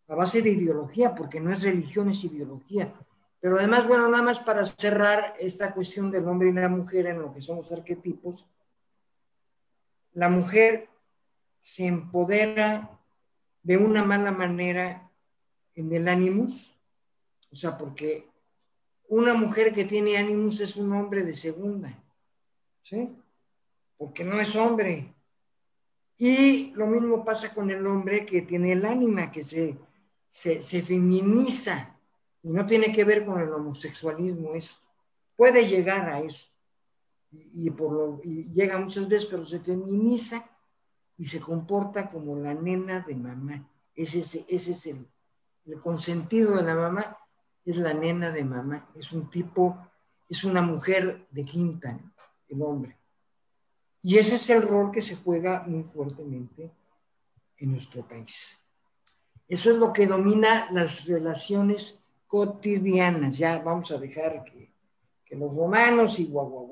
A 0.07 0.15
base 0.15 0.41
de 0.41 0.51
ideología, 0.51 1.13
porque 1.13 1.39
no 1.39 1.51
es 1.51 1.61
religión, 1.61 2.09
es 2.09 2.23
ideología. 2.23 2.93
Pero 3.39 3.57
además, 3.57 3.87
bueno, 3.87 4.07
nada 4.07 4.23
más 4.23 4.39
para 4.39 4.65
cerrar 4.65 5.35
esta 5.39 5.73
cuestión 5.73 6.09
del 6.09 6.27
hombre 6.27 6.49
y 6.49 6.53
la 6.53 6.69
mujer 6.69 7.07
en 7.07 7.19
lo 7.19 7.33
que 7.33 7.41
son 7.41 7.57
los 7.57 7.71
arquetipos, 7.71 8.47
la 10.13 10.29
mujer 10.29 10.87
se 11.63 11.85
empodera 11.87 12.99
de 13.63 13.77
una 13.77 14.03
mala 14.03 14.33
manera 14.33 15.09
en 15.75 15.93
el 15.93 16.09
ánimos, 16.09 16.77
o 17.49 17.55
sea, 17.55 17.77
porque 17.77 18.27
una 19.07 19.33
mujer 19.33 19.71
que 19.71 19.85
tiene 19.85 20.17
ánimos 20.17 20.59
es 20.59 20.75
un 20.75 20.91
hombre 20.91 21.23
de 21.23 21.37
segunda, 21.37 21.97
¿sí? 22.81 23.15
Porque 23.97 24.25
no 24.25 24.41
es 24.41 24.53
hombre. 24.57 25.15
Y 26.17 26.71
lo 26.71 26.85
mismo 26.85 27.23
pasa 27.23 27.53
con 27.53 27.71
el 27.71 27.87
hombre 27.87 28.25
que 28.25 28.41
tiene 28.41 28.73
el 28.73 28.85
ánima, 28.85 29.31
que 29.31 29.41
se, 29.41 29.77
se, 30.29 30.83
feminiza, 30.83 31.97
y 32.43 32.49
no 32.49 32.67
tiene 32.67 32.91
que 32.91 33.05
ver 33.05 33.25
con 33.25 33.39
el 33.39 33.53
homosexualismo 33.53 34.53
esto. 34.53 34.83
Puede 35.37 35.65
llegar 35.65 36.09
a 36.09 36.19
eso, 36.19 36.49
y, 37.31 37.69
por 37.69 37.93
lo, 37.93 38.21
y 38.21 38.51
llega 38.53 38.77
muchas 38.77 39.07
veces, 39.07 39.27
pero 39.27 39.45
se 39.45 39.61
feminiza 39.61 40.52
y 41.17 41.25
se 41.25 41.39
comporta 41.39 42.09
como 42.09 42.35
la 42.37 42.53
nena 42.53 43.01
de 43.01 43.15
mamá. 43.15 43.69
Ese, 43.95 44.19
ese, 44.19 44.45
ese 44.47 44.71
es 44.71 44.85
el, 44.87 45.07
el 45.65 45.79
consentido 45.79 46.57
de 46.57 46.63
la 46.63 46.75
mamá, 46.75 47.17
es 47.65 47.77
la 47.77 47.93
nena 47.93 48.31
de 48.31 48.43
mamá. 48.43 48.89
Es 48.95 49.11
un 49.11 49.29
tipo, 49.29 49.77
es 50.27 50.43
una 50.43 50.61
mujer 50.61 51.27
de 51.31 51.45
quinta, 51.45 51.99
el 52.47 52.61
hombre. 52.61 52.97
Y 54.01 54.17
ese 54.17 54.35
es 54.35 54.49
el 54.49 54.63
rol 54.63 54.91
que 54.91 55.01
se 55.01 55.15
juega 55.15 55.63
muy 55.65 55.83
fuertemente 55.83 56.71
en 57.57 57.71
nuestro 57.71 58.05
país. 58.07 58.59
Eso 59.47 59.71
es 59.71 59.77
lo 59.77 59.93
que 59.93 60.07
domina 60.07 60.69
las 60.71 61.05
relaciones 61.05 62.03
cotidianas. 62.27 63.37
Ya 63.37 63.59
vamos 63.59 63.91
a 63.91 63.97
dejar 63.97 64.43
que, 64.43 64.73
que 65.23 65.35
los 65.35 65.53
romanos 65.55 66.19
y 66.19 66.25
guau. 66.25 66.71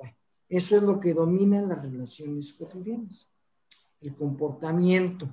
Eso 0.49 0.75
es 0.75 0.83
lo 0.83 0.99
que 0.99 1.13
domina 1.13 1.61
las 1.61 1.81
relaciones 1.81 2.53
cotidianas 2.53 3.31
el 4.01 4.15
comportamiento 4.15 5.29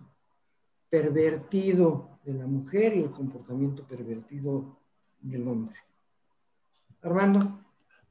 pervertido 0.90 2.18
de 2.24 2.34
la 2.34 2.46
mujer 2.46 2.96
y 2.96 3.02
el 3.02 3.10
comportamiento 3.10 3.86
pervertido 3.86 4.78
del 5.20 5.48
hombre. 5.48 5.76
Armando. 7.02 7.64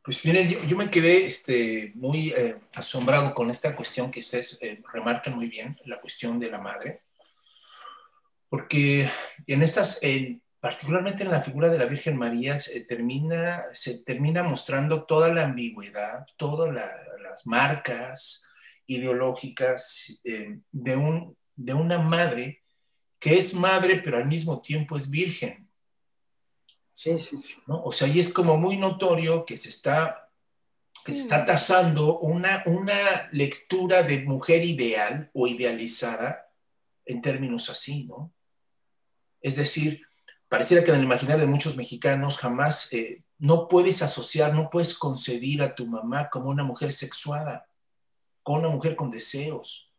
Pues 0.04 0.24
miren, 0.26 0.50
yo, 0.50 0.78
me 0.78 0.90
quedé 0.90 1.26
este, 1.26 1.92
muy 1.96 2.30
eh, 2.30 2.58
asombrado 2.74 3.34
con 3.34 3.50
esta 3.50 3.76
cuestión 3.76 4.10
que 4.10 4.22
ustedes 4.22 4.58
eh, 4.62 4.82
remarcan 4.94 5.36
muy 5.36 5.50
bien, 5.50 5.78
la 5.86 6.00
cuestión 6.00 6.40
de 6.40 6.50
la 6.50 6.60
madre, 6.60 7.02
porque 8.48 9.10
en 9.46 9.62
estas, 9.62 10.00
particularmente 10.62 11.24
en 11.24 11.32
la 11.32 11.44
figura 11.44 11.68
de 11.68 11.78
la 11.78 11.86
Virgen 11.86 12.16
María, 12.16 12.58
se 12.58 12.86
termina, 12.86 13.66
se 13.74 14.02
termina 14.06 14.44
mostrando 14.44 15.04
toda 15.04 15.34
la 15.34 15.44
ambigüedad, 15.44 16.26
todas 16.38 16.74
las 16.74 17.46
marcas, 17.46 18.47
ideológicas 18.88 20.20
eh, 20.24 20.60
de, 20.72 20.96
un, 20.96 21.38
de 21.56 21.74
una 21.74 22.00
madre 22.00 22.64
que 23.20 23.38
es 23.38 23.54
madre, 23.54 24.02
pero 24.04 24.18
al 24.18 24.28
mismo 24.28 24.62
tiempo 24.62 24.98
es 24.98 25.10
virgen. 25.10 25.70
Sí, 26.94 27.20
sí, 27.20 27.38
sí. 27.38 27.62
¿no? 27.68 27.84
O 27.84 27.92
sea, 27.92 28.08
y 28.08 28.20
es 28.20 28.34
como 28.34 28.58
muy 28.58 28.78
notorio 28.78 29.46
que 29.46 29.58
se 29.58 29.70
está, 29.70 30.32
que 31.06 31.14
se 31.14 31.22
está 31.22 31.46
tasando 31.46 32.20
una, 32.20 32.64
una 32.66 33.30
lectura 33.32 34.04
de 34.04 34.24
mujer 34.24 34.64
ideal 34.64 35.30
o 35.34 35.48
idealizada 35.48 36.50
en 37.06 37.22
términos 37.22 37.70
así, 37.70 38.06
¿no? 38.06 38.34
Es 39.42 39.56
decir, 39.56 40.02
pareciera 40.50 40.84
que 40.84 40.90
en 40.92 40.98
el 40.98 41.04
imaginario 41.04 41.46
de 41.46 41.52
muchos 41.52 41.78
mexicanos 41.78 42.38
jamás 42.38 42.92
eh, 42.94 43.24
no 43.38 43.68
puedes 43.68 44.02
asociar, 44.02 44.54
no 44.54 44.70
puedes 44.70 44.98
concebir 44.98 45.62
a 45.62 45.76
tu 45.76 45.86
mamá 45.86 46.30
como 46.30 46.50
una 46.50 46.64
mujer 46.64 46.92
sexuada 46.92 47.67
con 48.48 48.60
una 48.60 48.70
mujer 48.70 48.96
con 48.96 49.12
deseos. 49.12 49.92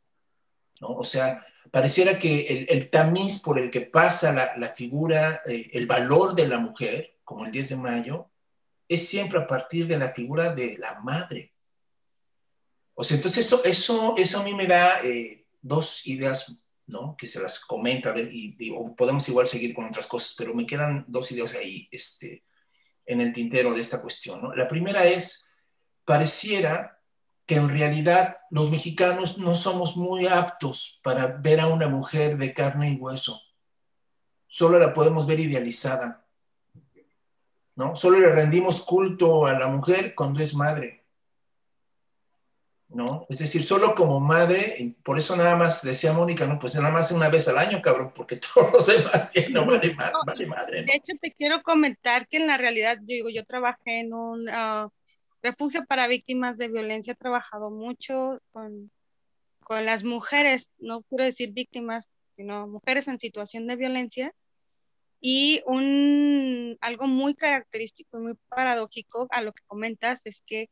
¿no? 0.81 0.89
O 0.95 1.05
sea, 1.05 1.45
pareciera 1.71 2.19
que 2.19 2.67
el, 2.67 2.89
tamiz 2.89 3.43
por 3.43 3.59
el 3.59 3.71
que 3.71 3.83
pasa 3.83 4.57
la, 4.57 4.73
figura, 4.73 5.43
eh, 5.47 5.69
el 5.75 5.87
valor 5.87 6.35
de 6.35 6.49
la 6.49 6.59
mujer, 6.59 7.19
como 7.25 7.45
el 7.45 7.53
10 7.53 7.69
de 7.69 7.77
mayo, 7.77 8.31
es 8.89 9.07
siempre 9.07 9.39
a 9.39 9.47
partir 9.47 9.87
de 9.87 9.99
la 9.99 10.15
figura 10.15 10.55
de 10.55 10.79
la 10.79 10.99
madre. 11.01 11.53
O 12.95 13.05
sea, 13.05 13.19
entonces 13.19 13.45
eso, 13.45 13.63
eso, 13.65 14.15
eso 14.17 14.41
a 14.41 14.45
mí 14.45 14.55
me 14.55 14.67
da 14.67 15.03
eh, 15.03 15.45
dos 15.61 16.07
ideas, 16.07 16.67
¿no? 16.87 17.19
Que 17.19 17.27
se 17.27 17.43
las 17.43 17.61
comenta, 17.61 18.09
a 18.09 18.15
ver, 18.15 18.31
y, 18.33 18.57
podemos 18.97 19.29
igual 19.29 19.47
seguir 19.47 19.75
con 19.75 19.85
otras 19.85 20.07
cosas, 20.07 20.35
pero 20.39 20.55
me 20.55 20.65
quedan 20.65 21.05
dos 21.07 21.31
ideas 21.33 21.55
ahí, 21.55 21.87
este, 21.91 22.45
en 23.05 23.21
el 23.21 23.31
tintero 23.31 23.75
de 23.75 23.83
esta 23.83 24.01
cuestión, 24.01 24.41
¿no? 24.41 24.55
La 24.55 24.67
primera 24.67 25.05
es, 25.05 25.51
pareciera 26.07 26.98
que 27.49 27.55
en 27.55 27.71
realidad 27.71 28.37
los 28.51 28.71
mexicanos 28.71 29.39
no 29.39 29.55
somos 29.55 29.97
muy 29.97 30.27
aptos 30.27 31.01
para 31.03 31.29
ver 31.29 31.61
a 31.61 31.67
una 31.67 31.89
mujer 31.89 32.37
de 32.37 32.53
carne 32.53 32.91
y 32.91 32.97
hueso. 32.97 33.41
Solo 34.47 34.79
la 34.79 34.93
podemos 34.93 35.27
ver 35.27 35.41
idealizada. 35.41 36.27
¿No? 37.75 37.97
Solo 37.97 38.21
le 38.21 38.31
rendimos 38.33 38.85
culto 38.85 39.47
a 39.47 39.59
la 39.59 39.67
mujer 39.67 40.15
cuando 40.15 40.43
es 40.43 40.55
madre. 40.55 41.07
¿No? 42.91 43.25
Es 43.31 43.39
decir, 43.39 43.63
solo 43.65 43.95
como 43.95 44.21
madre, 44.21 44.95
por 45.03 45.19
eso 45.19 45.35
nada 45.35 45.57
más 45.57 45.83
decía 45.83 46.13
Mónica, 46.13 46.47
no, 46.47 46.59
pues 46.59 46.75
nada 46.75 46.91
más 46.91 47.11
una 47.13 47.31
vez 47.31 47.49
al 47.49 47.57
año, 47.57 47.81
cabrón, 47.81 48.13
porque 48.15 48.37
todos 48.55 48.71
los 48.75 48.87
demás 48.87 49.31
no 49.51 49.65
vale, 49.65 49.97
vale 50.27 50.47
madre. 50.47 50.83
De 50.83 50.97
hecho, 50.97 51.15
te 51.19 51.33
quiero 51.33 51.63
comentar 51.63 52.29
que 52.29 52.37
en 52.37 52.47
la 52.47 52.59
realidad, 52.59 52.99
digo, 53.01 53.31
yo 53.31 53.47
trabajé 53.47 54.01
en 54.01 54.13
un 54.13 54.51
ah, 54.51 54.91
Refugio 55.43 55.85
para 55.87 56.09
Víctimas 56.09 56.59
de 56.59 56.69
Violencia 56.69 57.13
ha 57.13 57.17
trabajado 57.17 57.71
mucho 57.71 58.41
con, 58.53 58.91
con 59.61 59.85
las 59.85 60.05
mujeres, 60.05 60.71
no 60.79 61.03
quiero 61.03 61.25
decir 61.25 61.53
víctimas, 61.53 62.11
sino 62.37 62.67
mujeres 62.67 63.09
en 63.09 63.19
situación 63.19 63.67
de 63.67 63.77
violencia. 63.77 64.33
Y 65.21 65.63
un, 65.67 66.79
algo 66.81 67.09
muy 67.09 67.35
característico 67.35 68.19
y 68.19 68.23
muy 68.23 68.35
paradójico 68.49 69.27
a 69.31 69.43
lo 69.43 69.53
que 69.53 69.65
comentas 69.67 70.25
es 70.27 70.43
que 70.47 70.71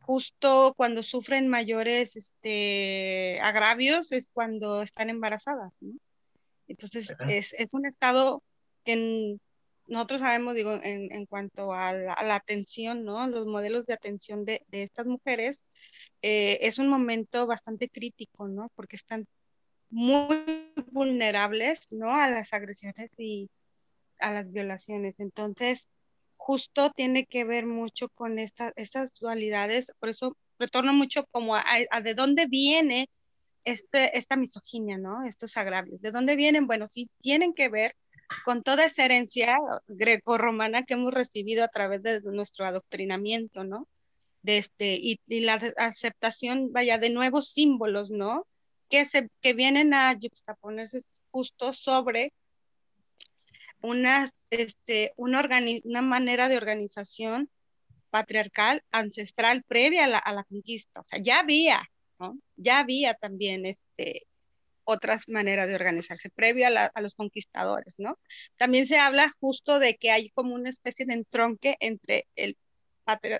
justo 0.00 0.74
cuando 0.76 1.02
sufren 1.02 1.48
mayores 1.48 2.14
este, 2.14 3.40
agravios 3.42 4.12
es 4.12 4.28
cuando 4.32 4.82
están 4.82 5.10
embarazadas. 5.10 5.72
¿no? 5.80 5.98
Entonces, 6.68 7.14
es, 7.28 7.54
es, 7.58 7.74
un 7.74 7.86
estado 7.86 8.42
que 8.84 9.38
nosotros 9.86 10.20
sabemos, 10.20 10.54
digo, 10.54 10.74
en, 10.82 11.12
en 11.12 11.26
cuanto 11.26 11.72
a 11.72 11.92
la, 11.92 12.34
atención, 12.34 13.04
¿no? 13.04 13.26
Los 13.28 13.46
modelos 13.46 13.86
de 13.86 13.94
atención 13.94 14.44
de, 14.44 14.62
de 14.68 14.82
estas 14.82 15.06
mujeres, 15.06 15.60
eh, 16.22 16.58
es 16.62 16.78
un 16.78 16.88
momento 16.88 17.46
bastante 17.46 17.88
crítico, 17.88 18.48
¿no? 18.48 18.70
Porque 18.74 18.96
están 18.96 19.26
muy 19.90 20.72
vulnerables, 20.92 21.86
¿no? 21.90 22.14
A 22.14 22.30
las 22.30 22.52
agresiones 22.52 23.10
y 23.18 23.50
a 24.20 24.32
las 24.32 24.50
violaciones. 24.50 25.20
Entonces, 25.20 25.88
justo 26.36 26.90
tiene 26.92 27.26
que 27.26 27.44
ver 27.44 27.66
mucho 27.66 28.08
con 28.10 28.38
esta, 28.38 28.72
estas 28.76 29.12
dualidades, 29.20 29.92
por 30.00 30.08
eso 30.10 30.36
retorno 30.58 30.92
mucho 30.92 31.26
como 31.30 31.56
a, 31.56 31.64
a 31.90 32.00
de 32.00 32.14
dónde 32.14 32.46
viene 32.46 33.08
este, 33.64 34.16
esta 34.18 34.36
misoginia, 34.36 34.98
¿no? 34.98 35.24
Estos 35.24 35.56
agravios. 35.56 36.00
¿De 36.00 36.10
dónde 36.10 36.36
vienen? 36.36 36.66
Bueno, 36.66 36.86
sí 36.86 37.08
tienen 37.20 37.54
que 37.54 37.68
ver 37.68 37.96
con 38.44 38.62
toda 38.62 38.86
esa 38.86 39.04
herencia 39.04 39.56
greco-romana 39.86 40.82
que 40.84 40.94
hemos 40.94 41.12
recibido 41.12 41.64
a 41.64 41.68
través 41.68 42.02
de 42.02 42.20
nuestro 42.22 42.66
adoctrinamiento, 42.66 43.64
¿no? 43.64 43.88
De 44.42 44.58
este, 44.58 44.94
y, 44.94 45.20
y 45.26 45.40
la 45.40 45.54
aceptación, 45.76 46.72
vaya, 46.72 46.98
de 46.98 47.10
nuevos 47.10 47.48
símbolos, 47.48 48.10
¿no? 48.10 48.46
Que, 48.88 49.04
se, 49.04 49.28
que 49.40 49.54
vienen 49.54 49.94
a 49.94 50.14
juxtaponerse 50.20 51.00
justo 51.30 51.72
sobre 51.72 52.32
una, 53.80 54.30
este, 54.50 55.12
una, 55.16 55.48
una 55.84 56.02
manera 56.02 56.48
de 56.48 56.56
organización 56.56 57.50
patriarcal 58.10 58.82
ancestral 58.90 59.62
previa 59.64 60.04
a 60.04 60.08
la, 60.08 60.18
a 60.18 60.32
la 60.32 60.44
conquista. 60.44 61.00
O 61.00 61.04
sea, 61.04 61.18
ya 61.20 61.40
había, 61.40 61.82
¿no? 62.18 62.38
Ya 62.56 62.78
había 62.78 63.14
también 63.14 63.66
este, 63.66 64.26
otras 64.84 65.28
maneras 65.28 65.68
de 65.68 65.74
organizarse 65.74 66.30
previo 66.30 66.66
a, 66.66 66.84
a, 66.86 67.00
los 67.00 67.14
conquistadores, 67.14 67.94
¿no? 67.98 68.18
También 68.56 68.86
se 68.86 68.98
habla 68.98 69.32
justo 69.40 69.78
de 69.78 69.96
que 69.96 70.10
hay 70.10 70.30
como 70.30 70.54
una 70.54 70.70
especie 70.70 71.06
de 71.06 71.14
entronque 71.14 71.76
entre 71.80 72.26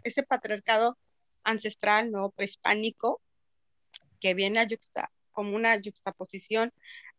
ese 0.02 0.22
patriarcado 0.22 0.98
ancestral, 1.42 2.10
¿no? 2.10 2.30
Prehispánico, 2.30 3.20
que 4.20 4.34
viene 4.34 4.60
a 4.60 4.68
juxta, 4.68 5.10
como 5.32 5.56
una 5.56 5.76
juxtaposición 5.82 6.72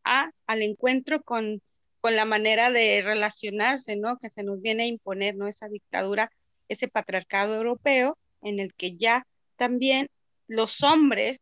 a, 0.03 0.32
al 0.47 0.61
encuentro 0.61 1.21
con, 1.21 1.61
con 2.01 2.15
la 2.15 2.26
manera 2.26 2.71
de 2.71 3.01
relacionarse, 3.03 3.95
¿no? 3.95 4.17
Que 4.17 4.30
se 4.30 4.43
nos 4.43 4.61
viene 4.61 4.84
a 4.84 4.88
imponer, 4.88 5.36
¿no? 5.36 5.47
Esa 5.47 5.67
dictadura, 5.67 6.32
ese 6.67 6.88
patriarcado 6.88 7.55
europeo, 7.55 8.17
en 8.41 8.59
el 8.59 8.73
que 8.73 8.95
ya 8.95 9.26
también 9.55 10.09
los 10.47 10.84
hombres, 10.84 11.39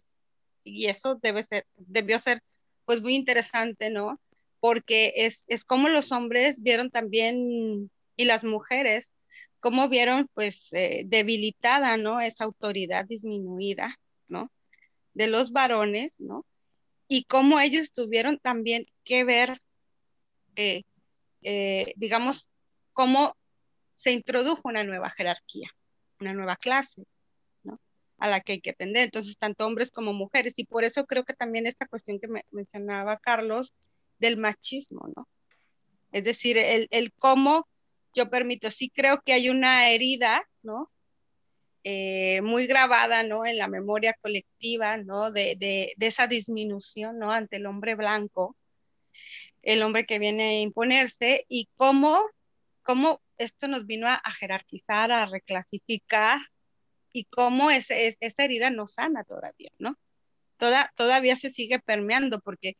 y 0.63 0.88
eso 0.88 1.15
debe 1.15 1.43
ser, 1.43 1.65
debió 1.75 2.19
ser 2.19 2.41
pues 2.86 3.01
muy 3.01 3.15
interesante, 3.15 3.89
¿no? 3.89 4.19
Porque 4.59 5.13
es, 5.15 5.45
es 5.47 5.65
como 5.65 5.89
los 5.89 6.11
hombres 6.11 6.61
vieron 6.61 6.89
también, 6.89 7.89
y 8.15 8.25
las 8.25 8.43
mujeres, 8.43 9.11
cómo 9.59 9.89
vieron 9.89 10.29
pues 10.34 10.69
eh, 10.73 11.03
debilitada, 11.05 11.97
¿no? 11.97 12.21
Esa 12.21 12.43
autoridad 12.45 13.05
disminuida, 13.05 13.95
¿no? 14.27 14.51
De 15.13 15.27
los 15.27 15.51
varones, 15.51 16.19
¿no? 16.19 16.45
Y 17.07 17.25
cómo 17.25 17.59
ellos 17.59 17.93
tuvieron 17.93 18.39
también 18.39 18.86
que 19.03 19.23
ver, 19.23 19.59
eh, 20.55 20.84
eh, 21.41 21.93
digamos, 21.95 22.49
cómo 22.93 23.36
se 23.95 24.11
introdujo 24.11 24.61
una 24.65 24.84
nueva 24.84 25.11
jerarquía, 25.11 25.69
una 26.19 26.34
nueva 26.34 26.55
clase, 26.55 27.03
a 28.24 28.30
la 28.30 28.39
que 28.39 28.53
hay 28.53 28.61
que 28.61 28.69
atender. 28.69 29.03
Entonces, 29.03 29.38
tanto 29.38 29.67
hombres 29.67 29.91
como 29.91 30.13
mujeres. 30.13 30.53
Y 30.57 30.65
por 30.65 30.86
eso 30.86 31.05
creo 31.05 31.26
que 31.26 31.34
también 31.34 31.67
esta 31.67 31.88
cuestión 31.88 32.19
que 32.21 32.30
me 32.30 32.45
mencionaba 32.51 33.17
Carlos 33.17 33.74
del 34.17 34.38
machismo, 34.38 35.09
¿no? 35.13 35.28
Es 36.13 36.24
decir, 36.24 36.57
el, 36.57 36.88
el 36.91 37.11
cómo 37.13 37.67
yo 38.15 38.30
permito, 38.30 38.71
sí 38.71 38.89
creo 38.89 39.21
que 39.26 39.34
hay 39.34 39.49
una 39.49 39.89
herida, 39.89 40.47
¿no? 40.61 40.89
Eh, 41.84 42.41
muy 42.43 42.65
grabada, 42.65 43.24
¿no? 43.24 43.45
En 43.45 43.57
la 43.57 43.67
memoria 43.67 44.13
colectiva, 44.21 44.95
¿no? 44.95 45.30
De, 45.32 45.57
de, 45.57 45.91
de, 45.97 46.07
esa 46.07 46.28
disminución, 46.28 47.19
¿no? 47.19 47.34
Ante 47.34 47.57
el 47.57 47.65
hombre 47.65 47.95
blanco, 47.95 48.55
el 49.63 49.84
hombre 49.84 50.05
que 50.05 50.19
viene 50.19 50.43
a 50.43 50.61
imponerse 50.61 51.45
y 51.49 51.67
cómo, 51.76 52.21
cómo 52.84 53.19
esto 53.38 53.67
nos 53.67 53.86
vino 53.86 54.07
a, 54.07 54.15
a 54.15 54.32
jerarquizar, 54.32 55.11
a 55.11 55.26
reclasificar, 55.26 56.39
y 57.14 57.26
cómo 57.26 57.72
ese, 57.72 58.18
esa 58.20 58.43
herida 58.43 58.72
no 58.72 58.88
sana 58.88 59.24
todavía, 59.24 59.72
¿no? 59.78 59.97
Toda, 60.57 60.91
todavía 60.95 61.38
se 61.38 61.49
sigue 61.49 61.80
permeando 61.80 62.41
porque 62.41 62.76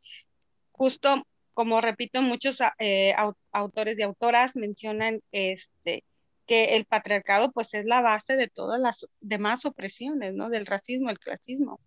justo, 0.72 1.26
como 1.54 1.80
repito, 1.80 2.22
muchos 2.22 2.60
eh, 2.80 3.16
autores 3.52 3.98
y 3.98 4.02
autoras 4.02 4.56
mencionan 4.56 5.22
este, 5.32 6.04
que 6.46 6.76
el 6.76 6.86
patriarcado 6.86 7.52
pues 7.52 7.74
es 7.74 7.86
la 7.86 8.02
base 8.02 8.36
de 8.36 8.48
todas 8.48 8.80
las 8.82 9.08
demás 9.22 9.66
opresiones, 9.66 10.34
¿no? 10.34 10.50
Del 10.50 10.66
racismo, 10.66 11.10
el 11.10 11.20
clasismo. 11.20 11.80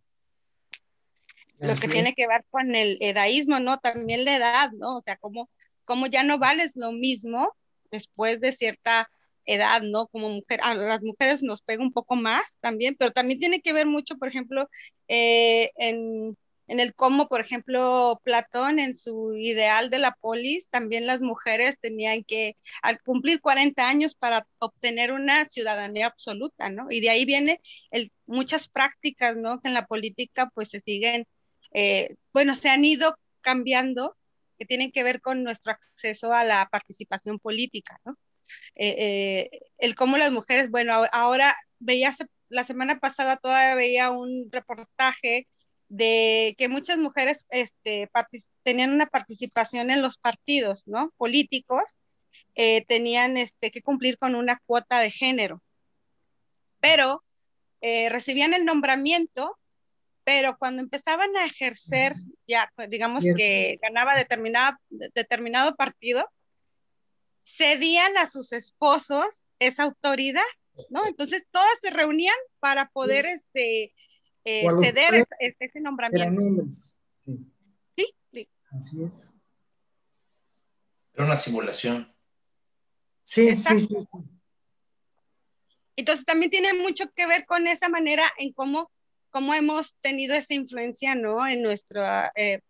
Lo 1.58 1.74
que 1.74 1.88
tiene 1.88 2.14
que 2.14 2.26
ver 2.26 2.44
con 2.50 2.74
el 2.74 2.98
edaísmo, 3.00 3.60
¿no? 3.60 3.78
También 3.78 4.24
la 4.24 4.36
edad, 4.36 4.70
¿no? 4.72 4.98
O 4.98 5.02
sea, 5.02 5.16
como, 5.16 5.48
como 5.84 6.06
ya 6.06 6.22
no 6.22 6.38
vales 6.38 6.76
lo 6.76 6.92
mismo 6.92 7.56
después 7.90 8.40
de 8.40 8.52
cierta 8.52 9.10
edad, 9.46 9.82
¿no? 9.82 10.08
Como 10.08 10.28
mujer, 10.30 10.60
a 10.62 10.74
las 10.74 11.02
mujeres 11.02 11.42
nos 11.42 11.62
pega 11.62 11.82
un 11.82 11.92
poco 11.92 12.16
más 12.16 12.42
también, 12.60 12.96
pero 12.98 13.12
también 13.12 13.40
tiene 13.40 13.60
que 13.62 13.72
ver 13.72 13.86
mucho, 13.86 14.16
por 14.18 14.28
ejemplo, 14.28 14.68
eh, 15.08 15.70
en, 15.76 16.36
el 16.68 16.94
cómo, 16.94 17.28
por 17.28 17.40
ejemplo, 17.40 18.20
Platón 18.24 18.78
en 18.80 18.96
su 18.96 19.34
ideal 19.36 19.88
de 19.90 20.00
la 20.00 20.12
polis, 20.20 20.68
también 20.68 21.06
las 21.06 21.20
mujeres 21.20 21.78
tenían 21.80 22.24
que, 22.24 22.56
al 22.82 23.00
cumplir 23.02 23.40
40 23.40 23.88
años 23.88 24.14
para 24.14 24.46
obtener 24.58 25.12
una 25.12 25.44
ciudadanía 25.46 26.06
absoluta, 26.06 26.68
¿no? 26.70 26.88
Y 26.90 27.00
de 27.00 27.10
ahí 27.10 27.24
viene 27.24 27.60
el, 27.90 28.12
muchas 28.26 28.68
prácticas, 28.68 29.36
¿no? 29.36 29.60
Que 29.60 29.68
en 29.68 29.74
la 29.74 29.86
política 29.86 30.50
pues 30.54 30.70
se 30.70 30.80
siguen, 30.80 31.26
eh, 31.72 32.16
bueno, 32.32 32.54
se 32.56 32.68
han 32.68 32.84
ido 32.84 33.16
cambiando 33.40 34.16
que 34.58 34.66
tienen 34.66 34.92
que 34.92 35.02
ver 35.04 35.20
con 35.20 35.44
nuestro 35.44 35.72
acceso 35.72 36.32
a 36.32 36.44
la 36.44 36.68
participación 36.70 37.38
política, 37.38 38.00
¿no? 38.04 38.16
Eh, 38.74 38.94
eh, 38.98 39.60
el 39.78 39.94
cómo 39.94 40.18
las 40.18 40.32
mujeres, 40.32 40.70
bueno, 40.70 41.06
ahora 41.12 41.56
veía 41.78 42.14
la 42.48 42.64
semana 42.64 42.98
pasada 42.98 43.36
todavía 43.36 43.74
veía 43.74 44.10
un 44.10 44.48
reportaje 44.50 45.48
de 45.88 46.54
que 46.58 46.68
muchas 46.68 46.98
mujeres 46.98 47.46
este, 47.50 48.10
tenían 48.62 48.92
una 48.92 49.06
participación 49.06 49.90
en 49.90 50.02
los 50.02 50.18
partidos, 50.18 50.86
¿no? 50.86 51.12
Políticos, 51.16 51.84
eh, 52.54 52.84
tenían 52.86 53.36
este, 53.36 53.70
que 53.70 53.82
cumplir 53.82 54.18
con 54.18 54.34
una 54.34 54.60
cuota 54.66 54.98
de 55.00 55.10
género, 55.10 55.62
pero 56.80 57.22
eh, 57.80 58.08
recibían 58.08 58.54
el 58.54 58.64
nombramiento, 58.64 59.58
pero 60.24 60.56
cuando 60.58 60.82
empezaban 60.82 61.36
a 61.36 61.44
ejercer, 61.44 62.14
ya 62.48 62.72
digamos 62.88 63.24
que 63.36 63.78
ganaba 63.80 64.16
determinada, 64.16 64.80
determinado 64.88 65.76
partido, 65.76 66.28
cedían 67.46 68.16
a 68.18 68.28
sus 68.28 68.52
esposos 68.52 69.44
esa 69.58 69.84
autoridad, 69.84 70.42
¿no? 70.90 71.06
Entonces 71.06 71.46
todas 71.50 71.78
se 71.80 71.90
reunían 71.90 72.36
para 72.58 72.88
poder 72.90 73.24
sí. 73.26 73.34
este, 73.34 73.94
eh, 74.44 74.66
ceder 74.82 75.14
ese, 75.14 75.56
ese, 75.60 75.80
nombramiento. 75.80 76.64
Sí. 77.24 77.38
sí. 77.94 78.14
sí, 78.32 78.48
Así 78.70 79.04
es. 79.04 79.32
Era 81.14 81.24
una 81.24 81.36
simulación. 81.36 82.12
Sí, 83.22 83.48
Exacto. 83.48 83.80
sí, 83.80 83.86
sí. 83.88 83.96
Entonces 85.96 86.26
también 86.26 86.50
tiene 86.50 86.74
mucho 86.74 87.10
que 87.12 87.26
ver 87.26 87.46
con 87.46 87.66
esa 87.66 87.88
manera 87.88 88.30
en 88.38 88.52
cómo, 88.52 88.90
cómo 89.30 89.54
hemos 89.54 89.94
tenido 90.02 90.34
esa 90.34 90.52
influencia, 90.52 91.14
¿no? 91.14 91.46
En, 91.46 91.62
nuestra, 91.62 92.32
eh, 92.34 92.60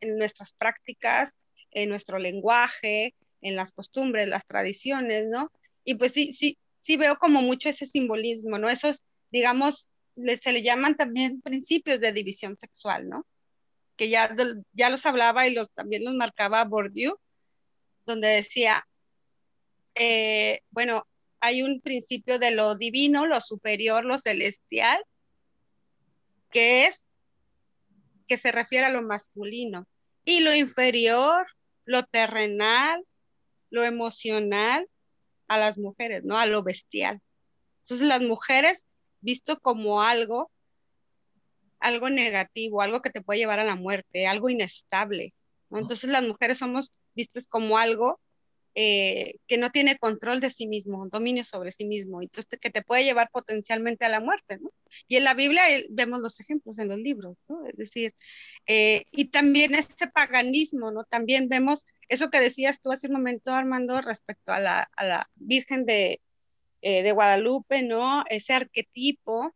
en 0.00 0.18
nuestras 0.18 0.52
prácticas, 0.52 1.32
en 1.70 1.88
nuestro 1.88 2.18
lenguaje, 2.18 3.14
en 3.42 3.56
las 3.56 3.72
costumbres, 3.72 4.28
las 4.28 4.46
tradiciones, 4.46 5.26
¿no? 5.28 5.50
Y 5.84 5.96
pues 5.96 6.12
sí, 6.12 6.32
sí, 6.32 6.58
sí 6.82 6.96
veo 6.96 7.16
como 7.16 7.42
mucho 7.42 7.68
ese 7.68 7.86
simbolismo, 7.86 8.58
¿no? 8.58 8.70
Esos, 8.70 9.04
digamos, 9.30 9.88
se 10.40 10.52
le 10.52 10.62
llaman 10.62 10.96
también 10.96 11.40
principios 11.42 12.00
de 12.00 12.12
división 12.12 12.56
sexual, 12.58 13.08
¿no? 13.08 13.26
Que 13.96 14.08
ya, 14.08 14.34
ya 14.72 14.90
los 14.90 15.04
hablaba 15.06 15.46
y 15.46 15.54
los, 15.54 15.70
también 15.72 16.04
los 16.04 16.14
marcaba 16.14 16.64
Bourdieu, 16.64 17.16
donde 18.06 18.28
decía, 18.28 18.86
eh, 19.94 20.60
bueno, 20.70 21.06
hay 21.40 21.62
un 21.62 21.80
principio 21.80 22.38
de 22.38 22.52
lo 22.52 22.76
divino, 22.76 23.26
lo 23.26 23.40
superior, 23.40 24.04
lo 24.04 24.18
celestial, 24.18 25.02
que 26.50 26.86
es, 26.86 27.04
que 28.28 28.36
se 28.36 28.52
refiere 28.52 28.86
a 28.86 28.90
lo 28.90 29.02
masculino, 29.02 29.86
y 30.24 30.40
lo 30.40 30.54
inferior, 30.54 31.46
lo 31.84 32.04
terrenal, 32.04 33.04
lo 33.72 33.84
emocional 33.84 34.86
a 35.48 35.58
las 35.58 35.78
mujeres, 35.78 36.22
¿no? 36.24 36.38
A 36.38 36.46
lo 36.46 36.62
bestial. 36.62 37.20
Entonces 37.82 38.06
las 38.06 38.20
mujeres 38.20 38.86
visto 39.20 39.58
como 39.58 40.02
algo, 40.02 40.50
algo 41.80 42.10
negativo, 42.10 42.82
algo 42.82 43.00
que 43.00 43.10
te 43.10 43.22
puede 43.22 43.40
llevar 43.40 43.58
a 43.60 43.64
la 43.64 43.74
muerte, 43.74 44.26
algo 44.26 44.50
inestable. 44.50 45.34
¿no? 45.70 45.78
Entonces 45.78 46.10
las 46.10 46.22
mujeres 46.22 46.58
somos 46.58 46.92
vistas 47.14 47.46
como 47.46 47.78
algo 47.78 48.20
eh, 48.74 49.34
que 49.46 49.58
no 49.58 49.70
tiene 49.70 49.98
control 49.98 50.40
de 50.40 50.50
sí 50.50 50.66
mismo, 50.66 51.06
dominio 51.08 51.44
sobre 51.44 51.72
sí 51.72 51.84
mismo, 51.84 52.22
entonces 52.22 52.58
que 52.58 52.70
te 52.70 52.80
puede 52.80 53.04
llevar 53.04 53.28
potencialmente 53.30 54.06
a 54.06 54.08
la 54.08 54.20
muerte, 54.20 54.58
¿no? 54.58 54.70
Y 55.08 55.16
en 55.16 55.24
la 55.24 55.34
Biblia 55.34 55.68
eh, 55.70 55.86
vemos 55.90 56.20
los 56.20 56.40
ejemplos 56.40 56.78
en 56.78 56.88
los 56.88 56.98
libros, 56.98 57.36
¿no? 57.48 57.66
Es 57.66 57.76
decir, 57.76 58.14
eh, 58.66 59.04
y 59.10 59.26
también 59.26 59.74
ese 59.74 60.06
paganismo, 60.06 60.90
¿no? 60.90 61.04
También 61.04 61.50
vemos 61.50 61.84
eso 62.08 62.30
que 62.30 62.40
decías 62.40 62.80
tú 62.80 62.92
hace 62.92 63.08
un 63.08 63.14
momento, 63.14 63.52
Armando, 63.52 64.00
respecto 64.00 64.52
a 64.52 64.60
la, 64.60 64.88
Virgen 65.34 65.84
de, 65.84 66.22
de 66.80 67.12
Guadalupe, 67.12 67.82
¿no? 67.82 68.24
Ese 68.30 68.54
arquetipo 68.54 69.54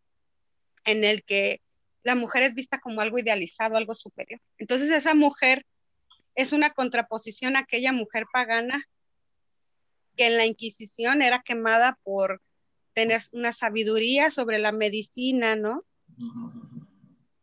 en 0.84 1.04
el 1.04 1.24
que 1.24 1.62
la 2.02 2.14
mujer 2.14 2.42
es 2.42 2.54
vista 2.54 2.80
como 2.80 3.00
algo 3.00 3.18
idealizado, 3.18 3.78
algo 3.78 3.94
superior. 3.94 4.40
Entonces 4.58 4.90
esa 4.90 5.14
mujer 5.14 5.64
es 6.34 6.52
una 6.52 6.70
contraposición 6.70 7.56
a 7.56 7.60
aquella 7.60 7.92
mujer 7.92 8.26
pagana 8.30 8.84
que 10.16 10.26
en 10.26 10.36
la 10.36 10.46
Inquisición 10.46 11.22
era 11.22 11.42
quemada 11.42 11.98
por 12.02 12.42
tener 12.94 13.20
una 13.32 13.52
sabiduría 13.52 14.30
sobre 14.30 14.58
la 14.58 14.72
medicina, 14.72 15.54
¿no? 15.54 15.84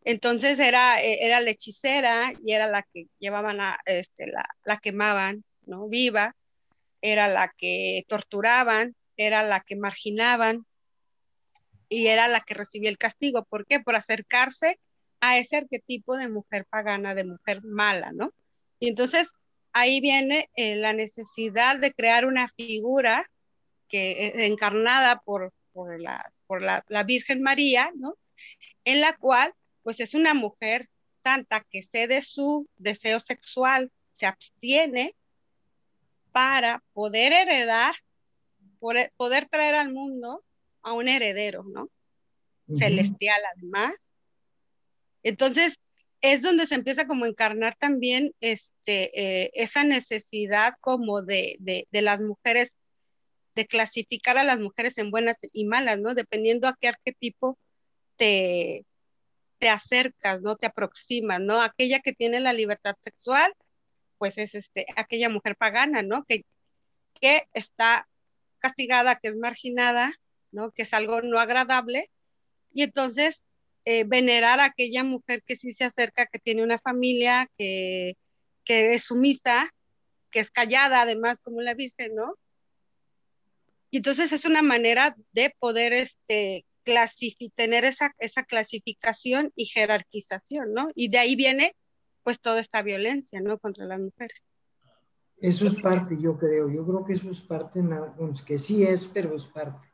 Entonces 0.03 0.59
era, 0.59 1.01
e, 1.01 1.25
era 1.25 1.39
la 1.39 1.51
hechicera 1.51 2.33
y 2.43 2.53
era 2.53 2.67
la 2.67 2.83
que 2.83 3.07
llevaban 3.19 3.59
este, 3.85 4.27
la, 4.27 4.47
la 4.65 4.77
quemaban, 4.77 5.43
¿no? 5.65 5.87
Viva, 5.87 6.35
era 7.01 7.27
la 7.27 7.53
que 7.57 8.03
torturaban, 8.07 8.95
era 9.17 9.43
la 9.43 9.59
que 9.59 9.75
marginaban 9.75 10.65
y 11.89 12.07
era 12.07 12.27
la 12.27 12.41
que 12.41 12.55
recibía 12.55 12.89
el 12.89 12.97
castigo. 12.97 13.45
¿Por 13.45 13.65
qué? 13.65 13.79
Por 13.79 13.95
acercarse 13.95 14.79
a 15.19 15.37
ese 15.37 15.57
arquetipo 15.57 16.17
de 16.17 16.27
mujer 16.27 16.65
pagana, 16.65 17.13
de 17.13 17.25
mujer 17.25 17.63
mala, 17.63 18.11
¿no? 18.11 18.33
Y 18.79 18.89
entonces 18.89 19.31
ahí 19.73 19.99
viene 19.99 20.49
eh, 20.55 20.75
la 20.75 20.93
necesidad 20.93 21.77
de 21.77 21.93
crear 21.93 22.25
una 22.25 22.47
figura 22.47 23.29
que 23.89 24.27
es 24.27 24.35
encarnada 24.49 25.21
por, 25.25 25.51
por, 25.71 25.99
la, 25.99 26.31
por 26.47 26.61
la, 26.61 26.83
la, 26.87 27.03
Virgen 27.03 27.41
María, 27.41 27.91
¿no? 27.95 28.15
En 28.85 29.01
la 29.01 29.15
cual, 29.17 29.53
pues 29.81 29.99
es 29.99 30.13
una 30.13 30.33
mujer 30.33 30.89
santa 31.21 31.65
que 31.69 31.83
cede 31.83 32.21
su 32.21 32.67
deseo 32.77 33.19
sexual, 33.19 33.91
se 34.11 34.25
abstiene 34.25 35.15
para 36.31 36.83
poder 36.93 37.33
heredar, 37.33 37.95
poder 38.79 39.47
traer 39.49 39.75
al 39.75 39.93
mundo 39.93 40.43
a 40.81 40.93
un 40.93 41.07
heredero, 41.07 41.63
¿no? 41.63 41.89
Celestial 42.73 43.41
además. 43.55 43.95
Entonces, 45.21 45.79
es 46.23 46.41
donde 46.41 46.67
se 46.67 46.75
empieza 46.75 47.05
como 47.05 47.25
a 47.25 47.27
encarnar 47.27 47.75
también 47.75 48.33
este, 48.39 49.43
eh, 49.43 49.51
esa 49.55 49.83
necesidad 49.83 50.75
como 50.79 51.21
de, 51.21 51.57
de, 51.59 52.01
las 52.01 52.21
mujeres, 52.21 52.77
de 53.55 53.67
clasificar 53.67 54.37
a 54.37 54.45
las 54.45 54.57
mujeres 54.57 54.97
en 54.97 55.11
buenas 55.11 55.37
y 55.51 55.65
malas, 55.65 55.99
¿no? 55.99 56.15
Dependiendo 56.15 56.69
a 56.69 56.77
qué 56.79 56.87
arquetipo 56.87 57.59
te, 58.15 58.85
te 59.59 59.69
acercas, 59.69 60.41
¿no? 60.41 60.55
Te 60.55 60.67
aproximas, 60.67 61.41
¿no? 61.41 61.61
Aquella 61.61 61.99
que 61.99 62.13
tiene 62.13 62.39
la 62.39 62.53
libertad 62.53 62.95
sexual, 63.01 63.53
pues 64.17 64.37
es 64.37 64.55
este, 64.55 64.85
aquella 64.95 65.27
mujer 65.27 65.57
pagana, 65.57 66.03
¿no? 66.03 66.23
Que, 66.23 66.45
que 67.19 67.43
está 67.53 68.07
castigada, 68.59 69.17
que 69.17 69.27
es 69.27 69.35
marginada, 69.35 70.13
¿no? 70.51 70.71
Que 70.71 70.83
es 70.83 70.93
algo 70.93 71.21
no 71.21 71.39
agradable. 71.39 72.09
Y 72.71 72.83
entonces 72.83 73.43
eh, 73.85 74.03
venerar 74.05 74.59
a 74.59 74.65
aquella 74.65 75.03
mujer 75.03 75.43
que 75.43 75.55
sí 75.55 75.73
se 75.73 75.83
acerca, 75.83 76.25
que 76.25 76.39
tiene 76.39 76.63
una 76.63 76.79
familia, 76.79 77.49
que, 77.57 78.15
que 78.65 78.93
es 78.93 79.03
sumisa, 79.03 79.69
que 80.31 80.39
es 80.39 80.51
callada 80.51 81.01
además 81.01 81.39
como 81.41 81.61
la 81.61 81.73
Virgen, 81.73 82.15
¿no? 82.15 82.35
Y 83.91 83.97
entonces 83.97 84.31
es 84.31 84.45
una 84.45 84.63
manera 84.63 85.15
de 85.33 85.55
poder 85.59 85.93
este, 85.93 86.65
tener 87.55 87.85
esa, 87.85 88.13
esa 88.17 88.43
clasificación 88.43 89.51
y 89.55 89.67
jerarquización, 89.67 90.73
¿no? 90.73 90.89
Y 90.95 91.09
de 91.09 91.19
ahí 91.19 91.35
viene 91.35 91.75
pues 92.23 92.39
toda 92.39 92.59
esta 92.59 92.81
violencia, 92.81 93.41
¿no? 93.41 93.59
Contra 93.59 93.85
las 93.85 93.99
mujeres. 93.99 94.41
Eso 95.39 95.67
es 95.67 95.75
parte, 95.81 96.17
yo 96.19 96.37
creo, 96.37 96.69
yo 96.69 96.85
creo 96.85 97.03
que 97.03 97.13
eso 97.13 97.29
es 97.29 97.41
parte, 97.41 97.83
que 98.45 98.57
sí 98.57 98.83
es, 98.83 99.07
pero 99.07 99.35
es 99.35 99.45
parte. 99.45 99.87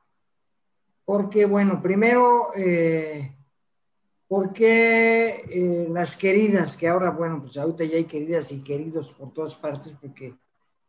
Porque, 1.05 1.45
bueno, 1.45 1.81
primero, 1.81 2.51
eh, 2.55 3.35
¿Por 4.29 4.53
qué 4.53 5.43
eh, 5.49 5.87
las 5.89 6.15
queridas, 6.15 6.77
que 6.77 6.87
ahora, 6.87 7.09
bueno, 7.09 7.41
pues 7.41 7.57
ahorita 7.57 7.83
ya 7.83 7.97
hay 7.97 8.05
queridas 8.05 8.51
y 8.51 8.61
queridos 8.63 9.11
por 9.13 9.33
todas 9.33 9.55
partes, 9.55 9.95
porque 9.99 10.37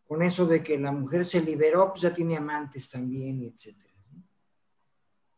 con 0.06 0.22
eso 0.22 0.44
de 0.44 0.62
que 0.62 0.78
la 0.78 0.92
mujer 0.92 1.24
se 1.24 1.40
liberó, 1.40 1.88
pues 1.88 2.02
ya 2.02 2.14
tiene 2.14 2.36
amantes 2.36 2.90
también, 2.90 3.42
etcétera. 3.42 3.94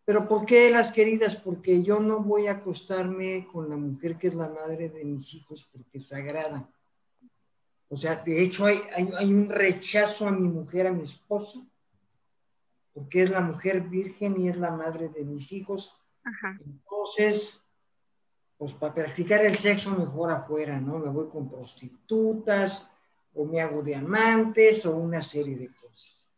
Pero 0.05 0.26
¿por 0.26 0.44
qué 0.44 0.68
las 0.68 0.90
queridas? 0.90 1.36
Porque 1.36 1.80
yo 1.84 2.00
no 2.00 2.24
voy 2.24 2.48
a 2.48 2.55
acostarme 2.55 3.46
con 3.46 3.70
la 3.70 3.76
mujer 3.76 4.18
que 4.18 4.26
es 4.26 4.34
la 4.34 4.48
madre 4.48 4.88
de 4.88 5.05
mis 5.05 5.32
hijos 5.34 5.70
porque 5.72 5.98
es 5.98 6.09
sagrada. 6.09 6.68
O 7.88 7.96
sea, 7.96 8.16
de 8.16 8.42
hecho 8.42 8.66
hay, 8.66 8.80
hay 8.96 9.32
un 9.32 9.48
rechazo 9.48 10.26
a 10.26 10.32
mi 10.32 10.48
mujer, 10.48 10.88
a 10.88 10.92
mi 10.92 11.05
esposa, 11.05 11.61
porque 12.92 13.22
es 13.22 13.30
la 13.30 13.42
mujer 13.42 13.82
virgen 13.82 14.40
y 14.40 14.48
es 14.48 14.57
la 14.57 14.72
madre 14.72 15.09
de 15.09 15.22
mis 15.22 15.53
hijos. 15.53 15.96
Ajá. 16.24 16.59
Entonces, 16.64 17.61
pues 18.62 18.74
para 18.74 18.94
practicar 18.94 19.44
el 19.44 19.56
sexo 19.56 19.90
mejor 19.90 20.30
afuera, 20.30 20.80
¿no? 20.80 20.96
Me 21.00 21.08
voy 21.08 21.28
con 21.28 21.50
prostitutas 21.50 22.88
o 23.34 23.44
me 23.44 23.60
hago 23.60 23.82
diamantes 23.82 24.86
o 24.86 24.98
una 24.98 25.20
serie 25.20 25.56
de 25.56 25.66
cosas. 25.74 26.28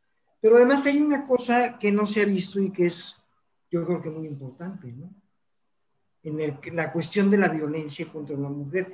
Pero 0.41 0.57
además 0.57 0.87
hay 0.87 1.03
una 1.03 1.23
cosa 1.23 1.79
que 1.79 1.93
no 1.93 2.07
se 2.07 2.23
ha 2.23 2.25
visto 2.25 2.59
y 2.59 2.71
que 2.73 2.87
es, 2.87 3.23
yo 3.71 3.85
creo 3.85 4.01
que 4.01 4.09
muy 4.09 4.27
importante, 4.27 4.91
¿no? 4.91 5.15
En 6.23 6.41
el, 6.41 6.59
la 6.73 6.91
cuestión 6.91 7.29
de 7.29 7.37
la 7.37 7.49
violencia 7.49 8.07
contra 8.09 8.39
la 8.39 8.49
mujer. 8.49 8.91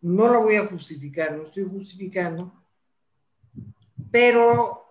No 0.00 0.32
la 0.32 0.38
voy 0.38 0.56
a 0.56 0.64
justificar, 0.64 1.36
no 1.36 1.42
estoy 1.42 1.64
justificando, 1.64 2.50
pero 4.10 4.86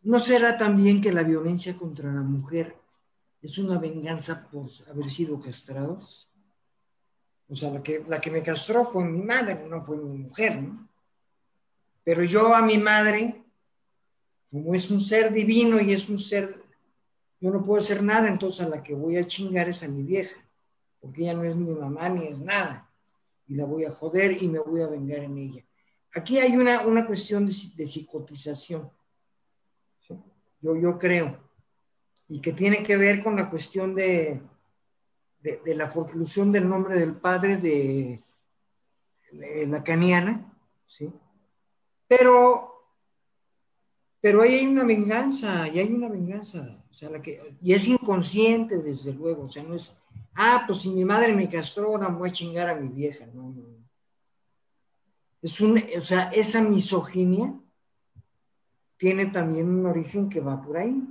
¿no 0.00 0.18
será 0.18 0.56
también 0.56 1.02
que 1.02 1.12
la 1.12 1.22
violencia 1.22 1.76
contra 1.76 2.10
la 2.10 2.22
mujer 2.22 2.74
es 3.42 3.58
una 3.58 3.76
venganza 3.78 4.48
por 4.50 4.68
haber 4.88 5.10
sido 5.10 5.38
castrados? 5.38 6.25
O 7.48 7.54
sea, 7.54 7.70
la 7.70 7.82
que, 7.82 8.04
la 8.06 8.20
que 8.20 8.30
me 8.30 8.42
castró 8.42 8.90
fue 8.90 9.04
mi 9.04 9.22
madre, 9.22 9.66
no 9.68 9.84
fue 9.84 9.96
mi 9.96 10.18
mujer, 10.18 10.62
¿no? 10.62 10.88
Pero 12.02 12.24
yo 12.24 12.54
a 12.54 12.62
mi 12.62 12.78
madre, 12.78 13.42
como 14.50 14.74
es 14.74 14.90
un 14.90 15.00
ser 15.00 15.32
divino 15.32 15.80
y 15.80 15.92
es 15.92 16.08
un 16.08 16.18
ser, 16.18 16.62
yo 17.40 17.50
no 17.50 17.64
puedo 17.64 17.80
hacer 17.80 18.02
nada, 18.02 18.28
entonces 18.28 18.64
a 18.64 18.68
la 18.68 18.82
que 18.82 18.94
voy 18.94 19.16
a 19.16 19.26
chingar 19.26 19.68
es 19.68 19.82
a 19.82 19.88
mi 19.88 20.02
vieja, 20.02 20.36
porque 21.00 21.22
ella 21.22 21.34
no 21.34 21.44
es 21.44 21.56
mi 21.56 21.72
mamá 21.72 22.08
ni 22.08 22.26
es 22.26 22.40
nada. 22.40 22.90
Y 23.48 23.54
la 23.54 23.64
voy 23.64 23.84
a 23.84 23.90
joder 23.90 24.42
y 24.42 24.48
me 24.48 24.58
voy 24.58 24.82
a 24.82 24.88
vengar 24.88 25.20
en 25.20 25.38
ella. 25.38 25.64
Aquí 26.14 26.38
hay 26.38 26.56
una, 26.56 26.86
una 26.86 27.06
cuestión 27.06 27.46
de, 27.46 27.52
de 27.76 27.86
psicotización, 27.86 28.90
yo, 30.60 30.74
yo 30.76 30.98
creo, 30.98 31.38
y 32.28 32.40
que 32.40 32.52
tiene 32.52 32.82
que 32.82 32.96
ver 32.96 33.22
con 33.22 33.36
la 33.36 33.50
cuestión 33.50 33.94
de, 33.94 34.40
de, 35.64 35.74
la 35.74 35.88
forclusión 35.88 36.50
del 36.50 36.68
nombre 36.68 36.98
del 36.98 37.14
padre 37.14 37.56
de, 37.56 38.22
la 39.66 39.84
caniana, 39.84 40.52
¿sí? 40.86 41.12
Pero, 42.08 42.84
pero 44.20 44.42
ahí 44.42 44.54
hay 44.54 44.66
una 44.66 44.84
venganza, 44.84 45.68
y 45.68 45.78
hay 45.78 45.92
una 45.92 46.08
venganza, 46.08 46.84
o 46.90 46.94
sea, 46.94 47.10
la 47.10 47.20
que, 47.20 47.56
y 47.60 47.72
es 47.72 47.86
inconsciente, 47.86 48.78
desde 48.78 49.12
luego, 49.12 49.44
o 49.44 49.48
sea, 49.48 49.62
no 49.62 49.74
es, 49.74 49.96
ah, 50.34 50.64
pues 50.66 50.80
si 50.80 50.90
mi 50.90 51.04
madre 51.04 51.34
me 51.34 51.48
castró, 51.48 51.88
ahora 51.88 52.08
voy 52.08 52.28
a 52.28 52.32
chingar 52.32 52.68
a 52.68 52.74
mi 52.74 52.88
vieja, 52.88 53.26
no, 53.26 53.50
no. 53.50 53.76
Es 55.42 55.60
un, 55.60 55.82
o 55.96 56.00
sea, 56.00 56.30
esa 56.30 56.62
misoginia 56.62 57.54
tiene 58.96 59.26
también 59.26 59.68
un 59.68 59.86
origen 59.86 60.28
que 60.28 60.40
va 60.40 60.60
por 60.60 60.76
ahí. 60.76 61.02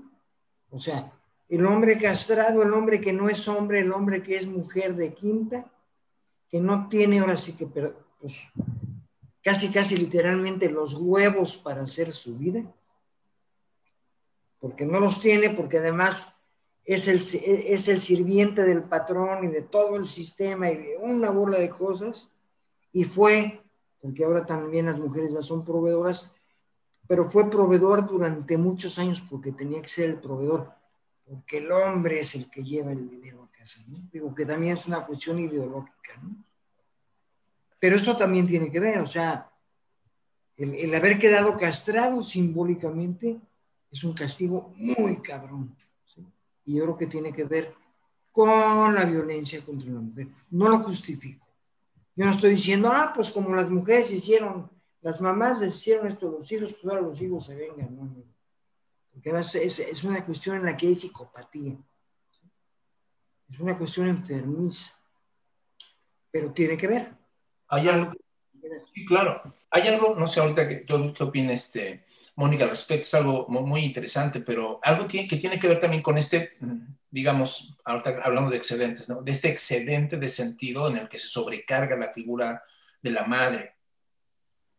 O 0.69 0.79
sea, 0.79 1.14
el 1.49 1.65
hombre 1.65 1.97
castrado, 1.97 2.63
el 2.63 2.73
hombre 2.73 2.99
que 2.99 3.13
no 3.13 3.29
es 3.29 3.47
hombre, 3.47 3.79
el 3.79 3.91
hombre 3.91 4.23
que 4.23 4.35
es 4.37 4.47
mujer 4.47 4.95
de 4.95 5.13
quinta, 5.13 5.71
que 6.49 6.59
no 6.59 6.89
tiene 6.89 7.19
ahora 7.19 7.37
sí 7.37 7.53
que, 7.53 7.67
pues, 7.67 8.51
casi, 9.41 9.69
casi 9.69 9.97
literalmente 9.97 10.69
los 10.69 10.95
huevos 10.95 11.57
para 11.57 11.81
hacer 11.81 12.13
su 12.13 12.37
vida, 12.37 12.63
porque 14.59 14.85
no 14.85 14.99
los 14.99 15.19
tiene, 15.19 15.51
porque 15.51 15.77
además 15.77 16.35
es 16.83 17.07
el, 17.07 17.17
es 17.17 17.87
el 17.87 18.01
sirviente 18.01 18.63
del 18.63 18.83
patrón 18.83 19.43
y 19.43 19.47
de 19.47 19.61
todo 19.61 19.95
el 19.95 20.07
sistema 20.07 20.69
y 20.69 20.77
de 20.77 20.97
una 21.01 21.29
bola 21.29 21.59
de 21.59 21.69
cosas, 21.69 22.29
y 22.91 23.03
fue 23.03 23.61
porque 24.05 24.23
ahora 24.23 24.45
también 24.45 24.85
las 24.85 24.99
mujeres 24.99 25.33
ya 25.33 25.41
son 25.41 25.65
proveedoras, 25.65 26.31
pero 27.07 27.27
fue 27.31 27.49
proveedor 27.49 28.07
durante 28.07 28.55
muchos 28.55 28.99
años 28.99 29.19
porque 29.27 29.51
tenía 29.51 29.81
que 29.81 29.89
ser 29.89 30.11
el 30.11 30.21
proveedor, 30.21 30.74
porque 31.25 31.57
el 31.57 31.71
hombre 31.71 32.19
es 32.19 32.35
el 32.35 32.49
que 32.49 32.63
lleva 32.63 32.91
el 32.91 33.09
dinero 33.09 33.43
a 33.43 33.51
casa, 33.51 33.81
¿no? 33.87 33.97
Digo 34.11 34.33
que 34.33 34.45
también 34.45 34.77
es 34.77 34.85
una 34.85 35.05
cuestión 35.05 35.39
ideológica, 35.39 36.13
¿no? 36.21 36.35
Pero 37.79 37.95
eso 37.95 38.15
también 38.15 38.47
tiene 38.47 38.71
que 38.71 38.79
ver, 38.79 38.99
o 38.99 39.07
sea, 39.07 39.51
el, 40.57 40.95
haber 40.95 41.19
quedado 41.19 41.57
castrado 41.57 42.23
simbólicamente 42.23 43.39
es 43.91 44.03
un 44.03 44.13
castigo 44.13 44.73
muy 44.77 45.17
cabrón. 45.21 45.75
Y 46.65 46.75
yo 46.75 46.83
creo 46.83 46.97
que 46.97 47.07
tiene 47.07 47.33
que 47.33 47.43
ver 47.43 47.73
con 48.31 48.95
la 48.95 49.05
violencia 49.05 49.61
contra 49.61 49.89
la 49.91 49.99
mujer. 49.99 50.27
No 50.49 50.69
lo 50.69 50.79
justifico. 50.79 51.45
Yo 52.15 52.25
no 52.25 52.31
estoy 52.31 52.51
diciendo, 52.51 52.89
ah, 52.91 53.11
pues 53.13 53.29
como 53.29 53.53
las 53.53 53.69
mujeres 53.69 54.09
hicieron, 54.11 54.69
las 55.01 55.19
mamás 55.21 55.59
les 55.59 55.75
hicieron 55.75 56.07
esto 56.07 56.29
a 56.29 56.31
los 56.31 56.51
hijos, 56.51 56.73
pues 56.73 56.93
ahora 56.93 57.07
los 57.07 57.21
hijos 57.21 57.45
se 57.45 57.55
vengan. 57.55 57.95
No, 57.95 58.34
Porque 59.15 59.29
es, 59.29 59.79
es, 59.79 60.03
una 60.03 60.25
cuestión 60.25 60.57
en 60.57 60.65
la 60.65 60.75
que 60.75 60.87
hay 60.87 60.95
psicopatía. 60.95 61.77
Es 63.49 63.59
una 63.61 63.77
cuestión 63.77 64.07
enfermiza. 64.07 64.91
Pero 66.29 66.51
tiene 66.51 66.77
que 66.77 66.87
ver. 66.87 67.13
Hay 67.69 67.87
algo. 67.87 68.11
Sí, 68.93 69.05
claro. 69.05 69.41
Hay 69.71 69.87
algo, 69.87 70.15
no 70.15 70.27
sé 70.27 70.41
ahorita 70.41 70.67
que, 70.67 70.83
qué 70.83 71.23
opina 71.23 71.53
este, 71.53 72.05
Mónica 72.35 72.65
al 72.65 72.71
respecto, 72.71 73.03
es 73.03 73.13
algo 73.13 73.47
muy 73.47 73.81
interesante, 73.81 74.41
pero 74.41 74.81
algo 74.83 75.05
tiene, 75.07 75.29
que 75.29 75.37
tiene 75.37 75.59
que 75.59 75.69
ver 75.69 75.79
también 75.79 76.03
con 76.03 76.17
este, 76.17 76.57
digamos, 77.09 77.77
ahorita 77.85 78.21
hablando 78.21 78.49
de 78.49 78.57
excedentes, 78.57 79.07
¿no? 79.07 79.21
De 79.21 79.31
este 79.31 79.47
excedente 79.47 80.17
de 80.17 80.29
sentido 80.29 80.89
en 80.89 80.97
el 80.97 81.07
que 81.07 81.19
se 81.19 81.29
sobrecarga 81.29 81.95
la 81.95 82.11
figura 82.11 82.61
de 83.01 83.11
la 83.11 83.23
madre, 83.23 83.74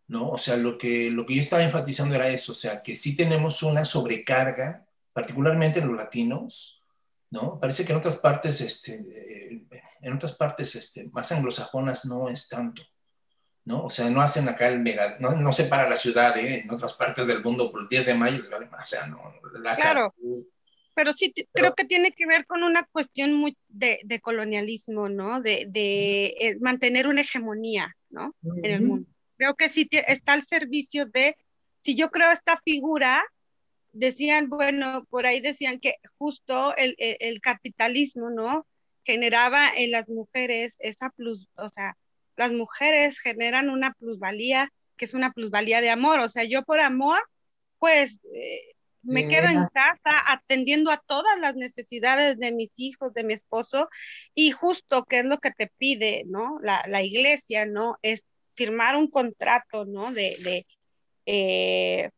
¿no? 0.08 0.30
O 0.30 0.38
sea, 0.38 0.56
lo 0.56 0.78
que, 0.78 1.10
lo 1.10 1.26
que 1.26 1.34
yo 1.34 1.42
estaba 1.42 1.62
enfatizando 1.62 2.14
era 2.14 2.28
eso, 2.28 2.52
o 2.52 2.54
sea, 2.54 2.82
que 2.82 2.96
sí 2.96 3.16
tenemos 3.16 3.62
una 3.62 3.84
sobrecarga, 3.84 4.86
particularmente 5.12 5.80
en 5.80 5.88
los 5.88 5.96
latinos, 5.96 6.82
¿no? 7.30 7.58
Parece 7.58 7.84
que 7.84 7.92
en 7.92 7.98
otras 7.98 8.16
partes, 8.16 8.60
este, 8.60 8.94
eh, 8.94 9.66
en 10.00 10.12
otras 10.12 10.36
partes 10.36 10.74
este, 10.76 11.08
más 11.08 11.30
anglosajonas 11.32 12.04
no 12.04 12.28
es 12.28 12.48
tanto. 12.48 12.82
¿no? 13.64 13.84
O 13.86 13.90
sea, 13.90 14.08
no 14.08 14.20
hacen 14.20 14.48
acá 14.48 14.68
el 14.68 14.78
mega, 14.78 15.16
no, 15.18 15.32
no 15.32 15.50
para 15.68 15.90
la 15.90 15.96
ciudad, 15.96 16.38
¿eh? 16.38 16.60
En 16.60 16.70
otras 16.70 16.94
partes 16.94 17.26
del 17.26 17.42
mundo, 17.42 17.72
por 17.72 17.82
el 17.82 17.88
10 17.88 18.06
de 18.06 18.14
mayo, 18.14 18.42
o 18.44 18.86
sea, 18.86 19.06
no. 19.08 19.20
claro, 19.74 20.14
pero 20.94 21.12
sí 21.12 21.34
creo 21.52 21.74
que 21.74 21.84
tiene 21.84 22.12
que 22.12 22.26
ver 22.26 22.46
con 22.46 22.62
una 22.62 22.84
cuestión 22.84 23.34
muy 23.34 23.58
de, 23.68 24.00
de 24.04 24.20
colonialismo, 24.20 25.08
¿no? 25.08 25.42
De, 25.42 25.66
de 25.68 26.26
eh, 26.38 26.56
mantener 26.60 27.08
una 27.08 27.22
hegemonía, 27.22 27.94
¿no? 28.08 28.34
En 28.62 28.70
el 28.70 28.82
mundo. 28.82 29.10
Creo 29.36 29.54
que 29.54 29.68
sí 29.68 29.88
está 29.90 30.32
al 30.34 30.44
servicio 30.44 31.06
de, 31.06 31.36
si 31.80 31.94
yo 31.94 32.10
creo 32.10 32.30
esta 32.30 32.56
figura, 32.64 33.24
decían, 33.92 34.48
bueno, 34.48 35.04
por 35.10 35.26
ahí 35.26 35.40
decían 35.40 35.80
que 35.80 35.96
justo 36.18 36.76
el, 36.76 36.94
el, 36.98 37.16
el 37.20 37.40
capitalismo, 37.40 38.30
¿no? 38.30 38.66
Generaba 39.04 39.70
en 39.74 39.92
las 39.92 40.08
mujeres 40.08 40.76
esa 40.80 41.10
plus, 41.10 41.48
o 41.56 41.68
sea, 41.68 41.96
las 42.36 42.52
mujeres 42.52 43.20
generan 43.20 43.70
una 43.70 43.92
plusvalía 43.94 44.70
que 44.96 45.04
es 45.04 45.14
una 45.14 45.32
plusvalía 45.32 45.80
de 45.80 45.90
amor. 45.90 46.20
O 46.20 46.28
sea, 46.28 46.44
yo 46.44 46.62
por 46.62 46.80
amor, 46.80 47.18
pues 47.78 48.22
eh, 48.34 48.74
me 49.02 49.28
quedo 49.28 49.46
en 49.46 49.66
casa 49.72 50.22
atendiendo 50.26 50.90
a 50.90 51.02
todas 51.06 51.38
las 51.38 51.54
necesidades 51.54 52.38
de 52.38 52.52
mis 52.52 52.70
hijos, 52.76 53.14
de 53.14 53.24
mi 53.24 53.34
esposo, 53.34 53.88
y 54.34 54.50
justo 54.50 55.04
que 55.04 55.20
es 55.20 55.24
lo 55.24 55.38
que 55.38 55.52
te 55.52 55.70
pide, 55.78 56.24
¿no? 56.26 56.58
La, 56.60 57.02
iglesia, 57.02 57.66
¿no? 57.66 57.98
Es 58.02 58.24
firmar 58.56 58.96
un 58.96 59.08
contrato, 59.08 59.84
¿no? 59.84 60.12
De, 60.12 60.36
de 60.42 60.66
eh, 61.26 62.10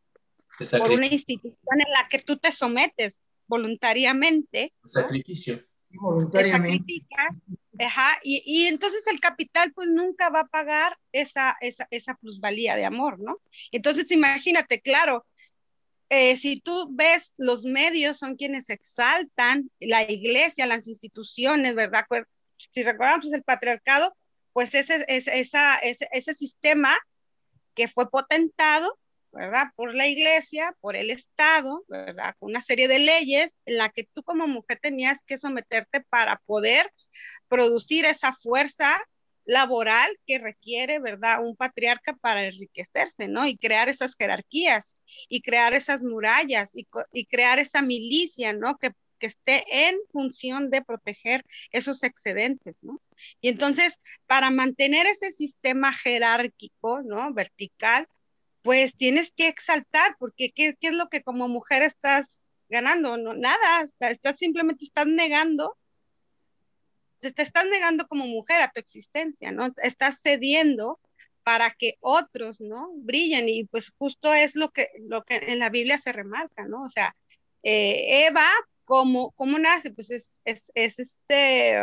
por 0.78 0.90
una 0.90 1.06
institución 1.06 1.80
en 1.80 1.90
la 1.92 2.08
que 2.08 2.20
tú 2.20 2.36
te 2.36 2.52
sometes 2.52 3.20
voluntariamente. 3.46 4.72
Sacrificio. 4.84 5.62
Voluntariamente. 5.90 7.06
Ajá, 7.80 8.18
y, 8.22 8.42
y, 8.44 8.66
entonces 8.66 9.06
el 9.06 9.20
capital 9.20 9.72
pues 9.72 9.88
nunca 9.88 10.30
va 10.30 10.40
a 10.40 10.48
pagar 10.48 10.98
esa, 11.12 11.56
esa, 11.60 11.86
esa 11.90 12.14
plusvalía 12.16 12.74
de 12.74 12.84
amor, 12.84 13.20
¿no? 13.20 13.40
Entonces 13.70 14.10
imagínate, 14.10 14.80
claro, 14.80 15.24
eh, 16.10 16.36
si 16.38 16.60
tú 16.60 16.88
ves 16.90 17.34
los 17.36 17.64
medios 17.64 18.18
son 18.18 18.36
quienes 18.36 18.68
exaltan 18.70 19.70
la 19.78 20.10
iglesia, 20.10 20.66
las 20.66 20.88
instituciones, 20.88 21.74
¿verdad? 21.74 22.04
Si 22.72 22.82
recordamos 22.82 23.26
pues, 23.26 23.34
el 23.34 23.44
patriarcado, 23.44 24.16
pues 24.58 24.74
ese, 24.74 25.04
ese, 25.06 25.38
esa, 25.38 25.76
ese, 25.76 26.08
ese 26.10 26.34
sistema 26.34 26.98
que 27.76 27.86
fue 27.86 28.10
potentado 28.10 28.98
¿verdad? 29.30 29.68
Por 29.76 29.94
la 29.94 30.08
iglesia, 30.08 30.74
por 30.80 30.96
el 30.96 31.10
Estado, 31.10 31.84
¿verdad? 31.86 32.34
Con 32.40 32.50
una 32.50 32.60
serie 32.60 32.88
de 32.88 32.98
leyes 32.98 33.56
en 33.66 33.76
la 33.76 33.88
que 33.88 34.08
tú 34.12 34.24
como 34.24 34.48
mujer 34.48 34.80
tenías 34.82 35.20
que 35.24 35.38
someterte 35.38 36.00
para 36.00 36.42
poder 36.44 36.92
producir 37.46 38.04
esa 38.04 38.32
fuerza 38.32 39.00
laboral 39.44 40.10
que 40.26 40.38
requiere, 40.38 40.98
¿verdad? 40.98 41.44
Un 41.44 41.54
patriarca 41.54 42.14
para 42.14 42.42
enriquecerse, 42.42 43.28
¿no? 43.28 43.46
Y 43.46 43.56
crear 43.56 43.88
esas 43.88 44.16
jerarquías 44.16 44.96
y 45.28 45.40
crear 45.40 45.72
esas 45.72 46.02
murallas 46.02 46.74
y, 46.74 46.88
y 47.12 47.26
crear 47.26 47.60
esa 47.60 47.80
milicia, 47.80 48.52
¿no? 48.54 48.76
Que, 48.76 48.90
que 49.18 49.26
esté 49.26 49.64
en 49.88 49.96
función 50.12 50.70
de 50.70 50.82
proteger 50.82 51.44
esos 51.70 52.02
excedentes, 52.02 52.76
¿no? 52.82 53.00
Y 53.40 53.48
entonces, 53.48 54.00
para 54.26 54.50
mantener 54.50 55.06
ese 55.06 55.32
sistema 55.32 55.92
jerárquico, 55.92 57.02
¿no? 57.02 57.32
Vertical, 57.32 58.08
pues 58.62 58.96
tienes 58.96 59.32
que 59.32 59.48
exaltar, 59.48 60.16
porque 60.18 60.50
¿qué, 60.50 60.76
es 60.80 60.92
lo 60.92 61.08
que 61.08 61.22
como 61.22 61.48
mujer 61.48 61.82
estás 61.82 62.38
ganando? 62.68 63.16
No, 63.16 63.34
nada, 63.34 63.86
estás, 64.00 64.38
simplemente 64.38 64.84
estás 64.84 65.06
negando, 65.06 65.76
te, 67.20 67.32
estás 67.42 67.66
negando 67.66 68.06
como 68.08 68.26
mujer 68.26 68.62
a 68.62 68.70
tu 68.70 68.80
existencia, 68.80 69.52
¿no? 69.52 69.68
Estás 69.82 70.20
cediendo 70.22 71.00
para 71.42 71.70
que 71.70 71.96
otros, 72.00 72.60
¿no? 72.60 72.90
Brillen 72.96 73.48
y 73.48 73.64
pues 73.64 73.94
justo 73.96 74.34
es 74.34 74.54
lo 74.54 74.70
que, 74.70 74.90
lo 75.08 75.24
que 75.24 75.36
en 75.36 75.58
la 75.58 75.70
Biblia 75.70 75.98
se 75.98 76.12
remarca, 76.12 76.66
¿no? 76.66 76.84
O 76.84 76.88
sea, 76.90 77.16
eh, 77.62 78.26
Eva, 78.26 78.46
¿cómo, 78.88 79.32
¿cómo 79.32 79.58
nace? 79.58 79.90
Pues 79.90 80.10
es, 80.10 80.34
es, 80.46 80.72
es 80.74 80.98
este, 80.98 81.76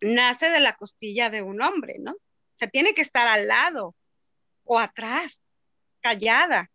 nace 0.00 0.50
de 0.50 0.58
la 0.58 0.74
costilla 0.74 1.30
de 1.30 1.42
un 1.42 1.62
hombre, 1.62 2.00
¿no? 2.00 2.10
O 2.10 2.56
sea, 2.58 2.68
tiene 2.68 2.92
que 2.92 3.02
estar 3.02 3.28
al 3.28 3.46
lado 3.46 3.94
o 4.64 4.80
atrás, 4.80 5.40
callada, 6.00 6.72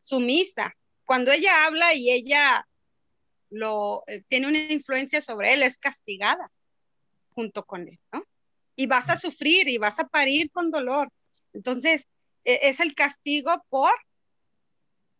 sumisa. 0.00 0.76
Cuando 1.06 1.32
ella 1.32 1.64
habla 1.64 1.94
y 1.94 2.10
ella 2.10 2.68
lo 3.48 4.04
eh, 4.06 4.22
tiene 4.28 4.48
una 4.48 4.58
influencia 4.70 5.22
sobre 5.22 5.54
él, 5.54 5.62
es 5.62 5.78
castigada 5.78 6.50
junto 7.34 7.64
con 7.64 7.88
él, 7.88 7.98
¿no? 8.12 8.22
Y 8.76 8.86
vas 8.86 9.08
a 9.08 9.16
sufrir 9.16 9.66
y 9.68 9.78
vas 9.78 9.98
a 9.98 10.08
parir 10.08 10.50
con 10.50 10.70
dolor. 10.70 11.08
Entonces, 11.54 12.06
e, 12.44 12.68
es 12.68 12.80
el 12.80 12.94
castigo 12.94 13.64
por 13.70 13.92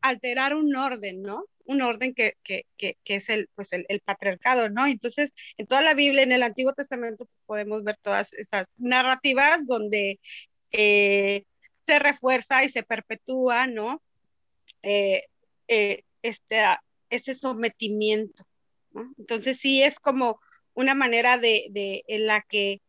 alterar 0.02 0.54
un 0.54 0.76
orden, 0.76 1.22
¿no? 1.22 1.46
Un 1.66 1.82
orden 1.82 2.14
que, 2.14 2.34
que, 2.42 2.66
que, 2.76 2.96
que 3.04 3.16
es 3.16 3.28
el, 3.28 3.48
pues 3.54 3.72
el, 3.72 4.00
patriarcado, 4.04 4.68
¿no? 4.68 4.86
Entonces, 4.86 5.32
en 5.56 5.66
toda 5.66 5.82
la 5.82 5.94
Biblia, 5.94 6.22
en 6.22 6.32
el 6.32 6.42
Antiguo 6.42 6.72
Testamento, 6.72 7.28
podemos 7.46 7.84
ver 7.84 7.98
todas 8.02 8.32
estas 8.32 8.68
narrativas 8.78 9.66
donde 9.66 10.20
eh, 10.72 11.44
se 11.80 11.98
refuerza 11.98 12.64
y 12.64 12.68
se 12.68 12.82
perpetúa, 12.82 13.66
¿no? 13.66 14.02
Eh, 14.82 15.24
eh, 15.68 16.04
este, 16.22 16.62
ese 17.10 17.34
sometimiento. 17.34 18.44
Entonces 19.18 19.58
sí 19.58 19.82
es 19.82 19.98
como 19.98 20.40
una 20.74 20.94
manera 20.94 21.38
de, 21.38 21.66
de 21.70 22.04
en 22.08 22.26
la 22.26 22.42
que 22.42 22.80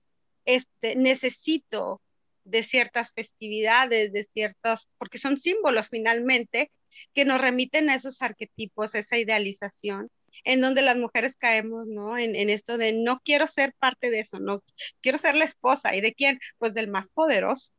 este, 0.45 0.95
necesito 0.95 2.01
de 2.45 2.63
ciertas 2.63 3.13
festividades, 3.13 4.11
de 4.11 4.23
ciertas, 4.23 4.89
porque 4.97 5.17
son 5.17 5.39
símbolos 5.39 5.89
finalmente 5.89 6.71
que 7.13 7.25
nos 7.25 7.41
remiten 7.41 7.89
a 7.89 7.95
esos 7.95 8.21
arquetipos, 8.21 8.95
esa 8.95 9.17
idealización, 9.17 10.09
en 10.43 10.61
donde 10.61 10.81
las 10.81 10.97
mujeres 10.97 11.35
caemos, 11.35 11.87
¿no? 11.87 12.17
En, 12.17 12.35
en, 12.35 12.49
esto 12.49 12.77
de 12.77 12.93
no 12.93 13.19
quiero 13.23 13.47
ser 13.47 13.73
parte 13.79 14.09
de 14.09 14.21
eso, 14.21 14.39
no 14.39 14.63
quiero 15.01 15.17
ser 15.17 15.35
la 15.35 15.45
esposa. 15.45 15.95
¿Y 15.95 16.01
de 16.01 16.13
quién? 16.13 16.39
Pues 16.57 16.73
del 16.73 16.89
más 16.89 17.09
poderoso 17.09 17.71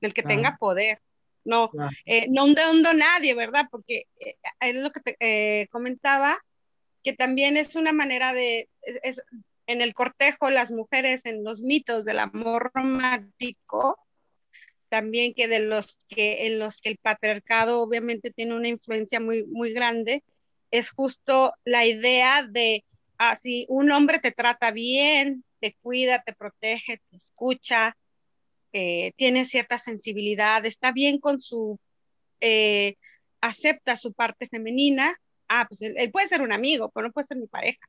del 0.00 0.14
que 0.14 0.22
tenga 0.22 0.56
poder. 0.58 1.00
No, 1.44 1.70
eh, 2.04 2.26
no 2.28 2.44
hundo 2.44 2.92
nadie, 2.92 3.34
¿verdad? 3.34 3.66
Porque 3.70 4.06
eh, 4.18 4.36
es 4.60 4.74
lo 4.76 4.90
que 4.90 5.00
te 5.00 5.16
eh, 5.20 5.68
comentaba, 5.68 6.38
que 7.02 7.14
también 7.14 7.56
es 7.56 7.76
una 7.76 7.92
manera 7.92 8.34
de, 8.34 8.68
es, 8.82 9.22
en 9.66 9.80
el 9.80 9.94
cortejo, 9.94 10.50
las 10.50 10.70
mujeres 10.70 11.24
en 11.24 11.42
los 11.42 11.62
mitos 11.62 12.04
del 12.04 12.18
amor 12.18 12.70
romántico, 12.74 13.98
también 14.90 15.32
que 15.34 15.48
de 15.48 15.60
los 15.60 15.98
que 16.08 16.46
en 16.46 16.58
los 16.58 16.80
que 16.80 16.90
el 16.90 16.98
patriarcado 16.98 17.80
obviamente 17.80 18.30
tiene 18.30 18.54
una 18.54 18.68
influencia 18.68 19.20
muy, 19.20 19.44
muy 19.46 19.72
grande, 19.72 20.22
es 20.70 20.90
justo 20.90 21.54
la 21.64 21.86
idea 21.86 22.46
de, 22.48 22.84
ah, 23.18 23.36
si 23.36 23.66
un 23.68 23.90
hombre 23.92 24.18
te 24.18 24.32
trata 24.32 24.70
bien, 24.72 25.44
te 25.60 25.76
cuida, 25.82 26.22
te 26.22 26.34
protege, 26.34 27.00
te 27.10 27.16
escucha, 27.16 27.96
eh, 28.72 29.12
tiene 29.16 29.44
cierta 29.46 29.78
sensibilidad, 29.78 30.64
está 30.66 30.92
bien 30.92 31.18
con 31.18 31.40
su, 31.40 31.78
eh, 32.40 32.96
acepta 33.40 33.96
su 33.96 34.12
parte 34.12 34.48
femenina, 34.48 35.16
ah, 35.48 35.66
pues 35.68 35.82
él, 35.82 36.10
puede 36.12 36.28
ser 36.28 36.42
un 36.42 36.52
amigo, 36.52 36.90
pero 36.94 37.08
no 37.08 37.12
puede 37.12 37.28
ser 37.28 37.38
mi 37.38 37.46
pareja. 37.46 37.80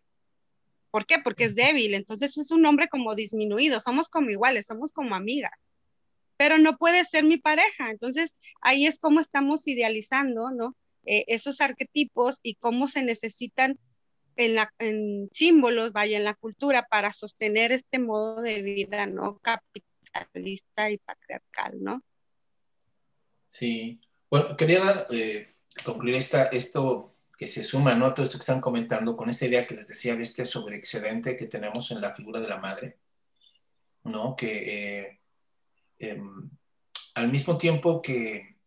¿Por 0.91 1.05
qué? 1.05 1.19
Porque 1.19 1.45
es 1.45 1.55
débil, 1.55 1.93
entonces 1.93 2.37
es 2.37 2.51
un 2.51 2.65
hombre 2.65 2.89
como 2.89 3.15
disminuido, 3.15 3.79
somos 3.79 4.09
como 4.09 4.29
iguales, 4.29 4.65
somos 4.65 4.91
como 4.91 5.15
amigas, 5.15 5.53
pero 6.41 6.57
no 6.57 6.75
puede 6.75 7.05
ser 7.05 7.23
mi 7.23 7.37
pareja. 7.37 7.91
Entonces 7.91 8.35
ahí 8.61 8.87
es 8.87 8.97
como 8.97 9.19
estamos 9.19 9.67
idealizando, 9.67 10.49
¿no? 10.49 10.75
Eh, 11.05 11.23
esos 11.27 11.61
arquetipos 11.61 12.39
y 12.41 12.55
cómo 12.55 12.87
se 12.87 13.03
necesitan 13.03 13.77
en, 14.37 14.55
la, 14.55 14.73
en 14.79 15.29
símbolos, 15.31 15.91
vaya, 15.91 16.17
en 16.17 16.23
la 16.23 16.33
cultura 16.33 16.87
para 16.89 17.13
sostener 17.13 17.71
este 17.71 17.99
modo 17.99 18.41
de 18.41 18.63
vida, 18.63 19.05
¿no? 19.05 19.37
Capitalista 19.37 20.89
y 20.89 20.97
patriarcal, 20.97 21.73
¿no? 21.79 22.03
Sí. 23.47 24.01
Bueno, 24.27 24.57
quería 24.57 25.05
eh, 25.11 25.53
concluir 25.85 26.15
esta, 26.15 26.45
esto 26.45 27.11
que 27.37 27.47
se 27.47 27.63
suma, 27.63 27.93
¿no? 27.93 28.15
Todo 28.15 28.25
esto 28.25 28.39
que 28.39 28.41
están 28.41 28.61
comentando 28.61 29.15
con 29.15 29.29
esta 29.29 29.45
idea 29.45 29.67
que 29.67 29.75
les 29.75 29.87
decía 29.87 30.15
de 30.15 30.23
este 30.23 30.43
sobreexcedente 30.43 31.37
que 31.37 31.45
tenemos 31.45 31.91
en 31.91 32.01
la 32.01 32.15
figura 32.15 32.41
de 32.41 32.47
la 32.47 32.57
madre, 32.57 32.97
¿no? 34.05 34.35
Que 34.35 35.01
eh, 35.01 35.20
em, 36.01 36.49
al 37.15 37.29
mismo 37.29 37.57
tiempo 37.57 38.01
que 38.01 38.57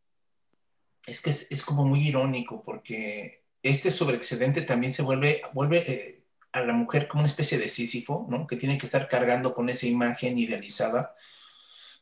es 1.07 1.21
que 1.21 1.31
es, 1.31 1.63
como 1.63 1.85
muy 1.85 2.09
irónico 2.09 2.63
porque 2.63 3.45
este 3.63 3.91
sobreexcedente 3.91 4.63
también 4.63 4.93
se 4.93 5.03
vuelve, 5.03 5.43
vuelve 5.53 5.93
eh, 5.93 6.25
a 6.53 6.61
la 6.63 6.73
mujer 6.73 7.09
como 7.09 7.23
una 7.23 7.29
especie 7.29 7.59
de 7.59 7.69
Sísifo, 7.69 8.27
¿no? 8.31 8.47
Que 8.47 8.57
tiene 8.57 8.79
que 8.79 8.87
estar 8.87 9.09
cargando 9.09 9.55
con 9.55 9.69
esa 9.69 9.87
imagen 9.87 10.39
idealizada, 10.39 11.15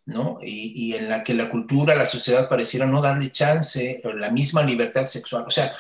¿no? 0.05 0.39
Y, 0.43 0.73
y, 0.75 0.95
en 0.95 1.09
la 1.09 1.23
que 1.23 1.35
la 1.35 1.49
cultura, 1.49 1.95
la 1.95 2.07
sociedad 2.07 2.49
pareciera 2.49 2.87
no 2.87 3.01
darle 3.01 3.33
chance, 3.33 4.01
la 4.15 4.31
misma 4.31 4.63
libertad 4.63 5.05
sexual. 5.05 5.45
O 5.47 5.51
sea, 5.51 5.73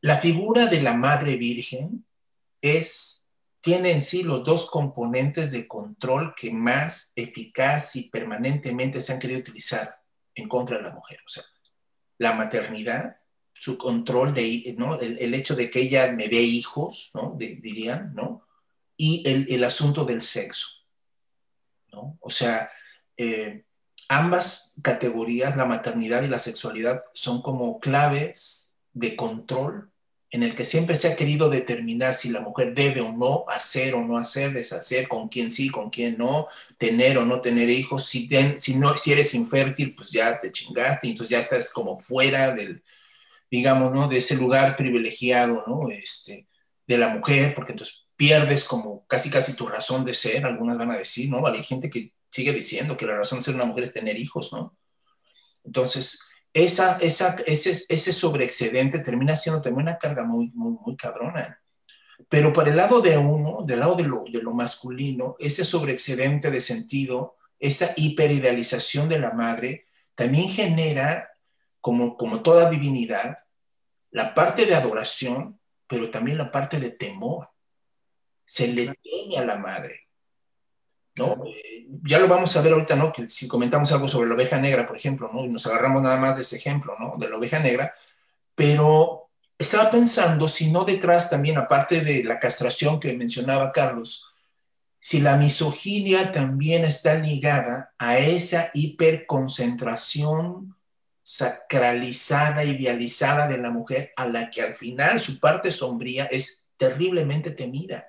la 0.00 0.18
figura 0.18 0.66
de 0.66 0.82
la 0.82 0.94
Madre 0.94 1.36
Virgen 1.36 2.04
es, 2.60 3.25
tiene 3.66 3.90
en 3.90 4.00
sí 4.00 4.22
los 4.22 4.44
dos 4.44 4.70
componentes 4.70 5.50
de 5.50 5.66
control 5.66 6.36
que 6.36 6.52
más 6.52 7.12
eficaz 7.16 7.96
y 7.96 8.08
permanentemente 8.08 9.00
se 9.00 9.12
han 9.12 9.18
querido 9.18 9.40
utilizar 9.40 10.00
en 10.36 10.48
contra 10.48 10.76
de 10.76 10.84
la 10.84 10.92
mujer. 10.92 11.18
O 11.26 11.28
sea, 11.28 11.42
la 12.18 12.32
maternidad, 12.34 13.16
su 13.52 13.76
control 13.76 14.32
de, 14.32 14.72
¿no? 14.78 15.00
El, 15.00 15.34
hecho 15.34 15.56
de 15.56 15.68
que 15.68 15.80
ella 15.80 16.12
me 16.12 16.28
dé 16.28 16.42
hijos, 16.42 17.10
¿no? 17.12 17.34
dirían, 17.36 18.14
¿no? 18.14 18.46
Y 18.96 19.28
el, 19.28 19.64
asunto 19.64 20.04
del 20.04 20.22
sexo, 20.22 20.68
¿no? 21.90 22.18
O 22.20 22.30
sea, 22.30 22.70
eh, 23.16 23.64
ambas 24.08 24.74
categorías, 24.80 25.56
la 25.56 25.64
maternidad 25.64 26.22
y 26.22 26.28
la 26.28 26.38
sexualidad, 26.38 27.02
son 27.14 27.42
como 27.42 27.80
claves 27.80 28.76
de 28.92 29.16
control 29.16 29.90
en 30.30 30.42
el 30.42 30.54
que 30.54 30.64
siempre 30.64 30.96
se 30.96 31.08
ha 31.08 31.16
querido 31.16 31.48
determinar 31.48 32.14
si 32.14 32.30
la 32.30 32.40
mujer 32.40 32.74
debe 32.74 33.00
o 33.00 33.12
no 33.12 33.44
hacer 33.48 33.94
o 33.94 34.04
no 34.04 34.18
hacer, 34.18 34.52
deshacer, 34.52 35.08
con 35.08 35.28
quién 35.28 35.50
sí, 35.50 35.70
con 35.70 35.90
quién 35.90 36.18
no, 36.18 36.46
tener 36.78 37.18
o 37.18 37.24
no 37.24 37.40
tener 37.40 37.70
hijos, 37.70 38.06
si, 38.06 38.28
si, 38.58 38.76
no, 38.76 38.96
si 38.96 39.12
eres 39.12 39.34
infértil, 39.34 39.94
pues 39.94 40.10
ya 40.10 40.40
te 40.40 40.50
chingaste, 40.50 41.08
entonces 41.08 41.30
ya 41.30 41.38
estás 41.38 41.70
como 41.70 41.96
fuera 41.96 42.52
del, 42.52 42.82
digamos, 43.50 43.92
¿no? 43.92 44.08
De 44.08 44.18
ese 44.18 44.36
lugar 44.36 44.76
privilegiado, 44.76 45.64
¿no? 45.66 45.88
Este, 45.90 46.46
de 46.86 46.98
la 46.98 47.08
mujer, 47.08 47.54
porque 47.54 47.72
entonces 47.72 48.06
pierdes 48.16 48.64
como 48.64 49.06
casi 49.06 49.30
casi 49.30 49.54
tu 49.54 49.66
razón 49.68 50.04
de 50.04 50.14
ser, 50.14 50.44
algunas 50.44 50.78
van 50.78 50.90
a 50.90 50.98
decir, 50.98 51.30
¿no? 51.30 51.46
Hay 51.46 51.62
gente 51.62 51.88
que 51.88 52.12
sigue 52.30 52.52
diciendo 52.52 52.96
que 52.96 53.06
la 53.06 53.16
razón 53.16 53.38
de 53.38 53.44
ser 53.44 53.54
una 53.54 53.66
mujer 53.66 53.84
es 53.84 53.92
tener 53.92 54.18
hijos, 54.18 54.52
¿no? 54.52 54.76
Entonces, 55.64 56.20
esa, 56.56 56.96
esa, 57.02 57.36
ese, 57.44 57.84
ese 57.86 58.12
sobreexcedente 58.14 59.00
termina 59.00 59.36
siendo 59.36 59.60
también 59.60 59.88
una 59.88 59.98
carga 59.98 60.24
muy, 60.24 60.50
muy, 60.54 60.78
muy 60.86 60.96
cabrona. 60.96 61.60
Pero 62.30 62.50
por 62.50 62.66
el 62.66 62.78
lado 62.78 63.02
de 63.02 63.18
uno, 63.18 63.62
del 63.66 63.80
lado 63.80 63.94
de 63.94 64.04
lo, 64.04 64.24
de 64.24 64.40
lo 64.40 64.54
masculino, 64.54 65.36
ese 65.38 65.66
sobreexcedente 65.66 66.50
de 66.50 66.62
sentido, 66.62 67.36
esa 67.58 67.92
hiperidealización 67.94 69.06
de 69.10 69.18
la 69.18 69.32
madre, 69.32 69.84
también 70.14 70.48
genera, 70.48 71.28
como, 71.82 72.16
como 72.16 72.42
toda 72.42 72.70
divinidad, 72.70 73.40
la 74.10 74.32
parte 74.32 74.64
de 74.64 74.74
adoración, 74.74 75.60
pero 75.86 76.10
también 76.10 76.38
la 76.38 76.50
parte 76.50 76.80
de 76.80 76.88
temor. 76.88 77.50
Se 78.46 78.66
le 78.68 78.94
teme 78.94 79.36
a 79.36 79.44
la 79.44 79.58
madre. 79.58 80.05
¿No? 81.16 81.44
Eh, 81.46 81.86
ya 82.02 82.18
lo 82.18 82.28
vamos 82.28 82.56
a 82.56 82.62
ver 82.62 82.72
ahorita, 82.72 82.96
¿no? 82.96 83.12
Que 83.12 83.28
si 83.28 83.48
comentamos 83.48 83.92
algo 83.92 84.08
sobre 84.08 84.28
la 84.28 84.34
oveja 84.34 84.58
negra, 84.58 84.86
por 84.86 84.96
ejemplo, 84.96 85.30
¿no? 85.32 85.44
Y 85.44 85.48
nos 85.48 85.66
agarramos 85.66 86.02
nada 86.02 86.16
más 86.16 86.36
de 86.36 86.42
ese 86.42 86.56
ejemplo, 86.56 86.94
¿no? 86.98 87.16
De 87.18 87.28
la 87.28 87.36
oveja 87.36 87.58
negra, 87.58 87.94
pero 88.54 89.30
estaba 89.58 89.90
pensando 89.90 90.48
si 90.48 90.70
no 90.70 90.84
detrás 90.84 91.30
también, 91.30 91.56
aparte 91.58 92.02
de 92.02 92.22
la 92.24 92.38
castración 92.38 93.00
que 93.00 93.14
mencionaba 93.14 93.72
Carlos, 93.72 94.32
si 95.00 95.20
la 95.20 95.36
misoginia 95.36 96.32
también 96.32 96.84
está 96.84 97.14
ligada 97.14 97.94
a 97.96 98.18
esa 98.18 98.70
hiperconcentración 98.74 100.76
sacralizada, 101.22 102.64
idealizada 102.64 103.46
de 103.46 103.58
la 103.58 103.70
mujer, 103.70 104.12
a 104.16 104.26
la 104.28 104.50
que 104.50 104.62
al 104.62 104.74
final 104.74 105.20
su 105.20 105.38
parte 105.40 105.70
sombría 105.70 106.26
es 106.26 106.70
terriblemente 106.76 107.52
temida. 107.52 108.08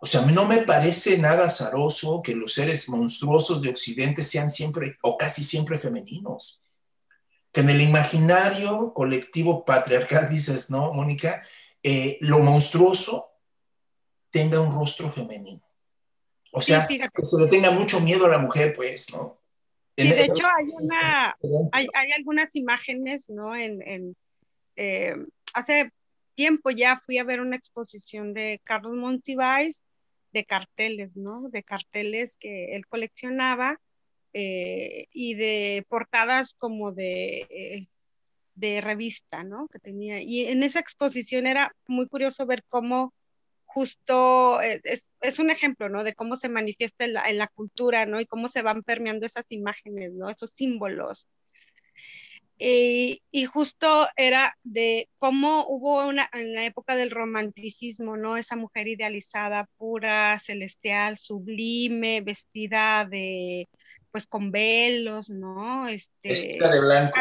O 0.00 0.06
sea, 0.06 0.22
no 0.22 0.46
me 0.46 0.62
parece 0.62 1.18
nada 1.18 1.46
azaroso 1.46 2.22
que 2.22 2.34
los 2.34 2.52
seres 2.52 2.88
monstruosos 2.88 3.62
de 3.62 3.70
Occidente 3.70 4.22
sean 4.22 4.50
siempre 4.50 4.96
o 5.02 5.16
casi 5.16 5.44
siempre 5.44 5.78
femeninos. 5.78 6.60
Que 7.52 7.60
en 7.60 7.70
el 7.70 7.80
imaginario 7.80 8.92
colectivo 8.92 9.64
patriarcal, 9.64 10.28
dices, 10.30 10.70
¿no, 10.70 10.92
Mónica? 10.92 11.42
Eh, 11.82 12.18
lo 12.20 12.40
monstruoso 12.40 13.30
tenga 14.30 14.60
un 14.60 14.70
rostro 14.70 15.10
femenino. 15.10 15.62
O 16.52 16.60
sea, 16.60 16.86
que 16.86 16.98
se 16.98 17.42
le 17.42 17.48
tenga 17.48 17.70
mucho 17.70 18.00
miedo 18.00 18.26
a 18.26 18.30
la 18.30 18.38
mujer, 18.38 18.72
pues, 18.74 19.12
¿no? 19.12 19.40
Y 19.94 20.08
de 20.08 20.24
hecho 20.24 20.46
hay, 20.46 20.66
una, 20.78 21.36
hay, 21.72 21.86
hay, 21.94 22.12
algunas 22.12 22.54
imágenes, 22.54 23.28
¿no? 23.28 23.56
En, 23.56 23.82
en 23.82 24.16
eh, 24.76 25.16
hace 25.54 25.90
tiempo 26.36 26.70
ya 26.70 26.96
fui 26.96 27.18
a 27.18 27.24
ver 27.24 27.40
una 27.40 27.56
exposición 27.56 28.34
de 28.34 28.60
Carlos 28.64 28.94
Monsiváis 28.94 29.82
de 30.32 30.44
carteles, 30.44 31.16
¿no? 31.16 31.48
De 31.50 31.62
carteles 31.64 32.36
que 32.36 32.76
él 32.76 32.86
coleccionaba 32.86 33.80
eh, 34.32 35.08
y 35.12 35.34
de 35.34 35.84
portadas 35.88 36.54
como 36.54 36.92
de, 36.92 37.88
de 38.54 38.80
revista, 38.80 39.44
¿no? 39.44 39.68
Que 39.68 39.78
tenía. 39.78 40.20
Y 40.20 40.46
en 40.46 40.62
esa 40.62 40.80
exposición 40.80 41.46
era 41.46 41.74
muy 41.86 42.06
curioso 42.08 42.46
ver 42.46 42.64
cómo 42.68 43.14
justo 43.64 44.60
eh, 44.62 44.80
es, 44.84 45.04
es, 45.20 45.38
un 45.38 45.50
ejemplo, 45.50 45.88
¿no? 45.88 46.04
De 46.04 46.14
cómo 46.14 46.36
se 46.36 46.48
manifiesta 46.48 47.04
en 47.04 47.14
la, 47.14 47.24
en 47.28 47.38
la, 47.38 47.48
cultura, 47.48 48.06
¿no? 48.06 48.20
Y 48.20 48.26
cómo 48.26 48.48
se 48.48 48.62
van 48.62 48.82
permeando 48.82 49.26
esas 49.26 49.50
imágenes, 49.52 50.12
¿no? 50.12 50.30
Esos 50.30 50.50
símbolos. 50.50 51.28
Y, 52.58 53.22
y, 53.30 53.44
justo 53.44 54.08
era 54.16 54.56
de 54.62 55.10
cómo 55.18 55.66
hubo 55.68 56.06
una, 56.06 56.28
en 56.32 56.54
la 56.54 56.64
época 56.64 56.96
del 56.96 57.10
romanticismo, 57.10 58.16
¿no? 58.16 58.38
Esa 58.38 58.56
mujer 58.56 58.88
idealizada, 58.88 59.68
pura, 59.76 60.38
celestial, 60.38 61.18
sublime, 61.18 62.22
vestida 62.22 63.04
de, 63.04 63.68
pues 64.10 64.26
con 64.26 64.50
velos, 64.50 65.28
¿no? 65.28 65.86
Este, 65.86 66.30
vestida 66.30 66.70
de 66.70 66.80
blanco 66.80 67.18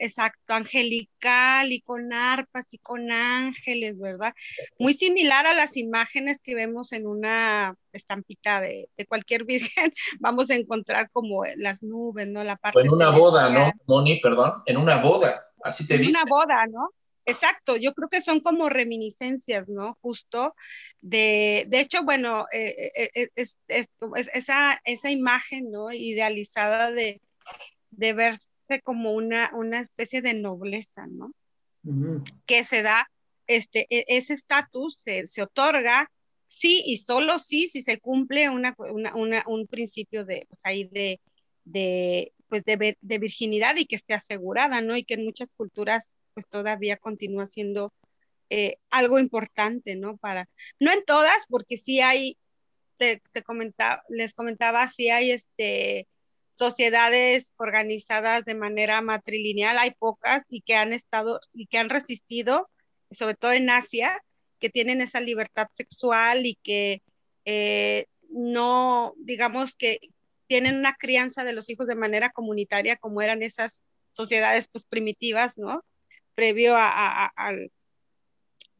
exacto, 0.00 0.54
angelical 0.54 1.72
y 1.72 1.80
con 1.80 2.12
arpas 2.12 2.72
y 2.72 2.78
con 2.78 3.10
ángeles, 3.10 3.98
¿verdad? 3.98 4.34
Muy 4.78 4.94
similar 4.94 5.46
a 5.46 5.54
las 5.54 5.76
imágenes 5.76 6.40
que 6.42 6.54
vemos 6.54 6.92
en 6.92 7.06
una 7.06 7.74
estampita 7.92 8.60
de, 8.60 8.88
cualquier 9.08 9.44
virgen, 9.84 9.92
vamos 10.20 10.50
a 10.50 10.54
encontrar 10.54 11.10
como 11.10 11.44
las 11.56 11.82
nubes, 11.82 12.28
¿no? 12.28 12.44
La 12.44 12.56
parte. 12.56 12.80
en 12.80 12.90
una 12.90 13.10
boda, 13.10 13.50
¿no, 13.50 13.72
Moni? 13.86 14.20
Perdón, 14.20 14.62
en 14.66 14.76
una 14.76 14.98
boda, 14.98 15.46
así 15.62 15.86
te 15.86 15.94
En 15.96 16.08
una 16.08 16.24
boda, 16.28 16.66
¿no? 16.66 16.90
Exacto, 17.24 17.76
yo 17.76 17.92
creo 17.94 18.08
que 18.08 18.20
son 18.20 18.40
como 18.40 18.68
reminiscencias, 18.68 19.68
¿no? 19.68 19.96
Justo 20.00 20.56
de, 21.00 21.66
de 21.68 21.78
hecho, 21.78 22.02
bueno, 22.02 22.46
eh, 22.52 22.90
eh, 22.96 23.10
eh, 23.14 23.28
es, 23.36 23.58
esa, 23.68 24.80
esa 24.84 25.10
imagen, 25.10 25.70
¿no? 25.70 25.92
Idealizada 25.92 26.90
de, 26.90 27.20
de 27.90 28.12
ver 28.12 28.38
como 28.80 29.12
una, 29.12 29.50
una 29.54 29.80
especie 29.80 30.22
de 30.22 30.34
nobleza, 30.34 31.06
¿no? 31.08 31.32
Que 32.46 32.64
se 32.64 32.82
da, 32.82 33.10
este, 33.46 33.86
e, 33.90 34.04
ese 34.06 34.34
estatus 34.34 34.98
se, 34.98 35.26
se, 35.26 35.42
otorga 35.42 36.10
sí 36.46 36.82
y 36.86 36.98
solo 36.98 37.40
sí 37.40 37.68
si 37.68 37.82
se 37.82 37.98
cumple 37.98 38.48
una, 38.50 38.76
una, 38.78 39.44
un 39.46 39.66
principio 39.66 40.24
de, 40.24 40.46
pues 40.48 40.60
ahí 40.62 40.84
de, 40.84 41.20
de, 41.64 42.32
pues 42.48 42.64
de, 42.64 42.96
de, 43.00 43.18
virginidad 43.18 43.76
y 43.76 43.86
que 43.86 43.96
esté 43.96 44.14
asegurada, 44.14 44.80
¿no? 44.80 44.96
Y 44.96 45.04
que 45.04 45.14
en 45.14 45.24
muchas 45.24 45.50
culturas 45.56 46.14
pues 46.34 46.46
todavía 46.48 46.96
continúa 46.96 47.46
siendo 47.48 47.92
eh, 48.48 48.76
algo 48.90 49.18
importante, 49.18 49.96
¿no? 49.96 50.16
Para, 50.18 50.48
no 50.78 50.92
en 50.92 51.04
todas, 51.04 51.46
porque 51.48 51.78
sí 51.78 52.00
hay 52.00 52.38
te, 53.32 53.42
comentaba, 53.42 54.02
les 54.08 54.34
comentaba, 54.34 54.86
si 54.88 55.10
hay 55.10 55.32
este, 55.32 56.06
sociedades 56.54 57.54
organizadas 57.56 58.44
de 58.44 58.54
manera 58.54 59.00
matrilineal, 59.00 59.78
hay 59.78 59.92
pocas 59.92 60.44
y 60.48 60.62
que 60.62 60.76
han 60.76 60.92
estado 60.92 61.40
y 61.52 61.66
que 61.66 61.78
han 61.78 61.90
resistido, 61.90 62.70
sobre 63.10 63.34
todo 63.34 63.52
en 63.52 63.70
Asia, 63.70 64.22
que 64.58 64.70
tienen 64.70 65.00
esa 65.00 65.20
libertad 65.20 65.68
sexual 65.72 66.46
y 66.46 66.56
que 66.62 67.02
eh, 67.44 68.06
no, 68.28 69.14
digamos 69.16 69.74
que 69.74 69.98
tienen 70.46 70.76
una 70.76 70.94
crianza 70.94 71.44
de 71.44 71.52
los 71.52 71.68
hijos 71.70 71.86
de 71.86 71.94
manera 71.94 72.30
comunitaria 72.30 72.96
como 72.96 73.22
eran 73.22 73.42
esas 73.42 73.82
sociedades 74.12 74.68
pues 74.68 74.84
primitivas, 74.84 75.58
¿no? 75.58 75.82
Previo 76.34 76.76
a, 76.76 77.26
al, 77.26 77.72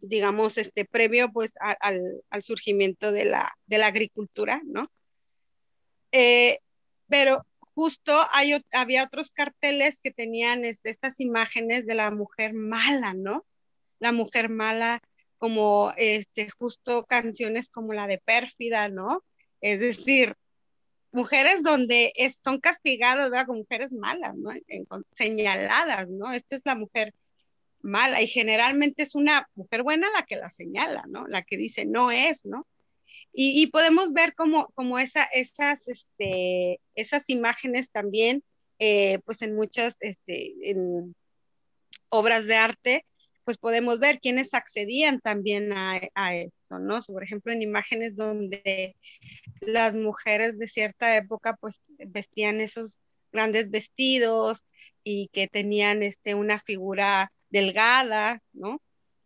digamos, 0.01 0.59
este, 0.59 0.85
previo 0.85 1.33
pues 1.33 1.53
al, 1.59 2.43
surgimiento 2.43 3.13
de 3.13 3.25
la, 3.25 3.53
de 3.67 3.79
la 3.79 3.87
agricultura, 3.87 4.61
¿no? 4.65 4.85
Eh, 6.13 6.59
pero 7.09 7.47
justo 7.75 8.27
hay, 8.33 8.63
había 8.73 9.05
otros 9.05 9.31
carteles 9.31 10.01
que 10.01 10.11
tenían 10.11 10.65
este, 10.65 10.91
estas 10.91 11.21
imágenes 11.21 11.87
de 11.87 11.95
la 11.95 12.11
mujer 12.11 12.55
mala, 12.55 13.15
¿no? 13.15 13.47
La 13.99 14.13
mujer 14.13 14.49
mala 14.49 15.01
como 15.39 15.93
este, 15.97 16.51
justo 16.51 17.05
canciones 17.07 17.69
como 17.69 17.93
la 17.93 18.07
de 18.07 18.19
Pérfida, 18.19 18.89
¿no? 18.89 19.25
Es 19.61 19.81
decir, 19.81 20.35
mujeres 21.13 21.63
donde 21.63 22.13
son 22.43 22.61
castigadas 22.61 23.31
¿verdad? 23.31 23.47
mujeres 23.47 23.93
malas, 23.93 24.37
¿no? 24.37 24.51
señaladas, 25.13 26.09
¿no? 26.09 26.33
Esta 26.33 26.57
es 26.57 26.63
la 26.65 26.75
mujer 26.75 27.15
mala 27.81 28.23
y 28.23 28.27
generalmente 28.27 29.03
es 29.03 29.15
una 29.15 29.49
mujer 29.55 29.83
buena 29.83 30.09
la 30.15 30.23
que 30.25 30.37
la 30.37 30.51
señala, 30.51 31.05
¿no? 31.09 31.27
La 31.27 31.43
que 31.43 31.57
dice 31.57 31.85
no 31.85 32.11
es, 32.11 32.45
¿no? 32.47 32.67
Y, 33.33 33.67
podemos 33.69 34.13
ver 34.13 34.35
como, 34.35 34.69
como 34.75 34.99
esa, 34.99 35.25
esas, 35.25 35.89
este, 35.89 36.81
esas 36.95 37.31
imágenes 37.31 37.91
también, 37.91 38.43
eh, 38.79 39.21
pues 39.25 39.43
en 39.43 39.55
muchas 39.55 39.97
este, 40.01 40.71
en 40.71 41.15
obras 42.11 42.47
de 42.47 42.57
arte, 42.57 43.07
pues 43.45 43.57
podemos 43.57 43.99
ver 43.99 44.21
quienes 44.21 44.55
accedían 44.55 45.21
también 45.21 45.73
a, 45.73 46.01
a, 46.15 46.37
esto, 46.37 46.79
¿no? 46.79 47.01
Por 47.03 47.25
ejemplo, 47.25 47.53
en 47.53 47.63
imágenes 47.63 48.17
donde 48.17 48.97
las 49.61 49.95
mujeres 49.95 50.59
de 50.59 50.69
cierta 50.69 51.17
época 51.17 51.57
pues 51.61 51.81
vestían 51.99 52.61
esos 52.61 52.99
grandes 53.33 53.71
vestidos 53.71 54.65
y 55.05 55.29
que 55.33 55.49
tenían 55.49 56.03
este, 56.03 56.35
una 56.35 56.61
figura 56.61 57.33
delgada, 57.51 58.41
¿no? 58.53 58.81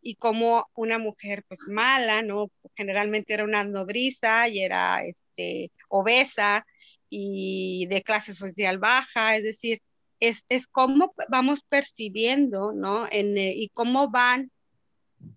Y 0.07 0.15
como 0.15 0.69
una 0.75 0.99
mujer 0.99 1.43
pues 1.49 1.61
mala, 1.67 2.23
¿no? 2.23 2.51
Generalmente 2.77 3.35
era 3.35 3.45
una 3.45 3.65
nodriza 3.65 4.49
y 4.49 4.61
era 4.61 5.05
este, 5.05 5.73
obesa 5.89 6.65
y 7.11 7.87
de 7.89 8.03
clase 8.03 8.33
social 8.35 8.79
baja, 8.79 9.37
es 9.37 9.43
decir, 9.43 9.81
es, 10.21 10.45
es 10.49 10.69
cómo 10.69 11.13
vamos 11.29 11.63
percibiendo, 11.63 12.73
¿no? 12.73 13.09
En, 13.11 13.37
eh, 13.37 13.53
y 13.57 13.69
cómo 13.71 14.11
van 14.11 14.51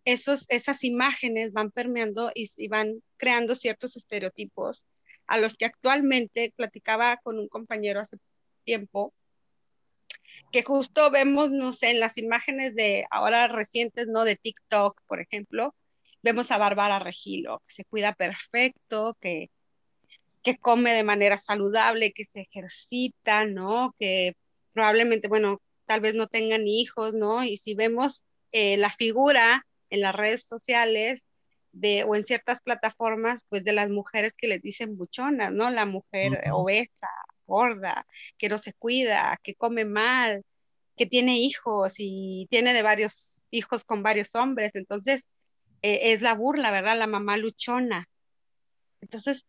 esos, 0.06 0.46
esas 0.50 0.84
imágenes, 0.84 1.52
van 1.52 1.72
permeando 1.72 2.32
y, 2.36 2.48
y 2.58 2.68
van 2.68 3.02
creando 3.18 3.56
ciertos 3.56 3.98
estereotipos 3.98 4.86
a 5.28 5.38
los 5.40 5.56
que 5.56 5.66
actualmente 5.66 6.54
platicaba 6.56 7.18
con 7.18 7.40
un 7.40 7.48
compañero 7.48 8.02
hace 8.02 8.18
tiempo, 8.66 9.14
que 10.52 10.64
justo 10.64 11.12
vemos, 11.12 11.52
no 11.52 11.74
sé, 11.74 11.92
en 11.92 12.00
las 12.00 12.18
imágenes 12.18 12.76
de 12.76 13.06
ahora 13.12 13.48
recientes, 13.48 14.08
¿no? 14.08 14.24
De 14.26 14.36
TikTok, 14.36 15.00
por 15.08 15.22
ejemplo, 15.22 15.76
vemos 16.22 16.52
a 16.52 16.58
Bárbara 16.58 17.00
Regilo, 17.00 17.62
que 17.68 17.74
se 17.76 17.86
cuida 17.86 18.14
perfecto, 18.14 19.18
que, 19.22 19.50
que 20.44 20.58
come 20.58 20.94
de 20.94 21.04
manera 21.04 21.38
saludable, 21.38 22.14
que 22.14 22.26
se 22.26 22.42
ejercita, 22.42 23.46
¿no? 23.46 23.96
Que 24.00 24.36
probablemente, 24.74 25.28
bueno, 25.28 25.62
tal 25.86 26.02
vez 26.02 26.16
no 26.16 26.28
tengan 26.28 26.68
hijos, 26.68 27.14
¿no? 27.14 27.44
Y 27.44 27.58
si 27.58 27.76
vemos 27.76 28.24
eh, 28.52 28.78
la 28.78 28.92
figura 28.92 29.66
en 29.90 30.02
las 30.02 30.16
redes 30.16 30.44
sociales 30.46 31.26
de, 31.72 32.04
o 32.04 32.16
en 32.16 32.26
ciertas 32.26 32.62
plataformas, 32.62 33.44
pues 33.50 33.64
de 33.64 33.74
las 33.74 33.90
mujeres 33.90 34.34
que 34.36 34.48
les 34.48 34.62
dicen 34.62 34.98
buchonas, 34.98 35.52
¿no? 35.52 35.70
La 35.70 35.86
mujer 35.86 36.42
obesa, 36.52 37.10
gorda, 37.50 38.08
que 38.38 38.50
no 38.50 38.58
se 38.58 38.74
cuida, 38.74 39.40
que 39.44 39.56
come 39.56 39.86
mal, 39.86 40.46
que 40.96 41.06
tiene 41.06 41.40
hijos 41.40 41.96
y 41.98 42.48
tiene 42.50 42.74
de 42.74 42.84
varios 42.84 43.46
hijos 43.52 43.84
con 43.84 44.04
varios 44.04 44.36
hombres. 44.36 44.72
Entonces, 44.76 45.26
eh, 45.82 46.14
es 46.14 46.22
la 46.22 46.36
burla, 46.36 46.72
¿verdad? 46.72 46.98
La 46.98 47.08
mamá 47.08 47.38
luchona. 47.38 48.08
Entonces, 49.02 49.46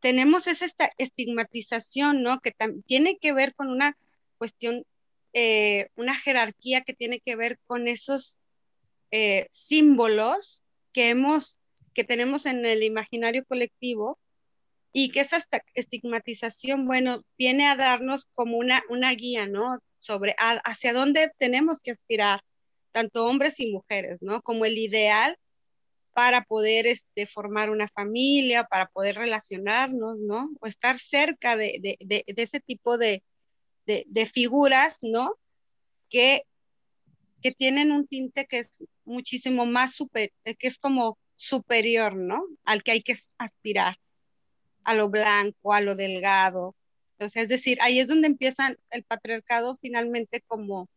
tenemos 0.00 0.46
esa 0.48 0.66
estigmatización, 0.98 2.22
¿no? 2.22 2.40
Que 2.40 2.52
tiene 2.86 3.18
que 3.18 3.32
ver 3.32 3.54
con 3.54 3.68
una 3.68 3.96
cuestión, 4.38 4.84
eh, 5.32 5.88
una 5.96 6.14
jerarquía 6.16 6.82
que 6.82 6.94
tiene 6.94 7.20
que 7.20 7.36
ver 7.36 7.58
con 7.66 7.88
esos 7.88 8.38
eh, 9.12 9.46
símbolos 9.50 10.62
que 10.92 11.10
hemos, 11.10 11.58
que 11.94 12.04
tenemos 12.04 12.46
en 12.46 12.66
el 12.66 12.82
imaginario 12.82 13.44
colectivo 13.44 14.18
y 14.92 15.10
que 15.10 15.20
esa 15.20 15.38
estigmatización, 15.74 16.86
bueno, 16.86 17.22
viene 17.38 17.66
a 17.66 17.76
darnos 17.76 18.26
como 18.34 18.58
una, 18.58 18.82
una 18.90 19.12
guía, 19.12 19.46
¿no? 19.46 19.78
Sobre 19.98 20.34
hacia 20.38 20.92
dónde 20.92 21.32
tenemos 21.38 21.80
que 21.80 21.92
aspirar, 21.92 22.40
tanto 22.92 23.26
hombres 23.26 23.58
y 23.60 23.72
mujeres, 23.72 24.18
¿no? 24.20 24.42
Como 24.42 24.66
el 24.66 24.76
ideal 24.78 25.38
para 26.12 26.44
poder 26.44 26.86
este, 26.86 27.26
formar 27.26 27.70
una 27.70 27.88
familia, 27.88 28.64
para 28.64 28.86
poder 28.86 29.16
relacionarnos, 29.16 30.18
¿no? 30.18 30.50
O 30.60 30.66
estar 30.66 30.98
cerca 30.98 31.56
de, 31.56 31.78
de, 31.80 31.96
de, 32.00 32.24
ese 32.36 32.60
tipo 32.60 32.98
de, 32.98 33.22
figuras, 34.32 34.98
¿no? 35.00 35.34
Que, 36.10 36.42
que 37.40 37.52
tienen 37.52 37.92
un 37.92 38.06
tinte 38.06 38.46
que 38.46 38.58
es 38.58 38.84
muchísimo 39.04 39.64
más 39.64 39.94
super, 39.94 40.30
que 40.44 40.68
es 40.68 40.78
como 40.78 41.18
superior, 41.36 42.14
¿no? 42.14 42.44
Al 42.64 42.82
que 42.82 42.92
hay 42.92 43.02
que 43.02 43.16
aspirar 43.38 43.96
a 44.84 44.94
lo 44.94 45.08
blanco, 45.08 45.72
a 45.74 45.80
lo 45.80 45.94
delgado. 45.94 46.74
Entonces, 47.12 47.44
es 47.44 47.48
decir, 47.48 47.78
ahí 47.82 48.00
es 48.00 48.08
donde 48.08 48.28
empieza 48.28 48.74
el 48.90 49.04
patriarcado 49.04 49.76
finalmente 49.76 50.42
como, 50.46 50.88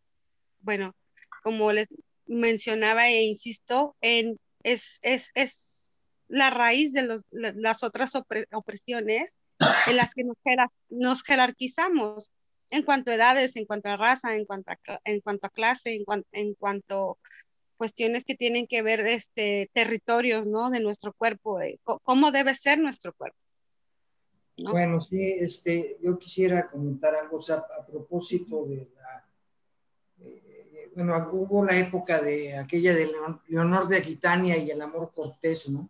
bueno, 0.61 0.95
como 1.43 1.71
les 1.71 1.87
mencionaba 2.25 3.07
e 3.09 3.23
insisto, 3.23 3.95
en, 4.01 4.39
es, 4.63 4.99
es, 5.03 5.31
es 5.35 6.15
la 6.27 6.49
raíz 6.49 6.93
de 6.93 7.03
los, 7.03 7.23
las 7.31 7.83
otras 7.83 8.13
opresiones 8.51 9.37
en 9.87 9.97
las 9.97 10.13
que 10.13 10.23
nos, 10.23 10.37
nos, 10.89 11.23
jerarquizamos 11.23 12.31
en 12.71 12.83
cuanto 12.83 13.11
a 13.11 13.15
edades, 13.15 13.55
en 13.55 13.65
cuanto 13.65 13.89
a 13.89 13.97
raza, 13.97 14.35
en 14.35 14.45
cuanto 14.45 14.71
a, 14.71 14.99
en 15.03 15.21
cuanto 15.21 15.47
a 15.47 15.51
clase, 15.51 15.93
en, 15.93 16.03
cuanto, 16.03 16.27
cuanto 16.57 17.19
cuestiones 17.77 18.25
que 18.25 18.35
tienen 18.35 18.67
que 18.67 18.81
ver 18.81 19.01
este 19.07 19.69
territorios, 19.73 20.47
¿no? 20.47 20.69
De 20.69 20.79
nuestro 20.79 21.13
cuerpo, 21.13 21.59
cómo 22.03 22.31
debe 22.31 22.55
ser 22.55 22.79
nuestro 22.79 23.13
cuerpo. 23.13 23.37
Bueno, 24.57 24.99
sí, 24.99 25.21
este, 25.39 25.97
yo 26.01 26.17
quisiera 26.17 26.67
comentar 26.69 27.13
algo 27.15 27.39
a 27.49 27.85
propósito 27.85 28.65
de 28.65 28.89
la, 28.95 29.25
eh, 30.21 30.91
bueno, 30.95 31.29
hubo 31.33 31.65
la 31.65 31.77
época 31.77 32.21
de 32.21 32.57
aquella 32.57 32.93
de 32.93 33.11
Leonor 33.47 33.87
de 33.87 33.97
Aquitania 33.97 34.57
y 34.57 34.71
el 34.71 34.81
amor 34.81 35.11
cortés, 35.13 35.69
¿no? 35.69 35.89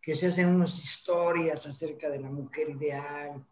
Que 0.00 0.16
se 0.16 0.28
hacen 0.28 0.54
unas 0.54 0.74
historias 0.82 1.66
acerca 1.66 2.08
de 2.08 2.20
la 2.20 2.30
mujer 2.30 2.70
ideal 2.70 3.44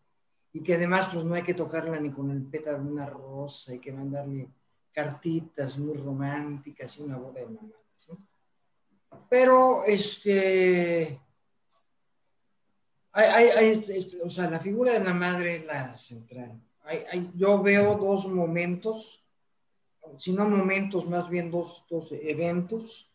y 0.55 0.63
que 0.63 0.75
además 0.75 1.11
pues 1.13 1.25
no 1.25 1.35
hay 1.35 1.43
que 1.43 1.55
tocarla 1.55 2.01
ni 2.01 2.11
con 2.11 2.31
el 2.31 2.43
pétalo 2.45 2.83
de 2.83 2.91
una 2.91 3.07
rosa, 3.07 3.73
hay 3.73 3.79
que 3.79 3.93
mandarle 3.93 4.49
cartitas 4.93 5.77
muy 5.79 5.99
románticas 5.99 6.97
y 6.97 7.03
una 7.03 7.19
bola 7.19 7.41
de 7.41 7.47
mamadas, 7.47 8.09
¿no? 8.09 8.19
Pero, 9.29 9.85
este, 9.85 11.21
hay, 13.15 13.69
este, 13.69 14.23
o 14.23 14.29
sea, 14.29 14.51
la 14.51 14.59
figura 14.59 14.93
de 14.93 15.05
la 15.05 15.15
madre 15.15 15.57
es 15.57 15.67
la 15.67 15.97
central. 15.97 16.61
yo 17.35 17.63
veo 17.63 17.97
dos 17.97 18.27
momentos, 18.27 19.25
si 20.19 20.33
no 20.33 20.49
momentos, 20.49 21.09
más 21.09 21.31
bien 21.31 21.51
dos, 21.51 21.85
dos 21.89 22.11
eventos 22.11 23.11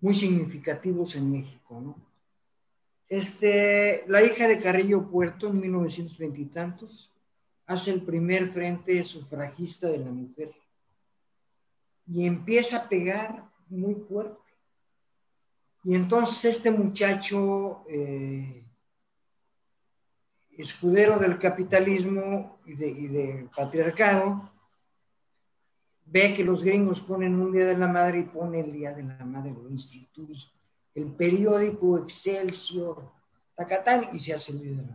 muy 0.00 0.14
significativos 0.14 1.16
en 1.16 1.30
México, 1.30 1.80
¿no? 1.80 1.96
Este, 3.08 4.04
la 4.06 4.22
hija 4.22 4.46
de 4.46 4.60
Carrillo 4.60 5.10
Puerto 5.10 5.48
en 5.48 5.60
1920 5.60 6.40
y 6.40 6.44
tantos 6.44 7.10
hace 7.66 7.90
el 7.90 8.02
primer 8.02 8.48
frente 8.50 9.02
sufragista 9.02 9.88
de 9.88 9.98
la 9.98 10.10
mujer 10.12 10.52
y 12.06 12.24
empieza 12.24 12.78
a 12.78 12.88
pegar 12.88 13.50
muy 13.68 13.94
fuerte. 13.94 14.38
Y 15.82 15.94
entonces 15.94 16.56
este 16.56 16.70
muchacho 16.70 17.82
eh, 17.88 18.64
escudero 20.60 21.18
del 21.18 21.38
capitalismo 21.38 22.58
y, 22.66 22.74
del 22.74 23.48
patriarcado, 23.54 24.50
ve 26.06 26.34
que 26.34 26.44
los 26.44 26.62
gringos 26.62 27.00
ponen 27.00 27.38
un 27.40 27.52
Día 27.52 27.66
de 27.66 27.76
la 27.76 27.88
Madre 27.88 28.20
y 28.20 28.24
pone 28.24 28.60
el 28.60 28.72
Día 28.72 28.92
de 28.92 29.02
la 29.02 29.24
Madre, 29.24 29.52
lo 29.52 29.68
institutos. 29.70 30.52
El 30.94 31.06
periódico 31.12 31.98
Excelsior, 31.98 33.10
tacatán, 33.54 34.10
y 34.12 34.18
se 34.18 34.34
hace 34.34 34.52
líder. 34.52 34.86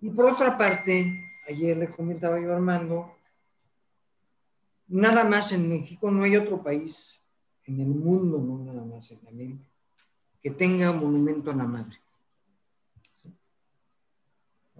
Y 0.00 0.10
por 0.10 0.26
otra 0.26 0.56
parte, 0.56 1.22
ayer 1.46 1.76
le 1.76 1.88
comentaba 1.88 2.40
yo 2.40 2.52
a 2.52 2.56
Armando, 2.56 3.14
nada 4.88 5.24
más 5.24 5.52
en 5.52 5.68
México, 5.68 6.10
no 6.10 6.22
hay 6.22 6.36
otro 6.36 6.62
país 6.62 7.20
en 7.64 7.80
el 7.80 7.88
mundo, 7.88 8.38
no 8.38 8.64
nada 8.64 8.84
más 8.84 9.10
en 9.10 9.20
América, 9.28 9.64
que 10.42 10.50
tenga 10.50 10.92
monumento 10.92 11.50
a 11.50 11.54
la 11.54 11.66
madre. 11.66 11.96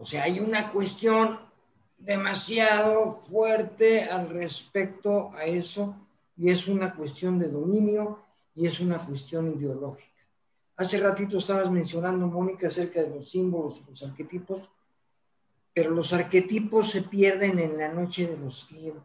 O 0.00 0.06
sea, 0.06 0.22
hay 0.22 0.40
una 0.40 0.72
cuestión 0.72 1.38
demasiado 1.98 3.20
fuerte 3.28 4.04
al 4.04 4.30
respecto 4.30 5.30
a 5.34 5.44
eso 5.44 5.94
y 6.38 6.48
es 6.48 6.66
una 6.68 6.94
cuestión 6.94 7.38
de 7.38 7.48
dominio 7.48 8.18
y 8.54 8.66
es 8.66 8.80
una 8.80 8.98
cuestión 9.04 9.54
ideológica. 9.54 10.08
Hace 10.76 10.98
ratito 10.98 11.36
estabas 11.36 11.70
mencionando, 11.70 12.26
Mónica, 12.26 12.68
acerca 12.68 13.02
de 13.02 13.10
los 13.10 13.30
símbolos 13.30 13.82
y 13.82 13.90
los 13.90 14.02
arquetipos, 14.02 14.70
pero 15.74 15.90
los 15.90 16.14
arquetipos 16.14 16.90
se 16.90 17.02
pierden 17.02 17.58
en 17.58 17.76
la 17.76 17.88
noche 17.88 18.26
de 18.26 18.38
los 18.38 18.68
tiempos. 18.68 19.04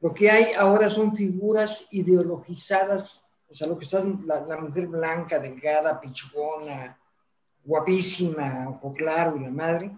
Lo 0.00 0.12
que 0.12 0.30
hay 0.30 0.52
ahora 0.52 0.90
son 0.90 1.16
figuras 1.16 1.88
ideologizadas, 1.90 3.26
o 3.48 3.54
sea, 3.54 3.66
lo 3.66 3.78
que 3.78 3.86
está 3.86 4.04
la, 4.26 4.42
la 4.42 4.58
mujer 4.58 4.88
blanca, 4.88 5.38
delgada, 5.38 5.98
pichugona, 5.98 6.98
guapísima, 7.68 8.66
ojo 8.70 8.92
claro 8.94 9.36
y 9.36 9.40
la 9.40 9.50
madre, 9.50 9.90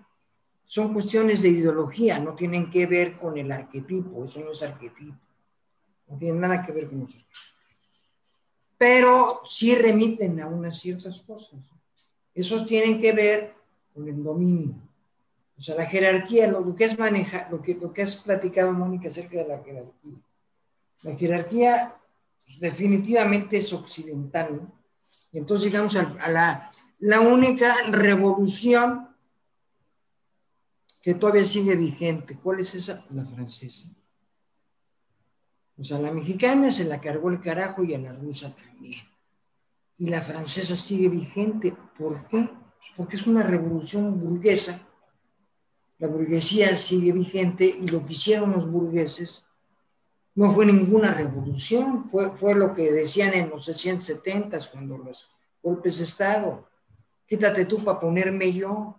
son 0.65 0.93
cuestiones 0.93 1.41
de 1.41 1.51
ideología, 1.51 2.19
no 2.19 2.35
tienen 2.35 2.69
que 2.69 2.85
ver 2.87 3.17
con 3.17 3.39
el 3.39 3.51
arquetipo, 3.53 4.25
eso 4.25 4.41
no 4.41 4.51
es 4.51 4.63
arquetipo, 4.65 5.17
no 6.09 6.19
tiene 6.19 6.41
nada 6.41 6.67
que 6.67 6.73
ver 6.73 6.89
con 6.89 7.01
los 7.01 7.11
arquetipos. 7.11 7.55
Pero 8.77 9.41
sí 9.45 9.75
remiten 9.77 10.41
a 10.41 10.49
unas 10.49 10.79
ciertas 10.79 11.21
cosas. 11.21 11.61
Esos 12.35 12.67
tienen 12.67 13.01
que 13.01 13.13
ver 13.13 13.55
con 13.95 14.09
el 14.09 14.23
dominio. 14.23 14.75
O 15.57 15.63
sea, 15.63 15.77
la 15.77 15.87
jerarquía, 15.87 16.49
lo, 16.49 16.75
que 16.75 16.87
es 16.87 16.99
manejar, 16.99 17.49
lo 17.51 17.61
que, 17.61 17.75
lo 17.75 17.93
que 17.93 18.03
has 18.03 18.17
platicado, 18.17 18.73
Mónica, 18.73 19.11
acerca 19.11 19.39
de 19.39 19.49
la 19.49 19.63
jerarquía. 19.63 20.17
La 21.03 21.15
jerarquía 21.15 21.95
pues, 22.47 22.59
definitivamente 22.59 23.59
es 23.59 23.73
occidental, 23.73 24.61
Y 25.31 25.39
entonces 25.39 25.67
llegamos 25.67 25.95
a, 25.97 26.31
la, 26.31 26.73
la 27.01 27.20
única 27.20 27.74
revolución 27.90 29.09
que 31.02 31.14
todavía 31.14 31.47
sigue 31.47 31.77
vigente. 31.77 32.36
¿Cuál 32.36 32.60
es 32.60 32.74
esa? 32.74 33.06
La 33.10 33.24
francesa. 33.24 33.89
O 35.78 35.85
sea, 35.85 35.98
la 35.98 36.12
mexicana 36.12 36.70
se 36.70 36.85
la 36.85 37.01
cargó 37.01 37.31
el 37.31 37.40
carajo 37.40 37.82
y 37.85 37.94
a 37.94 37.98
la 37.98 38.12
rusa 38.12 38.55
también. 38.55 39.01
Y 39.97 40.09
la 40.09 40.20
francesa 40.20 40.77
sigue 40.77 41.09
vigente. 41.09 41.74
¿Por 41.98 42.28
qué? 42.28 42.39
Pues 42.39 42.93
porque 42.97 43.16
es 43.16 43.27
una 43.27 43.43
revolución 43.43 44.20
burguesa. 44.20 44.86
La 45.98 46.06
burguesía 46.06 46.77
sigue 46.77 47.12
vigente 47.12 47.64
y 47.64 47.89
lo 47.89 48.05
que 48.05 48.12
hicieron 48.12 48.52
los 48.52 48.70
burgueses 48.70 49.44
no 50.35 50.52
fue 50.52 50.64
ninguna 50.64 51.12
revolución, 51.12 52.09
fue, 52.09 52.31
fue 52.31 52.55
lo 52.55 52.72
que 52.72 52.93
decían 52.93 53.35
en 53.35 53.51
los 53.51 53.64
670 53.64 54.59
cuando 54.72 54.97
los 54.97 55.31
golpes 55.62 55.98
de 55.98 56.05
Estado. 56.05 56.70
Quítate 57.31 57.65
tú 57.65 57.85
para 57.85 58.01
ponerme 58.01 58.52
yo. 58.52 58.98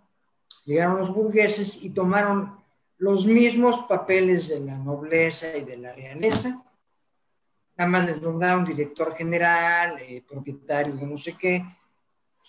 Llegaron 0.64 0.96
los 0.96 1.12
burgueses 1.12 1.82
y 1.84 1.90
tomaron 1.90 2.56
los 2.96 3.26
mismos 3.26 3.84
papeles 3.86 4.48
de 4.48 4.60
la 4.60 4.78
nobleza 4.78 5.54
y 5.54 5.64
de 5.64 5.76
la 5.76 5.92
realeza. 5.92 6.64
Nada 7.76 7.90
más 7.90 8.06
les 8.06 8.22
nombraron 8.22 8.64
director 8.64 9.14
general, 9.14 9.98
eh, 10.00 10.24
propietario 10.26 10.94
de 10.94 11.06
no 11.06 11.18
sé 11.18 11.36
qué, 11.36 11.62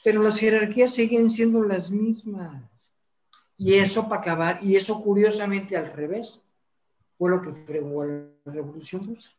pero 0.05 0.23
las 0.23 0.38
jerarquías 0.38 0.93
siguen 0.93 1.30
siendo 1.30 1.61
las 1.61 1.91
mismas. 1.91 2.64
Y 3.57 3.73
eso 3.73 4.07
para 4.07 4.22
acabar, 4.22 4.60
y 4.64 4.77
eso 4.77 5.01
curiosamente 5.01 5.76
al 5.76 5.91
revés, 5.91 6.45
fue 7.18 7.30
lo 7.30 7.41
que 7.41 7.53
fregó 7.53 8.05
la 8.05 8.23
revolución 8.45 9.05
rusa. 9.05 9.34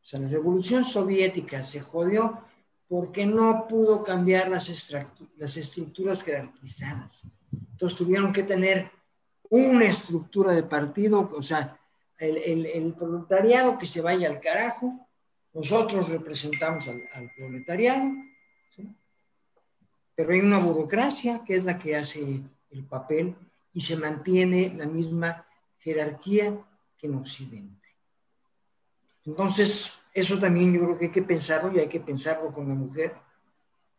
O 0.00 0.04
sea, 0.08 0.20
la 0.20 0.28
revolución 0.28 0.84
soviética 0.84 1.64
se 1.64 1.80
jodió 1.80 2.38
porque 2.88 3.26
no 3.26 3.66
pudo 3.68 4.02
cambiar 4.02 4.48
las, 4.48 4.90
las 5.36 5.56
estructuras 5.56 6.22
jerarquizadas. 6.22 7.22
Entonces 7.72 7.98
tuvieron 7.98 8.32
que 8.32 8.42
tener 8.42 8.90
una 9.50 9.84
estructura 9.84 10.52
de 10.52 10.62
partido, 10.62 11.28
o 11.36 11.42
sea, 11.42 11.78
el, 12.18 12.66
el, 12.66 12.94
proletariado 12.94 13.78
que 13.78 13.86
se 13.86 14.00
vaya 14.00 14.28
al 14.28 14.40
carajo, 14.40 15.06
nosotros 15.52 16.08
representamos 16.08 16.86
al, 16.88 17.30
proletariado, 17.36 18.10
pero 20.14 20.32
hay 20.32 20.40
una 20.40 20.58
burocracia 20.58 21.42
que 21.44 21.56
es 21.56 21.64
la 21.64 21.78
que 21.78 21.96
hace 21.96 22.40
el 22.70 22.84
papel 22.84 23.36
y 23.74 23.82
se 23.82 23.96
mantiene 23.96 24.72
la 24.74 24.86
misma 24.86 25.46
jerarquía 25.78 26.58
que 26.96 27.06
en 27.06 27.16
Occidente. 27.16 27.88
Entonces, 29.24 29.92
eso 30.16 30.38
también 30.38 30.72
yo 30.72 30.80
creo 30.80 30.98
que 30.98 31.04
hay 31.04 31.10
que 31.10 31.20
pensarlo 31.20 31.70
y 31.70 31.78
hay 31.78 31.88
que 31.88 32.00
pensarlo 32.00 32.50
con 32.50 32.66
la 32.66 32.74
mujer. 32.74 33.14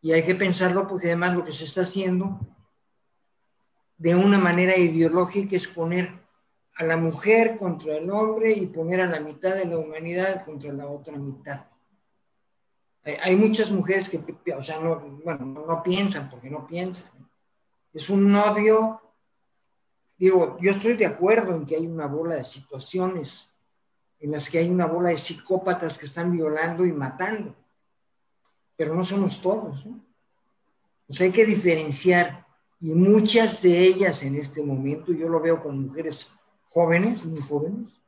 Y 0.00 0.10
hay 0.10 0.24
que 0.24 0.34
pensarlo 0.34 0.84
porque 0.88 1.06
además 1.06 1.36
lo 1.36 1.44
que 1.44 1.52
se 1.52 1.64
está 1.64 1.82
haciendo 1.82 2.40
de 3.96 4.16
una 4.16 4.36
manera 4.36 4.76
ideológica 4.76 5.54
es 5.54 5.68
poner 5.68 6.12
a 6.74 6.84
la 6.84 6.96
mujer 6.96 7.56
contra 7.56 7.98
el 7.98 8.10
hombre 8.10 8.50
y 8.50 8.66
poner 8.66 9.00
a 9.00 9.06
la 9.06 9.20
mitad 9.20 9.54
de 9.54 9.66
la 9.66 9.78
humanidad 9.78 10.44
contra 10.44 10.72
la 10.72 10.88
otra 10.88 11.16
mitad. 11.16 11.66
Hay, 13.22 13.36
muchas 13.36 13.70
mujeres 13.70 14.08
que, 14.10 14.20
o 14.52 14.62
sea, 14.62 14.80
no, 14.80 14.98
bueno, 15.24 15.64
no 15.68 15.82
piensan 15.84 16.28
porque 16.28 16.50
no 16.50 16.66
piensan. 16.66 17.06
Es 17.92 18.10
un 18.10 18.34
odio. 18.34 19.00
Digo, 20.16 20.58
yo 20.60 20.72
estoy 20.72 20.94
de 20.94 21.06
acuerdo 21.06 21.54
en 21.54 21.64
que 21.64 21.76
hay 21.76 21.86
una 21.86 22.06
bola 22.06 22.34
de 22.34 22.44
situaciones 22.44 23.54
en 24.20 24.32
las 24.32 24.48
que 24.48 24.58
hay 24.58 24.68
una 24.68 24.86
bola 24.86 25.10
de 25.10 25.18
psicópatas 25.18 25.98
que 25.98 26.06
están 26.06 26.32
violando 26.32 26.84
y 26.84 26.92
matando. 26.92 27.54
Pero 28.76 28.94
no 28.94 29.04
somos 29.04 29.40
todos. 29.40 29.86
O 31.08 31.12
sea, 31.12 31.26
hay 31.26 31.32
que 31.32 31.46
diferenciar. 31.46 32.46
Y 32.80 32.90
muchas 32.90 33.62
de 33.62 33.78
ellas 33.78 34.22
en 34.22 34.36
este 34.36 34.62
momento, 34.62 35.12
yo 35.12 35.28
lo 35.28 35.40
veo 35.40 35.62
con 35.62 35.82
mujeres 35.82 36.30
jóvenes, 36.66 37.24
muy 37.24 37.40
jóvenes, 37.40 38.00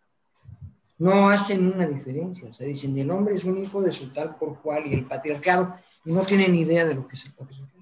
no 0.99 1.31
hacen 1.31 1.73
una 1.73 1.87
diferencia. 1.87 2.49
O 2.49 2.53
sea, 2.53 2.67
dicen, 2.67 2.97
el 2.99 3.11
hombre 3.11 3.35
es 3.35 3.45
un 3.45 3.59
hijo 3.59 3.81
de 3.81 3.91
su 3.91 4.13
tal 4.13 4.37
por 4.37 4.61
cual 4.61 4.87
y 4.87 4.95
el 4.95 5.07
patriarcado, 5.07 5.75
y 6.05 6.13
no 6.13 6.23
tienen 6.25 6.55
idea 6.55 6.85
de 6.85 6.95
lo 6.95 7.07
que 7.07 7.17
es 7.17 7.25
el 7.25 7.33
patriarcado. 7.33 7.81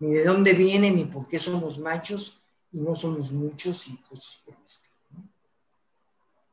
Ni 0.00 0.14
de 0.14 0.24
dónde 0.24 0.54
viene, 0.54 0.90
ni 0.90 1.04
por 1.04 1.28
qué 1.28 1.38
somos 1.38 1.78
machos 1.78 2.40
y 2.72 2.78
no 2.78 2.94
somos 2.94 3.32
muchos 3.32 3.86
y 3.88 3.96
cosas 3.98 4.40
por 4.44 4.54
el. 4.54 4.60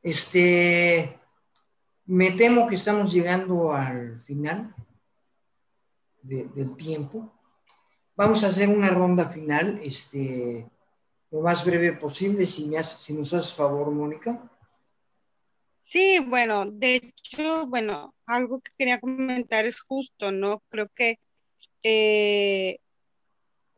Este, 0.02 1.19
me 2.06 2.32
temo 2.32 2.68
que 2.68 2.76
estamos 2.76 3.11
llegando 3.11 3.74
al 3.74 4.22
final 4.22 4.74
del 6.22 6.76
tiempo. 6.78 7.34
Vamos 8.15 8.44
a 8.44 8.48
hacer 8.48 8.69
una 8.69 8.90
ronda 8.90 9.26
final, 9.26 9.80
este, 9.84 10.68
lo 11.32 11.41
más 11.41 11.64
breve 11.64 11.94
posible, 11.94 12.45
si, 12.45 12.68
me 12.68 12.82
si 12.84 13.14
nos 13.14 13.34
haces 13.34 13.53
favor, 13.53 13.91
Mónica. 13.91 14.49
Sí, 15.80 16.19
bueno, 16.19 16.65
de 16.65 16.95
hecho, 16.95 17.65
bueno, 17.68 18.15
algo 18.26 18.60
que 18.60 18.72
quería 18.78 18.99
comentar 18.99 19.65
es 19.65 19.82
justo, 19.82 20.32
¿no? 20.32 20.64
Creo 20.69 20.90
que 20.95 21.19
eh, 21.84 22.80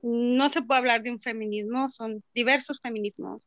no 0.02 0.50
se 0.50 0.62
puede 0.62 0.80
hablar 0.80 1.04
de 1.04 1.12
un 1.12 1.20
feminismo, 1.20 1.90
son 1.90 2.24
diversos 2.34 2.80
feminismos 2.82 3.42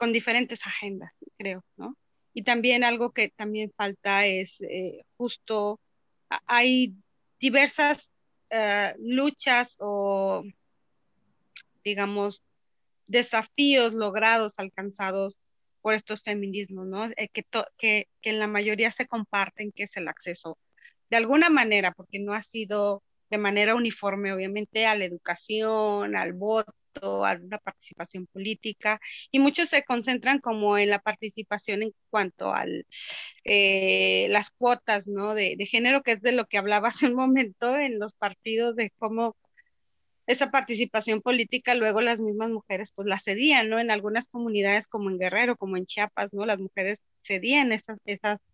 con 0.00 0.14
diferentes 0.14 0.66
agendas, 0.66 1.12
creo, 1.36 1.62
¿no? 1.76 1.94
Y 2.32 2.42
también 2.42 2.84
algo 2.84 3.12
que 3.12 3.28
también 3.28 3.70
falta 3.76 4.24
es 4.24 4.58
eh, 4.62 5.04
justo, 5.18 5.78
hay 6.46 6.94
diversas 7.38 8.10
eh, 8.48 8.94
luchas 8.98 9.76
o, 9.78 10.42
digamos, 11.84 12.42
desafíos 13.08 13.92
logrados, 13.92 14.58
alcanzados 14.58 15.38
por 15.82 15.92
estos 15.92 16.22
feminismos, 16.22 16.86
¿no? 16.86 17.04
Eh, 17.04 17.28
que, 17.30 17.44
que, 17.76 18.08
que 18.22 18.30
en 18.30 18.38
la 18.38 18.46
mayoría 18.46 18.90
se 18.92 19.06
comparten, 19.06 19.70
que 19.70 19.82
es 19.82 19.98
el 19.98 20.08
acceso, 20.08 20.56
de 21.10 21.18
alguna 21.18 21.50
manera, 21.50 21.92
porque 21.92 22.20
no 22.20 22.32
ha 22.32 22.42
sido 22.42 23.02
de 23.28 23.36
manera 23.36 23.74
uniforme, 23.74 24.32
obviamente, 24.32 24.86
a 24.86 24.94
la 24.94 25.04
educación, 25.04 26.16
al 26.16 26.32
voto, 26.32 26.72
alguna 27.24 27.58
participación 27.58 28.26
política 28.26 29.00
y 29.30 29.38
muchos 29.38 29.68
se 29.70 29.84
concentran 29.84 30.40
como 30.40 30.78
en 30.78 30.90
la 30.90 31.00
participación 31.00 31.82
en 31.82 31.94
cuanto 32.10 32.52
a 32.54 32.64
eh, 33.44 34.26
las 34.30 34.50
cuotas 34.50 35.06
¿no? 35.08 35.34
de, 35.34 35.56
género, 35.66 36.02
que 36.02 36.12
es 36.12 36.22
de 36.22 36.32
lo 36.32 36.46
que 36.46 36.58
hablaba 36.58 36.88
hace 36.88 37.06
un 37.06 37.14
momento 37.14 37.76
en 37.76 37.98
los 37.98 38.12
partidos, 38.14 38.76
de 38.76 38.90
cómo 38.98 39.36
esa 40.26 40.50
participación 40.50 41.22
política 41.22 41.74
luego 41.74 42.00
las 42.00 42.20
mismas 42.20 42.50
mujeres 42.50 42.92
pues 42.94 43.08
la 43.08 43.18
cedían, 43.18 43.68
¿no? 43.68 43.80
En 43.80 43.90
algunas 43.90 44.28
comunidades 44.28 44.86
como 44.86 45.10
en 45.10 45.18
Guerrero, 45.18 45.56
como 45.56 45.76
en 45.76 45.86
Chiapas, 45.86 46.32
¿no? 46.32 46.46
Las 46.46 46.60
mujeres 46.60 47.00
cedían 47.20 47.72
esas, 47.72 47.98
esas, 48.04 48.48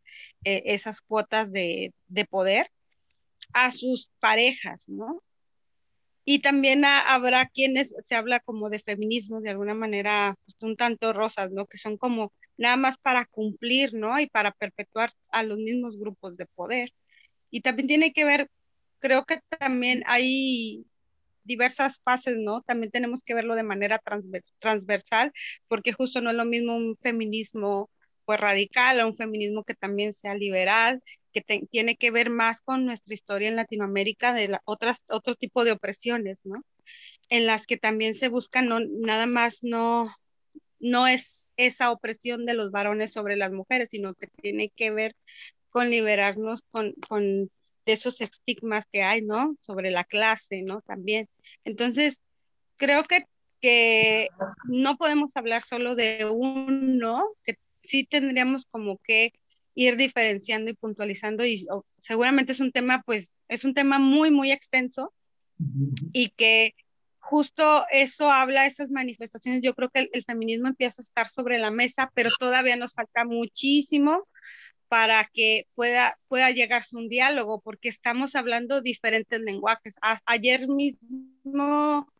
eh, 0.44 0.62
esas 0.66 1.02
cuotas 1.02 1.52
de, 1.52 1.92
de 2.08 2.24
poder 2.24 2.70
a 3.52 3.72
sus 3.72 4.10
parejas, 4.20 4.88
¿no? 4.88 5.22
Y 6.28 6.40
también 6.40 6.84
habrá 6.84 7.46
quienes 7.46 7.94
se 8.02 8.16
habla 8.16 8.40
como 8.40 8.68
de 8.68 8.80
feminismo 8.80 9.40
de 9.40 9.50
alguna 9.50 9.74
manera 9.74 10.34
pues, 10.44 10.56
un 10.60 10.76
tanto 10.76 11.12
rosas, 11.12 11.52
¿no? 11.52 11.66
Que 11.66 11.78
son 11.78 11.96
como 11.96 12.32
nada 12.56 12.76
más 12.76 12.98
para 12.98 13.26
cumplir, 13.26 13.94
¿no? 13.94 14.18
Y 14.18 14.26
para 14.26 14.50
perpetuar 14.50 15.10
a 15.30 15.44
los 15.44 15.58
mismos 15.58 15.96
grupos 15.98 16.36
de 16.36 16.46
poder. 16.46 16.92
Y 17.50 17.60
también 17.60 17.86
tiene 17.86 18.12
que 18.12 18.24
ver, 18.24 18.50
creo 18.98 19.24
que 19.24 19.38
también 19.60 20.02
hay 20.06 20.84
diversas 21.44 22.00
fases, 22.02 22.36
¿no? 22.38 22.62
También 22.62 22.90
tenemos 22.90 23.22
que 23.22 23.34
verlo 23.34 23.54
de 23.54 23.62
manera 23.62 24.02
transversal, 24.58 25.32
porque 25.68 25.92
justo 25.92 26.20
no 26.20 26.30
es 26.30 26.36
lo 26.36 26.44
mismo 26.44 26.76
un 26.76 26.96
feminismo 27.00 27.88
pues 28.26 28.40
radical 28.40 29.00
a 29.00 29.06
un 29.06 29.16
feminismo 29.16 29.64
que 29.64 29.74
también 29.74 30.12
sea 30.12 30.34
liberal, 30.34 31.02
que 31.32 31.42
tiene 31.70 31.96
que 31.96 32.10
ver 32.10 32.28
más 32.28 32.60
con 32.60 32.84
nuestra 32.84 33.14
historia 33.14 33.48
en 33.48 33.56
Latinoamérica 33.56 34.32
de 34.34 34.58
otras, 34.64 34.98
otro 35.08 35.34
tipo 35.36 35.64
de 35.64 35.72
opresiones, 35.72 36.40
¿no? 36.44 36.56
En 37.30 37.46
las 37.46 37.66
que 37.66 37.78
también 37.78 38.14
se 38.14 38.28
busca 38.28 38.62
no, 38.62 38.80
nada 38.80 39.26
más 39.26 39.60
no, 39.62 40.14
no 40.80 41.06
es 41.06 41.52
esa 41.56 41.90
opresión 41.90 42.46
de 42.46 42.54
los 42.54 42.70
varones 42.70 43.12
sobre 43.12 43.36
las 43.36 43.52
mujeres, 43.52 43.90
sino 43.90 44.14
que 44.14 44.28
tiene 44.42 44.70
que 44.70 44.90
ver 44.90 45.14
con 45.70 45.90
liberarnos 45.90 46.62
con, 46.70 46.94
con 47.08 47.50
de 47.86 47.92
esos 47.92 48.20
estigmas 48.20 48.84
que 48.90 49.02
hay, 49.02 49.22
¿no? 49.22 49.56
Sobre 49.60 49.90
la 49.90 50.04
clase, 50.04 50.62
¿no? 50.62 50.82
También. 50.82 51.28
Entonces, 51.64 52.20
creo 52.76 53.04
que, 53.04 53.24
que 53.60 54.28
no 54.68 54.96
podemos 54.96 55.36
hablar 55.36 55.62
solo 55.62 55.94
de 55.94 56.26
uno, 56.28 57.24
que 57.44 57.56
sí 57.86 58.04
tendríamos 58.04 58.66
como 58.70 58.98
que 58.98 59.32
ir 59.74 59.96
diferenciando 59.96 60.70
y 60.70 60.74
puntualizando 60.74 61.44
y 61.44 61.66
seguramente 61.98 62.52
es 62.52 62.60
un 62.60 62.72
tema, 62.72 63.02
pues, 63.04 63.36
es 63.48 63.64
un 63.64 63.74
tema 63.74 63.98
muy, 63.98 64.30
muy 64.30 64.50
extenso 64.50 65.12
y 66.12 66.30
que 66.30 66.74
justo 67.18 67.84
eso 67.90 68.30
habla, 68.30 68.66
esas 68.66 68.90
manifestaciones, 68.90 69.60
yo 69.62 69.74
creo 69.74 69.90
que 69.90 70.08
el, 70.12 70.24
feminismo 70.24 70.68
empieza 70.68 71.02
a 71.02 71.04
estar 71.04 71.28
sobre 71.28 71.58
la 71.58 71.70
mesa, 71.70 72.10
pero 72.14 72.30
todavía 72.38 72.76
nos 72.76 72.94
falta 72.94 73.24
muchísimo 73.24 74.26
para 74.88 75.28
que 75.32 75.66
pueda, 75.74 76.18
pueda 76.28 76.50
llegarse 76.52 76.96
un 76.96 77.08
diálogo, 77.08 77.60
porque 77.60 77.88
estamos 77.88 78.36
hablando 78.36 78.80
diferentes 78.80 79.40
lenguajes. 79.40 79.96
ayer 80.24 80.68
mismo, 80.68 82.10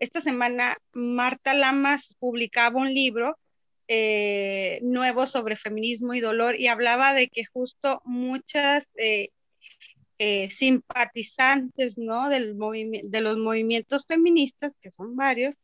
esta 0.00 0.20
semana, 0.20 0.76
Marta 0.92 1.54
Lamas 1.54 2.16
publicaba 2.18 2.80
un 2.80 2.92
libro 2.92 3.38
eh, 3.88 4.80
nuevo 4.82 5.26
sobre 5.26 5.56
feminismo 5.56 6.12
y 6.14 6.20
dolor 6.20 6.58
y 6.58 6.66
hablaba 6.66 7.14
de 7.14 7.28
que 7.28 7.44
justo 7.44 8.02
muchas 8.04 8.90
eh, 8.96 9.28
eh, 10.18 10.50
simpatizantes 10.50 11.96
¿no? 11.96 12.28
Del 12.28 12.56
de 13.04 13.20
los 13.20 13.38
movimientos 13.38 14.04
feministas, 14.06 14.76
que 14.80 14.90
son 14.90 15.14
varios, 15.14 15.56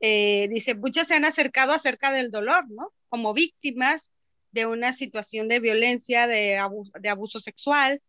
dice, 0.00 0.76
muchas 0.76 1.08
se 1.08 1.14
han 1.14 1.24
acercado 1.24 1.72
acerca 1.72 2.12
del 2.12 2.30
dolor, 2.30 2.70
¿no? 2.70 2.92
Como 3.08 3.34
víctimas 3.34 4.12
de 4.52 4.66
una 4.66 4.92
situación 4.92 5.48
de 5.48 5.60
violencia, 5.60 6.28
de 6.28 6.58
abuso, 6.58 6.92
de 7.00 7.08
abuso 7.08 7.40
sexual, 7.40 8.00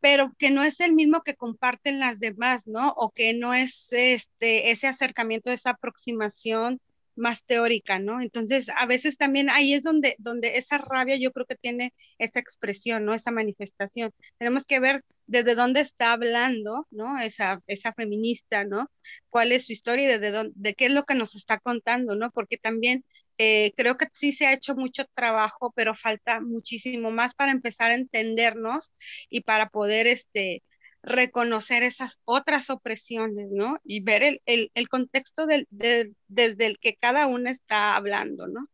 pero 0.00 0.32
que 0.38 0.50
no 0.50 0.62
es 0.62 0.78
el 0.80 0.92
mismo 0.92 1.22
que 1.22 1.34
comparten 1.34 1.98
las 1.98 2.20
demás, 2.20 2.68
¿no? 2.68 2.90
O 2.96 3.10
que 3.10 3.34
no 3.34 3.52
es 3.54 3.92
este, 3.92 4.70
ese 4.70 4.86
acercamiento, 4.86 5.50
esa 5.50 5.70
aproximación 5.70 6.80
más 7.18 7.44
teórica, 7.44 7.98
¿no? 7.98 8.20
Entonces, 8.22 8.68
a 8.70 8.86
veces 8.86 9.16
también 9.16 9.50
ahí 9.50 9.74
es 9.74 9.82
donde, 9.82 10.16
donde 10.18 10.58
esa 10.58 10.78
rabia 10.78 11.16
yo 11.16 11.32
creo 11.32 11.46
que 11.46 11.56
tiene 11.56 11.94
esa 12.18 12.40
expresión, 12.40 13.04
¿no? 13.04 13.14
Esa 13.14 13.30
manifestación. 13.30 14.12
Tenemos 14.38 14.64
que 14.64 14.80
ver 14.80 15.04
desde 15.26 15.54
dónde 15.54 15.80
está 15.80 16.12
hablando, 16.12 16.86
¿no? 16.90 17.18
Esa, 17.20 17.60
esa 17.66 17.92
feminista, 17.92 18.64
¿no? 18.64 18.90
¿Cuál 19.30 19.52
es 19.52 19.66
su 19.66 19.72
historia 19.72 20.04
y 20.06 20.08
desde 20.08 20.30
dónde, 20.30 20.52
de 20.56 20.74
qué 20.74 20.86
es 20.86 20.92
lo 20.92 21.04
que 21.04 21.14
nos 21.14 21.34
está 21.34 21.58
contando, 21.58 22.14
¿no? 22.16 22.30
Porque 22.30 22.56
también 22.56 23.04
eh, 23.38 23.72
creo 23.76 23.96
que 23.96 24.06
sí 24.12 24.32
se 24.32 24.46
ha 24.46 24.52
hecho 24.52 24.74
mucho 24.74 25.04
trabajo, 25.14 25.72
pero 25.76 25.94
falta 25.94 26.40
muchísimo 26.40 27.10
más 27.10 27.34
para 27.34 27.52
empezar 27.52 27.90
a 27.90 27.94
entendernos 27.94 28.92
y 29.30 29.42
para 29.42 29.68
poder, 29.68 30.06
este, 30.06 30.62
reconocer 31.02 31.82
esas 31.82 32.18
otras 32.24 32.70
opresiones, 32.70 33.48
¿no? 33.50 33.78
Y 33.84 34.02
ver 34.02 34.22
el, 34.22 34.42
el, 34.46 34.70
el 34.74 34.88
contexto 34.88 35.46
del, 35.46 35.66
desde 35.70 36.66
el 36.66 36.78
que 36.78 36.96
cada 36.96 37.26
uno 37.26 37.50
está 37.50 37.96
hablando, 37.96 38.46
¿no? 38.46 38.68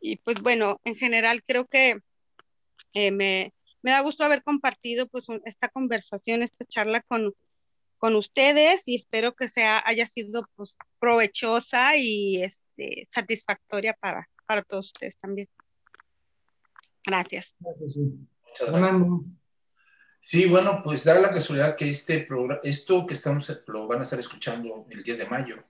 Y 0.00 0.16
pues 0.16 0.40
bueno, 0.40 0.80
en 0.84 0.94
general 0.94 1.42
creo 1.44 1.66
que 1.66 1.98
eh, 2.92 3.10
me, 3.10 3.52
me, 3.82 3.90
da 3.90 4.00
gusto 4.00 4.24
haber 4.24 4.42
compartido 4.42 5.08
pues 5.08 5.26
esta 5.44 5.68
conversación, 5.68 6.42
esta 6.42 6.64
charla 6.64 7.02
con, 7.02 7.34
con 7.98 8.14
ustedes 8.14 8.86
y 8.86 8.96
espero 8.96 9.34
que 9.34 9.48
sea, 9.48 9.82
haya 9.84 10.06
sido 10.06 10.48
pues 10.54 10.76
provechosa 10.98 11.96
y 11.96 12.42
este, 12.42 13.08
satisfactoria 13.10 13.94
para, 13.94 14.28
para 14.46 14.62
todos 14.62 14.86
ustedes 14.86 15.16
también. 15.16 15.48
Gracias. 17.04 17.54
Gracias. 17.58 17.96
Sí, 20.28 20.46
bueno, 20.46 20.82
pues 20.82 21.04
da 21.04 21.20
la 21.20 21.30
casualidad 21.30 21.76
que 21.76 21.88
este 21.88 22.18
programa, 22.18 22.60
esto 22.64 23.06
que 23.06 23.14
estamos, 23.14 23.48
lo 23.68 23.86
van 23.86 24.00
a 24.00 24.02
estar 24.02 24.18
escuchando 24.18 24.84
el 24.90 25.00
10 25.00 25.18
de 25.18 25.26
mayo. 25.26 25.62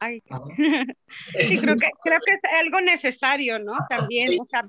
Ay. 0.00 0.20
sí, 1.38 1.60
creo 1.60 1.76
que, 1.76 1.90
creo 2.02 2.18
que 2.26 2.32
es 2.32 2.40
algo 2.58 2.80
necesario, 2.80 3.60
¿no? 3.60 3.74
También, 3.88 4.36
o 4.40 4.44
sea, 4.46 4.68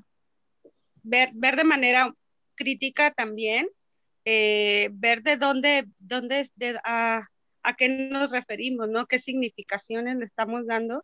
ver, 1.01 1.31
ver 1.33 1.55
de 1.55 1.63
manera 1.63 2.13
crítica 2.53 3.09
también, 3.09 3.67
eh, 4.25 4.89
ver 4.91 5.23
de 5.23 5.37
dónde, 5.37 5.87
dónde 5.97 6.47
de, 6.53 6.79
a, 6.83 7.27
a, 7.63 7.73
qué 7.75 7.89
nos 7.89 8.29
referimos, 8.29 8.89
¿no? 8.89 9.07
¿Qué 9.07 9.17
significaciones 9.17 10.17
le 10.17 10.25
estamos 10.25 10.67
dando? 10.67 11.03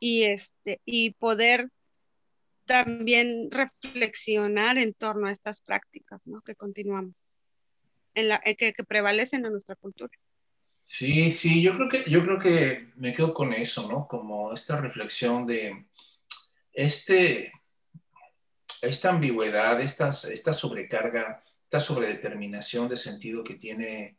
Y, 0.00 0.22
este, 0.22 0.80
y 0.86 1.10
poder 1.10 1.68
también 2.66 3.50
reflexionar 3.50 4.78
en 4.78 4.94
torno 4.94 5.26
a 5.26 5.32
estas 5.32 5.60
prácticas 5.60 6.20
¿no? 6.24 6.40
que 6.42 6.54
continuamos, 6.54 7.14
en 8.14 8.28
la, 8.28 8.40
que, 8.40 8.72
que, 8.72 8.84
prevalecen 8.84 9.44
en 9.44 9.52
nuestra 9.52 9.76
cultura. 9.76 10.12
Sí, 10.82 11.30
sí, 11.30 11.62
yo 11.62 11.74
creo, 11.76 11.88
que, 11.88 12.10
yo 12.10 12.22
creo 12.22 12.38
que 12.38 12.88
me 12.96 13.12
quedo 13.12 13.32
con 13.32 13.54
eso, 13.54 13.88
¿no? 13.88 14.06
Como 14.06 14.52
esta 14.52 14.78
reflexión 14.78 15.46
de 15.46 15.86
este, 16.72 17.52
esta 18.82 19.10
ambigüedad, 19.10 19.80
esta, 19.80 20.10
esta 20.10 20.52
sobrecarga, 20.52 21.42
esta 21.64 21.80
sobredeterminación 21.80 22.88
de 22.88 22.98
sentido 22.98 23.42
que 23.42 23.54
tiene 23.54 24.18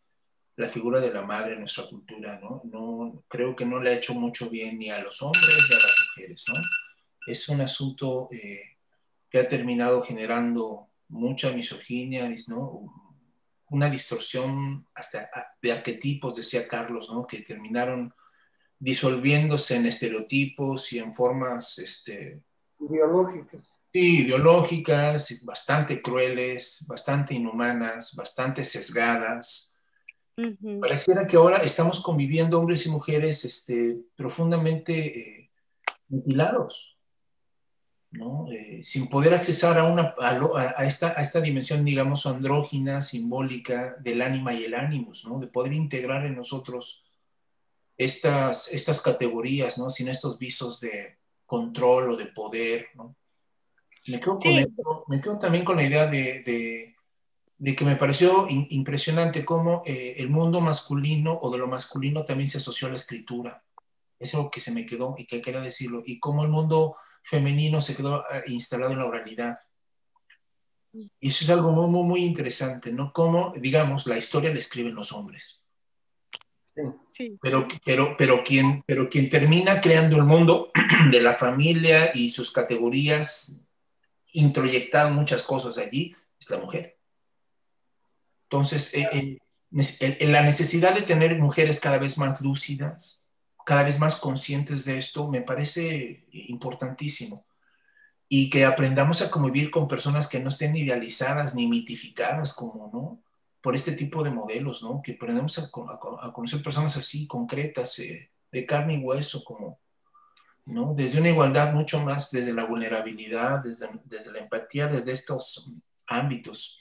la 0.55 0.69
figura 0.69 0.99
de 0.99 1.13
la 1.13 1.21
madre 1.21 1.53
en 1.53 1.59
nuestra 1.59 1.85
cultura, 1.85 2.39
¿no? 2.39 2.61
no 2.65 3.23
creo 3.27 3.55
que 3.55 3.65
no 3.65 3.79
le 3.81 3.91
ha 3.91 3.95
hecho 3.95 4.13
mucho 4.13 4.49
bien 4.49 4.79
ni 4.79 4.89
a 4.89 4.99
los 4.99 5.21
hombres 5.21 5.43
ni 5.69 5.75
a 5.75 5.79
las 5.79 5.95
mujeres, 6.07 6.45
¿no? 6.47 6.55
Es 7.25 7.49
un 7.49 7.61
asunto 7.61 8.29
eh, 8.31 8.77
que 9.29 9.39
ha 9.39 9.49
terminado 9.49 10.01
generando 10.01 10.89
mucha 11.09 11.51
misoginia, 11.51 12.29
¿no? 12.47 12.93
una 13.69 13.89
distorsión 13.89 14.87
hasta 14.93 15.29
de 15.61 15.71
arquetipos, 15.71 16.35
decía 16.35 16.67
Carlos, 16.67 17.11
¿no? 17.11 17.25
que 17.25 17.41
terminaron 17.41 18.13
disolviéndose 18.79 19.75
en 19.75 19.87
estereotipos 19.87 20.93
y 20.93 20.99
en 20.99 21.13
formas 21.13 21.79
este, 21.79 22.41
ideológicas. 22.79 23.63
Sí, 23.91 24.23
ideológicas, 24.23 25.39
bastante 25.43 26.01
crueles, 26.01 26.85
bastante 26.87 27.33
inhumanas, 27.33 28.13
bastante 28.15 28.65
sesgadas. 28.65 29.81
Pareciera 30.81 31.25
que 31.25 31.37
ahora 31.37 31.59
estamos 31.59 32.01
conviviendo 32.03 32.59
hombres 32.59 32.85
y 32.85 32.89
mujeres 32.89 33.45
este, 33.45 33.97
profundamente 34.17 35.17
eh, 35.17 35.51
mutilados, 36.09 36.94
eh, 38.51 38.81
sin 38.83 39.07
poder 39.07 39.33
accesar 39.33 39.77
a, 39.77 39.85
una, 39.85 40.15
a, 40.19 40.85
esta, 40.85 41.09
a, 41.17 41.21
esta, 41.21 41.41
dimensión, 41.41 41.83
digamos, 41.83 42.25
andrógina, 42.25 43.01
simbólica 43.01 43.95
del 43.99 44.21
ánima 44.21 44.53
y 44.53 44.63
el 44.63 44.73
ánimos, 44.73 45.25
¿no? 45.25 45.39
de 45.39 45.47
poder 45.47 45.73
integrar 45.73 46.25
en 46.25 46.35
nosotros 46.35 47.03
estas, 47.97 48.71
estas 48.71 49.01
categorías, 49.01 49.77
¿no? 49.77 49.89
sin 49.89 50.07
estos 50.07 50.39
visos 50.39 50.79
de 50.79 51.17
control 51.45 52.11
o 52.11 52.15
de 52.15 52.27
poder. 52.27 52.87
¿no? 52.95 53.15
Me, 54.07 54.19
quedo 54.19 54.39
me 55.07 55.21
quedo 55.21 55.37
también 55.37 55.65
con 55.65 55.75
la 55.75 55.83
idea 55.83 56.07
de, 56.07 56.95
de, 57.57 57.75
que 57.75 57.85
me 57.85 57.95
pareció 57.95 58.47
impresionante 58.49 59.43
cómo 59.43 59.81
eh, 59.85 60.15
el 60.17 60.29
mundo 60.29 60.61
masculino 60.61 61.37
o 61.41 61.51
de 61.51 61.57
lo 61.57 61.67
masculino 61.67 62.23
también 62.23 62.49
se 62.49 62.59
asoció 62.59 62.87
a 62.87 62.91
la 62.91 62.97
escritura. 62.97 63.63
Es 64.19 64.33
algo 64.35 64.49
que 64.49 64.61
se 64.61 64.71
me 64.71 64.85
quedó 64.85 65.15
y 65.17 65.25
que 65.25 65.41
quería 65.41 65.59
decirlo. 65.59 66.01
Y 66.05 66.19
cómo 66.19 66.43
el 66.43 66.49
mundo 66.49 66.95
femenino 67.25 67.81
se 67.81 67.95
quedó 67.95 68.23
eh, 68.31 68.43
instalado 68.47 68.93
en 68.93 68.99
la 68.99 69.05
oralidad. 69.05 69.57
Y 70.93 71.29
eso 71.29 71.43
es 71.43 71.49
algo 71.49 71.71
muy, 71.71 72.03
muy, 72.03 72.23
interesante, 72.23 72.91
¿no? 72.91 73.11
Cómo, 73.11 73.53
digamos, 73.57 74.07
la 74.07 74.17
historia 74.17 74.51
la 74.51 74.59
escriben 74.59 74.95
los 74.95 75.11
hombres. 75.11 75.61
Pero, 77.41 77.67
pero, 77.83 78.15
pero, 78.17 78.43
quien, 78.43 78.83
pero 78.85 79.09
quien 79.09 79.29
termina 79.29 79.81
creando 79.81 80.17
el 80.17 80.23
mundo 80.23 80.71
de 81.11 81.21
la 81.21 81.33
familia 81.33 82.11
y 82.13 82.29
sus 82.29 82.51
categorías, 82.51 83.65
introyectando 84.33 85.19
muchas 85.19 85.43
cosas 85.43 85.77
allí, 85.77 86.15
es 86.39 86.49
la 86.49 86.57
mujer. 86.59 86.97
Entonces, 88.43 88.93
eh, 88.93 89.39
eh, 89.71 90.27
la 90.27 90.43
necesidad 90.43 90.93
de 90.93 91.01
tener 91.01 91.37
mujeres 91.39 91.79
cada 91.79 91.97
vez 91.97 92.17
más 92.17 92.39
lúcidas, 92.39 93.24
cada 93.65 93.83
vez 93.83 93.99
más 93.99 94.15
conscientes 94.15 94.85
de 94.85 94.97
esto, 94.97 95.27
me 95.27 95.41
parece 95.41 96.25
importantísimo. 96.31 97.45
Y 98.29 98.49
que 98.49 98.63
aprendamos 98.63 99.21
a 99.21 99.29
convivir 99.29 99.69
con 99.69 99.87
personas 99.87 100.27
que 100.27 100.39
no 100.39 100.49
estén 100.49 100.75
idealizadas 100.75 101.53
ni 101.53 101.67
mitificadas 101.67 102.53
como, 102.53 102.89
¿no? 102.93 103.21
Por 103.61 103.75
este 103.75 103.91
tipo 103.91 104.23
de 104.23 104.31
modelos, 104.31 104.81
¿no? 104.83 105.01
Que 105.01 105.13
aprendamos 105.13 105.59
a, 105.59 105.69
conocer 106.31 106.63
personas 106.63 106.95
así, 106.95 107.27
concretas, 107.27 107.99
eh, 107.99 108.31
de 108.51 108.65
carne 108.65 108.95
y 108.95 108.99
hueso, 108.99 109.43
como, 109.43 109.79
¿no? 110.65 110.93
Desde 110.95 111.19
una 111.19 111.29
igualdad 111.29 111.73
mucho 111.73 111.99
más, 111.99 112.31
desde 112.31 112.53
la 112.53 112.65
vulnerabilidad, 112.65 113.63
desde 113.63 114.31
la 114.31 114.39
empatía, 114.39 114.87
desde 114.87 115.11
estos 115.11 115.71
ámbitos. 116.07 116.79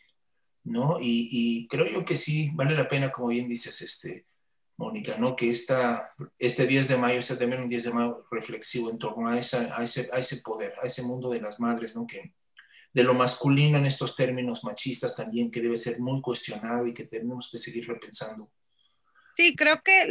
¿no? 0.64 0.96
Y, 1.00 1.68
creo 1.68 1.86
yo 1.86 2.04
que 2.04 2.16
sí, 2.16 2.50
vale 2.54 2.74
la 2.74 2.88
pena, 2.88 3.12
como 3.12 3.28
bien 3.28 3.48
dices, 3.48 3.80
este, 3.82 4.26
Mónica, 4.76 5.16
¿no? 5.18 5.36
Que 5.36 5.50
esta, 5.50 6.14
este 6.38 6.66
10 6.66 6.88
de 6.88 6.96
mayo 6.96 7.22
sea 7.22 7.38
también 7.38 7.62
un 7.62 7.68
10 7.68 7.84
de 7.84 7.92
mayo 7.92 8.26
reflexivo 8.30 8.90
en 8.90 8.98
torno 8.98 9.28
a, 9.28 9.38
esa, 9.38 9.76
a, 9.76 9.82
ese, 9.84 10.08
a 10.12 10.18
ese 10.18 10.38
poder, 10.38 10.74
a 10.82 10.86
ese 10.86 11.02
mundo 11.02 11.30
de 11.30 11.40
las 11.40 11.60
madres, 11.60 11.94
¿no? 11.94 12.06
Que 12.06 12.34
de 12.92 13.02
lo 13.02 13.14
masculino 13.14 13.78
en 13.78 13.86
estos 13.86 14.14
términos 14.14 14.62
machistas 14.62 15.16
también, 15.16 15.50
que 15.50 15.60
debe 15.60 15.76
ser 15.76 15.98
muy 15.98 16.20
cuestionado 16.20 16.86
y 16.86 16.94
que 16.94 17.04
tenemos 17.04 17.50
que 17.50 17.58
seguir 17.58 17.88
repensando. 17.88 18.50
Sí, 19.36 19.56
creo 19.56 19.82
que 19.82 20.06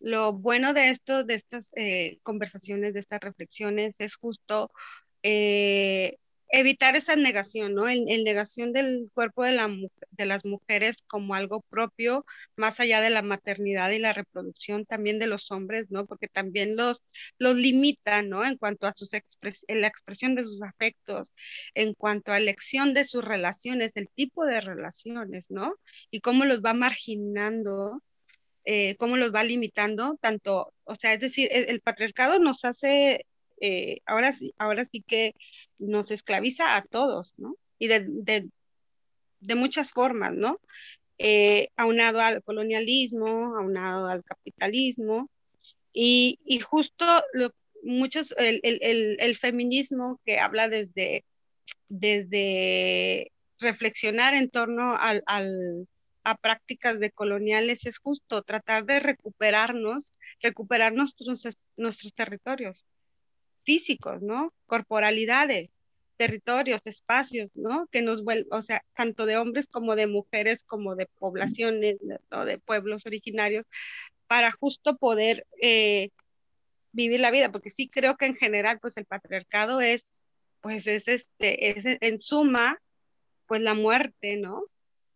lo 0.00 0.32
bueno 0.32 0.72
de 0.72 0.88
esto, 0.88 1.24
de 1.24 1.34
estas 1.34 1.70
eh, 1.76 2.18
conversaciones, 2.22 2.94
de 2.94 3.00
estas 3.00 3.20
reflexiones, 3.20 3.96
es 3.98 4.16
justo 4.16 4.72
eh, 5.22 6.16
evitar 6.52 6.96
esa 6.96 7.16
negación, 7.16 7.74
¿no? 7.74 7.88
En, 7.88 8.04
negación 8.24 8.72
del 8.72 9.10
cuerpo 9.14 9.44
de, 9.44 9.52
la, 9.52 9.68
de 10.10 10.26
las 10.26 10.44
mujeres 10.44 11.02
como 11.06 11.34
algo 11.34 11.62
propio, 11.70 12.24
más 12.56 12.80
allá 12.80 13.00
de 13.00 13.10
la 13.10 13.22
maternidad 13.22 13.90
y 13.90 13.98
la 13.98 14.12
reproducción 14.12 14.84
también 14.86 15.18
de 15.18 15.26
los 15.26 15.50
hombres, 15.50 15.90
¿no? 15.90 16.06
Porque 16.06 16.28
también 16.28 16.76
los, 16.76 17.02
los 17.38 17.56
limita, 17.56 18.22
¿no? 18.22 18.44
En 18.44 18.56
cuanto 18.56 18.86
a 18.86 18.92
sus 18.92 19.10
la 19.68 19.86
expresión 19.86 20.34
de 20.34 20.44
sus 20.44 20.62
afectos, 20.62 21.32
en 21.74 21.94
cuanto 21.94 22.32
a 22.32 22.38
elección 22.38 22.94
de 22.94 23.04
sus 23.04 23.24
relaciones, 23.24 23.92
el 23.94 24.08
tipo 24.08 24.44
de 24.44 24.60
relaciones, 24.60 25.50
¿no? 25.50 25.74
Y 26.10 26.20
cómo 26.20 26.44
los 26.44 26.60
va 26.62 26.74
marginando 26.74 28.02
eh, 28.64 28.96
cómo 28.98 29.16
los 29.16 29.34
va 29.34 29.42
limitando, 29.42 30.18
tanto, 30.20 30.74
o 30.84 30.94
sea, 30.94 31.14
es 31.14 31.20
decir, 31.20 31.48
el, 31.50 31.80
patriarcado 31.80 32.38
nos 32.38 32.64
hace, 32.64 33.26
eh, 33.60 34.00
ahora, 34.06 34.32
sí, 34.32 34.52
ahora 34.58 34.84
sí 34.84 35.02
que 35.02 35.34
nos 35.80 36.10
esclaviza 36.10 36.76
a 36.76 36.82
todos, 36.82 37.34
¿no? 37.38 37.56
Y 37.78 37.88
de, 37.88 38.48
muchas 39.56 39.90
formas, 39.92 40.32
¿no? 40.34 40.60
Eh, 41.18 41.70
aunado 41.76 42.20
al 42.20 42.42
colonialismo, 42.42 43.56
aunado 43.56 44.06
al 44.06 44.22
capitalismo, 44.22 45.28
y, 45.92 46.38
justo 46.60 47.04
lo, 47.32 47.52
muchos, 47.82 48.34
el, 48.38 49.36
feminismo 49.36 50.20
que 50.24 50.38
habla 50.38 50.68
desde, 50.68 51.24
desde 51.88 53.32
reflexionar 53.58 54.34
en 54.34 54.50
torno 54.50 54.96
al, 54.96 55.24
a 56.24 56.36
prácticas 56.36 57.00
de 57.00 57.10
coloniales 57.10 57.86
es 57.86 57.98
justo 57.98 58.42
tratar 58.42 58.84
de 58.84 59.00
recuperarnos, 59.00 60.12
recuperar 60.40 60.92
nuestros, 60.92 61.48
nuestros 61.76 62.14
territorios, 62.14 62.84
físicos, 63.64 64.22
¿no? 64.22 64.52
Corporalidades, 64.66 65.70
territorios, 66.16 66.82
espacios, 66.86 67.50
¿no? 67.54 67.86
Que 67.90 68.02
nos 68.02 68.22
vuelven, 68.24 68.46
o 68.52 68.62
sea, 68.62 68.84
tanto 68.94 69.26
de 69.26 69.38
hombres 69.38 69.66
como 69.66 69.96
de 69.96 70.06
mujeres, 70.06 70.64
como 70.64 70.94
de 70.96 71.06
poblaciones, 71.06 71.96
o 72.30 72.44
de 72.44 72.58
pueblos 72.58 73.06
originarios, 73.06 73.66
para 74.26 74.52
justo 74.52 74.96
poder 74.96 75.46
eh, 75.62 76.10
vivir 76.92 77.20
la 77.20 77.30
vida, 77.30 77.50
porque 77.50 77.70
sí 77.70 77.88
creo 77.88 78.16
que 78.16 78.26
en 78.26 78.34
general, 78.34 78.78
pues 78.80 78.96
el 78.96 79.06
patriarcado 79.06 79.80
es, 79.80 80.10
pues 80.60 80.86
es 80.86 81.08
este, 81.08 81.70
es 81.70 81.84
en 81.86 82.20
suma, 82.20 82.78
pues 83.46 83.62
la 83.62 83.74
muerte, 83.74 84.36
¿no? 84.36 84.64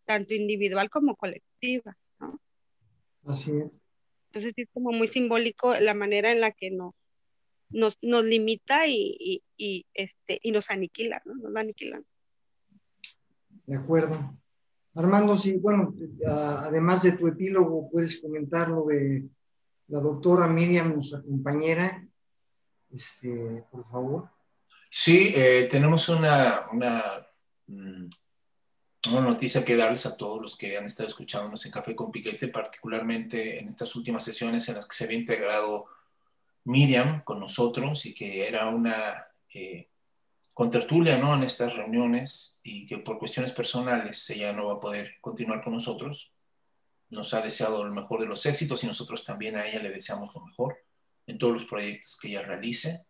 Tanto 0.04 0.34
individual 0.34 0.90
como 0.90 1.16
colectiva, 1.16 1.96
¿no? 2.18 2.40
Así 3.26 3.50
es. 3.50 3.80
Entonces 4.28 4.52
sí 4.56 4.62
es 4.62 4.68
como 4.72 4.90
muy 4.90 5.06
simbólico 5.06 5.74
la 5.74 5.94
manera 5.94 6.32
en 6.32 6.40
la 6.40 6.50
que 6.50 6.70
no 6.70 6.94
nos, 7.74 7.98
nos 8.01 8.24
limita 8.24 8.86
y, 8.86 9.42
y, 9.56 9.86
este, 9.92 10.38
y 10.42 10.52
nos 10.52 10.70
aniquila, 10.70 11.20
¿no? 11.24 11.34
Nos 11.34 11.56
aniquilan. 11.56 12.05
De 13.66 13.76
acuerdo. 13.76 14.38
Armando, 14.94 15.36
sí, 15.36 15.59
bueno, 15.59 15.92
además 16.26 17.02
de 17.02 17.12
tu 17.12 17.26
epílogo, 17.26 17.90
puedes 17.90 18.20
comentar 18.20 18.68
lo 18.68 18.86
de 18.86 19.24
la 19.88 20.01
doctora 20.01 20.46
Miriam, 20.46 20.94
nuestra 20.94 21.20
compañera, 21.20 22.06
este, 22.92 23.64
por 23.70 23.84
favor. 23.84 24.30
Sí, 24.88 25.32
eh, 25.34 25.66
tenemos 25.68 26.09
una, 26.09 26.66
una, 26.72 27.02
mm, 27.66 28.09
una, 29.10 29.20
noticia 29.20 29.64
que 29.64 29.76
darles 29.76 30.06
a 30.06 30.16
todos 30.16 30.40
los 30.40 30.56
que 30.56 30.78
han 30.78 30.84
estado 30.84 31.09
escuchándonos 31.09 31.66
en 31.66 31.72
Café 31.72 31.96
con 31.96 32.12
Piquete, 32.12 32.46
particularmente 32.46 33.59
en 33.59 33.70
estas 33.70 33.96
últimas 33.96 34.22
sesiones 34.22 34.68
en 34.68 34.76
las 34.76 34.86
que 34.86 34.94
se 34.94 35.05
había 35.05 35.18
integrado 35.18 35.86
Miriam 36.64 37.22
con 37.24 37.40
nosotros 37.40 38.06
y 38.06 38.14
que 38.14 38.48
era 38.48 38.68
una 38.68 39.26
eh, 39.52 39.88
contertulia 40.54 41.18
¿no? 41.18 41.34
en 41.34 41.42
estas 41.42 41.76
reuniones 41.76 42.58
y 42.62 42.86
que 42.86 42.98
por 42.98 43.18
cuestiones 43.18 43.52
personales 43.52 44.28
ella 44.30 44.52
no 44.52 44.66
va 44.66 44.74
a 44.74 44.80
poder 44.80 45.16
continuar 45.20 45.62
con 45.62 45.74
nosotros. 45.74 46.32
Nos 47.10 47.34
ha 47.34 47.42
deseado 47.42 47.84
lo 47.84 47.92
mejor 47.92 48.20
de 48.20 48.26
los 48.26 48.46
éxitos 48.46 48.82
y 48.82 48.86
nosotros 48.86 49.24
también 49.24 49.56
a 49.56 49.66
ella 49.66 49.80
le 49.80 49.90
deseamos 49.90 50.34
lo 50.34 50.40
mejor 50.44 50.78
en 51.26 51.38
todos 51.38 51.52
los 51.52 51.64
proyectos 51.64 52.18
que 52.20 52.28
ella 52.28 52.42
realice. 52.42 53.06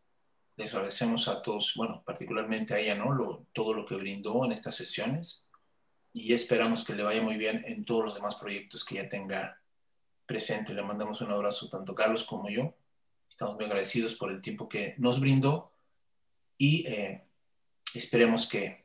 Les 0.57 0.73
agradecemos 0.75 1.29
a 1.29 1.43
todos, 1.43 1.75
bueno, 1.77 2.03
particularmente 2.05 2.75
a 2.75 2.79
ella, 2.79 2.97
¿no? 2.97 3.47
todo 3.53 3.75
lo 3.75 3.87
que 3.87 3.97
brindó 3.97 4.45
en 4.45 4.53
estas 4.53 4.75
sesiones 4.75 5.49
y 6.13 6.33
esperamos 6.33 6.85
que 6.85 6.95
le 6.95 7.03
vaya 7.03 7.23
muy 7.23 7.37
bien 7.37 7.65
en 7.67 7.85
todos 7.85 8.05
los 8.05 8.15
demás 8.15 8.37
proyectos 8.37 8.85
que 8.85 8.99
ella 8.99 9.09
tenga 9.09 9.61
presente. 10.27 10.75
Le 10.75 10.83
mandamos 10.83 11.21
un 11.21 11.33
abrazo 11.33 11.69
tanto 11.69 11.95
Carlos 11.95 12.25
como 12.25 12.49
yo 12.49 12.75
Estamos 13.35 13.57
muy 13.57 13.65
agradecidos 13.65 14.15
por 14.15 14.31
el 14.31 14.41
tiempo 14.41 14.69
que 14.69 14.95
nos 14.99 15.19
brindó 15.19 15.73
y 16.57 16.87
eh, 16.87 17.27
esperemos 17.93 18.49
que, 18.49 18.85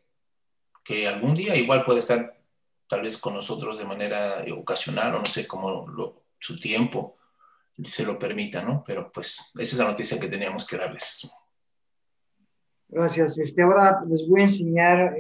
que, 0.83 1.07
algún 1.07 1.35
día 1.35 1.55
igual 1.55 1.83
pueda 1.83 1.99
estar 1.99 2.41
tal 2.87 3.03
vez 3.03 3.19
con 3.19 3.35
nosotros 3.35 3.77
de 3.77 3.85
manera 3.85 4.43
ocasional 4.57 5.13
o 5.13 5.19
no 5.19 5.25
sé 5.27 5.45
cómo 5.45 5.85
su 6.39 6.59
tiempo 6.59 7.15
se 7.85 8.03
lo 8.03 8.17
permita, 8.17 8.63
¿no? 8.63 8.83
Pero 8.83 9.11
pues 9.11 9.51
esa 9.53 9.75
es 9.75 9.77
la 9.77 9.91
noticia 9.91 10.19
que 10.19 10.27
teníamos 10.27 10.65
que 10.65 10.77
darles. 10.77 11.31
Gracias. 12.87 13.37
Este, 13.37 13.61
ahora 13.61 14.01
les 14.09 14.27
voy 14.27 14.41
a 14.41 14.45
enseñar 14.45 15.15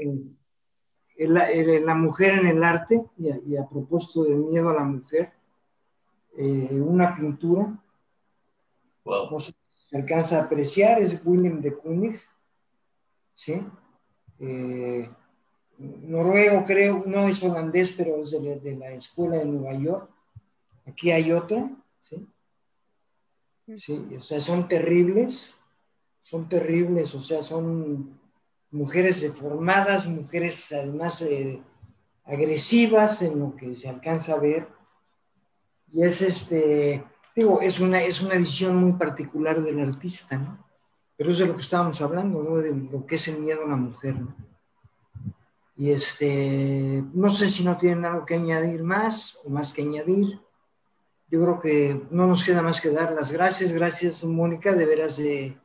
eh, 1.19 1.79
la 1.81 1.93
mujer 1.93 2.39
en 2.39 2.47
el 2.47 2.63
arte 2.63 2.99
y 3.15 3.55
a, 3.57 3.69
propósito 3.69 4.23
del 4.23 4.37
miedo 4.37 4.71
a 4.71 4.73
la 4.73 4.85
mujer, 4.85 5.33
eh, 6.35 6.81
una 6.81 7.15
pintura 7.15 7.79
se 9.39 9.97
alcanza 9.97 10.37
a 10.37 10.43
apreciar, 10.43 10.99
es 10.99 11.19
William 11.25 11.61
de 11.61 11.75
Kooning, 11.75 12.17
¿sí? 13.33 13.61
Eh, 14.39 15.09
noruego 15.77 16.63
creo, 16.65 17.03
no 17.05 17.27
es 17.27 17.43
holandés, 17.43 17.93
pero 17.95 18.21
es 18.21 18.31
de, 18.31 18.75
la 18.75 18.91
escuela 18.91 19.37
de 19.37 19.45
Nueva 19.45 19.73
York. 19.73 20.09
Aquí 20.85 21.11
hay 21.11 21.31
otro, 21.31 21.71
¿sí? 21.99 22.27
Sí, 23.77 24.09
o 24.17 24.21
sea, 24.21 24.39
son 24.41 24.67
terribles, 24.67 25.55
son 26.21 26.49
terribles, 26.49 27.13
o 27.15 27.21
sea, 27.21 27.43
son 27.43 28.19
mujeres 28.71 29.21
deformadas, 29.21 30.07
mujeres 30.07 30.71
además 30.71 31.21
eh, 31.21 31.61
agresivas 32.23 33.21
en 33.21 33.39
lo 33.39 33.55
que 33.55 33.75
se 33.75 33.89
alcanza 33.89 34.33
a 34.33 34.39
ver. 34.39 34.67
Y 35.91 36.03
es 36.03 36.21
este, 36.21 37.03
Digo, 37.39 37.61
es 37.61 37.79
una, 37.79 38.03
es 38.03 38.21
una 38.21 38.35
visión 38.35 38.75
muy 38.75 38.91
particular 38.91 39.63
del 39.63 39.79
artista, 39.79 40.37
¿no? 40.37 40.61
Pero 41.15 41.31
es 41.31 41.37
de 41.37 41.45
lo 41.45 41.55
que 41.55 41.61
estábamos 41.61 42.01
hablando, 42.01 42.43
¿no? 42.43 42.57
De 42.57 42.73
lo 42.73 43.05
que 43.05 43.15
es 43.15 43.29
el 43.29 43.39
miedo 43.39 43.63
a 43.63 43.69
la 43.69 43.77
mujer. 43.77 44.17
Y 45.77 45.91
este, 45.91 47.01
no 47.13 47.29
sé 47.29 47.47
si 47.47 47.63
no 47.63 47.77
tienen 47.77 48.03
algo 48.03 48.25
que 48.25 48.35
añadir 48.35 48.83
más 48.83 49.39
o 49.45 49.49
más 49.49 49.71
que 49.71 49.83
añadir. 49.83 50.41
Yo 51.31 51.41
creo 51.41 51.59
que 51.61 52.01
no 52.11 52.27
nos 52.27 52.43
queda 52.43 52.61
más 52.61 52.81
que 52.81 52.89
dar 52.89 53.13
las 53.13 53.31
gracias. 53.31 53.71
Gracias, 53.71 54.21
Mónica, 54.25 54.73
de 54.73 54.85
veras 54.85 55.15
de, 55.15 55.57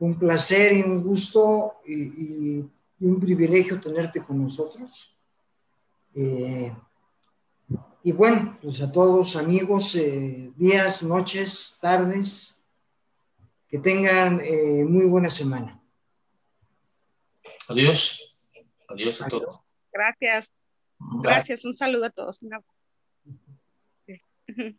un 0.00 0.14
placer 0.18 0.74
y 0.74 0.82
un 0.82 1.02
gusto 1.02 1.76
y, 1.86 2.68
un 3.00 3.18
privilegio 3.18 3.80
tenerte 3.80 4.20
con 4.20 4.42
nosotros. 4.42 5.16
Eh, 6.14 6.70
y 8.02 8.12
bueno, 8.12 8.58
pues 8.62 8.80
a 8.82 8.90
todos 8.90 9.36
amigos, 9.36 9.94
eh, 9.96 10.52
días, 10.56 11.02
noches, 11.02 11.76
tardes, 11.80 12.58
que 13.68 13.78
tengan 13.78 14.40
eh, 14.42 14.84
muy 14.84 15.04
buena 15.04 15.30
semana. 15.30 15.80
Adiós. 17.68 18.36
Adiós 18.88 19.20
a 19.20 19.28
todos. 19.28 19.58
Gracias. 19.92 20.52
Gracias, 20.98 21.64
un 21.64 21.74
saludo 21.74 22.06
a 22.06 22.10
todos. 22.10 22.40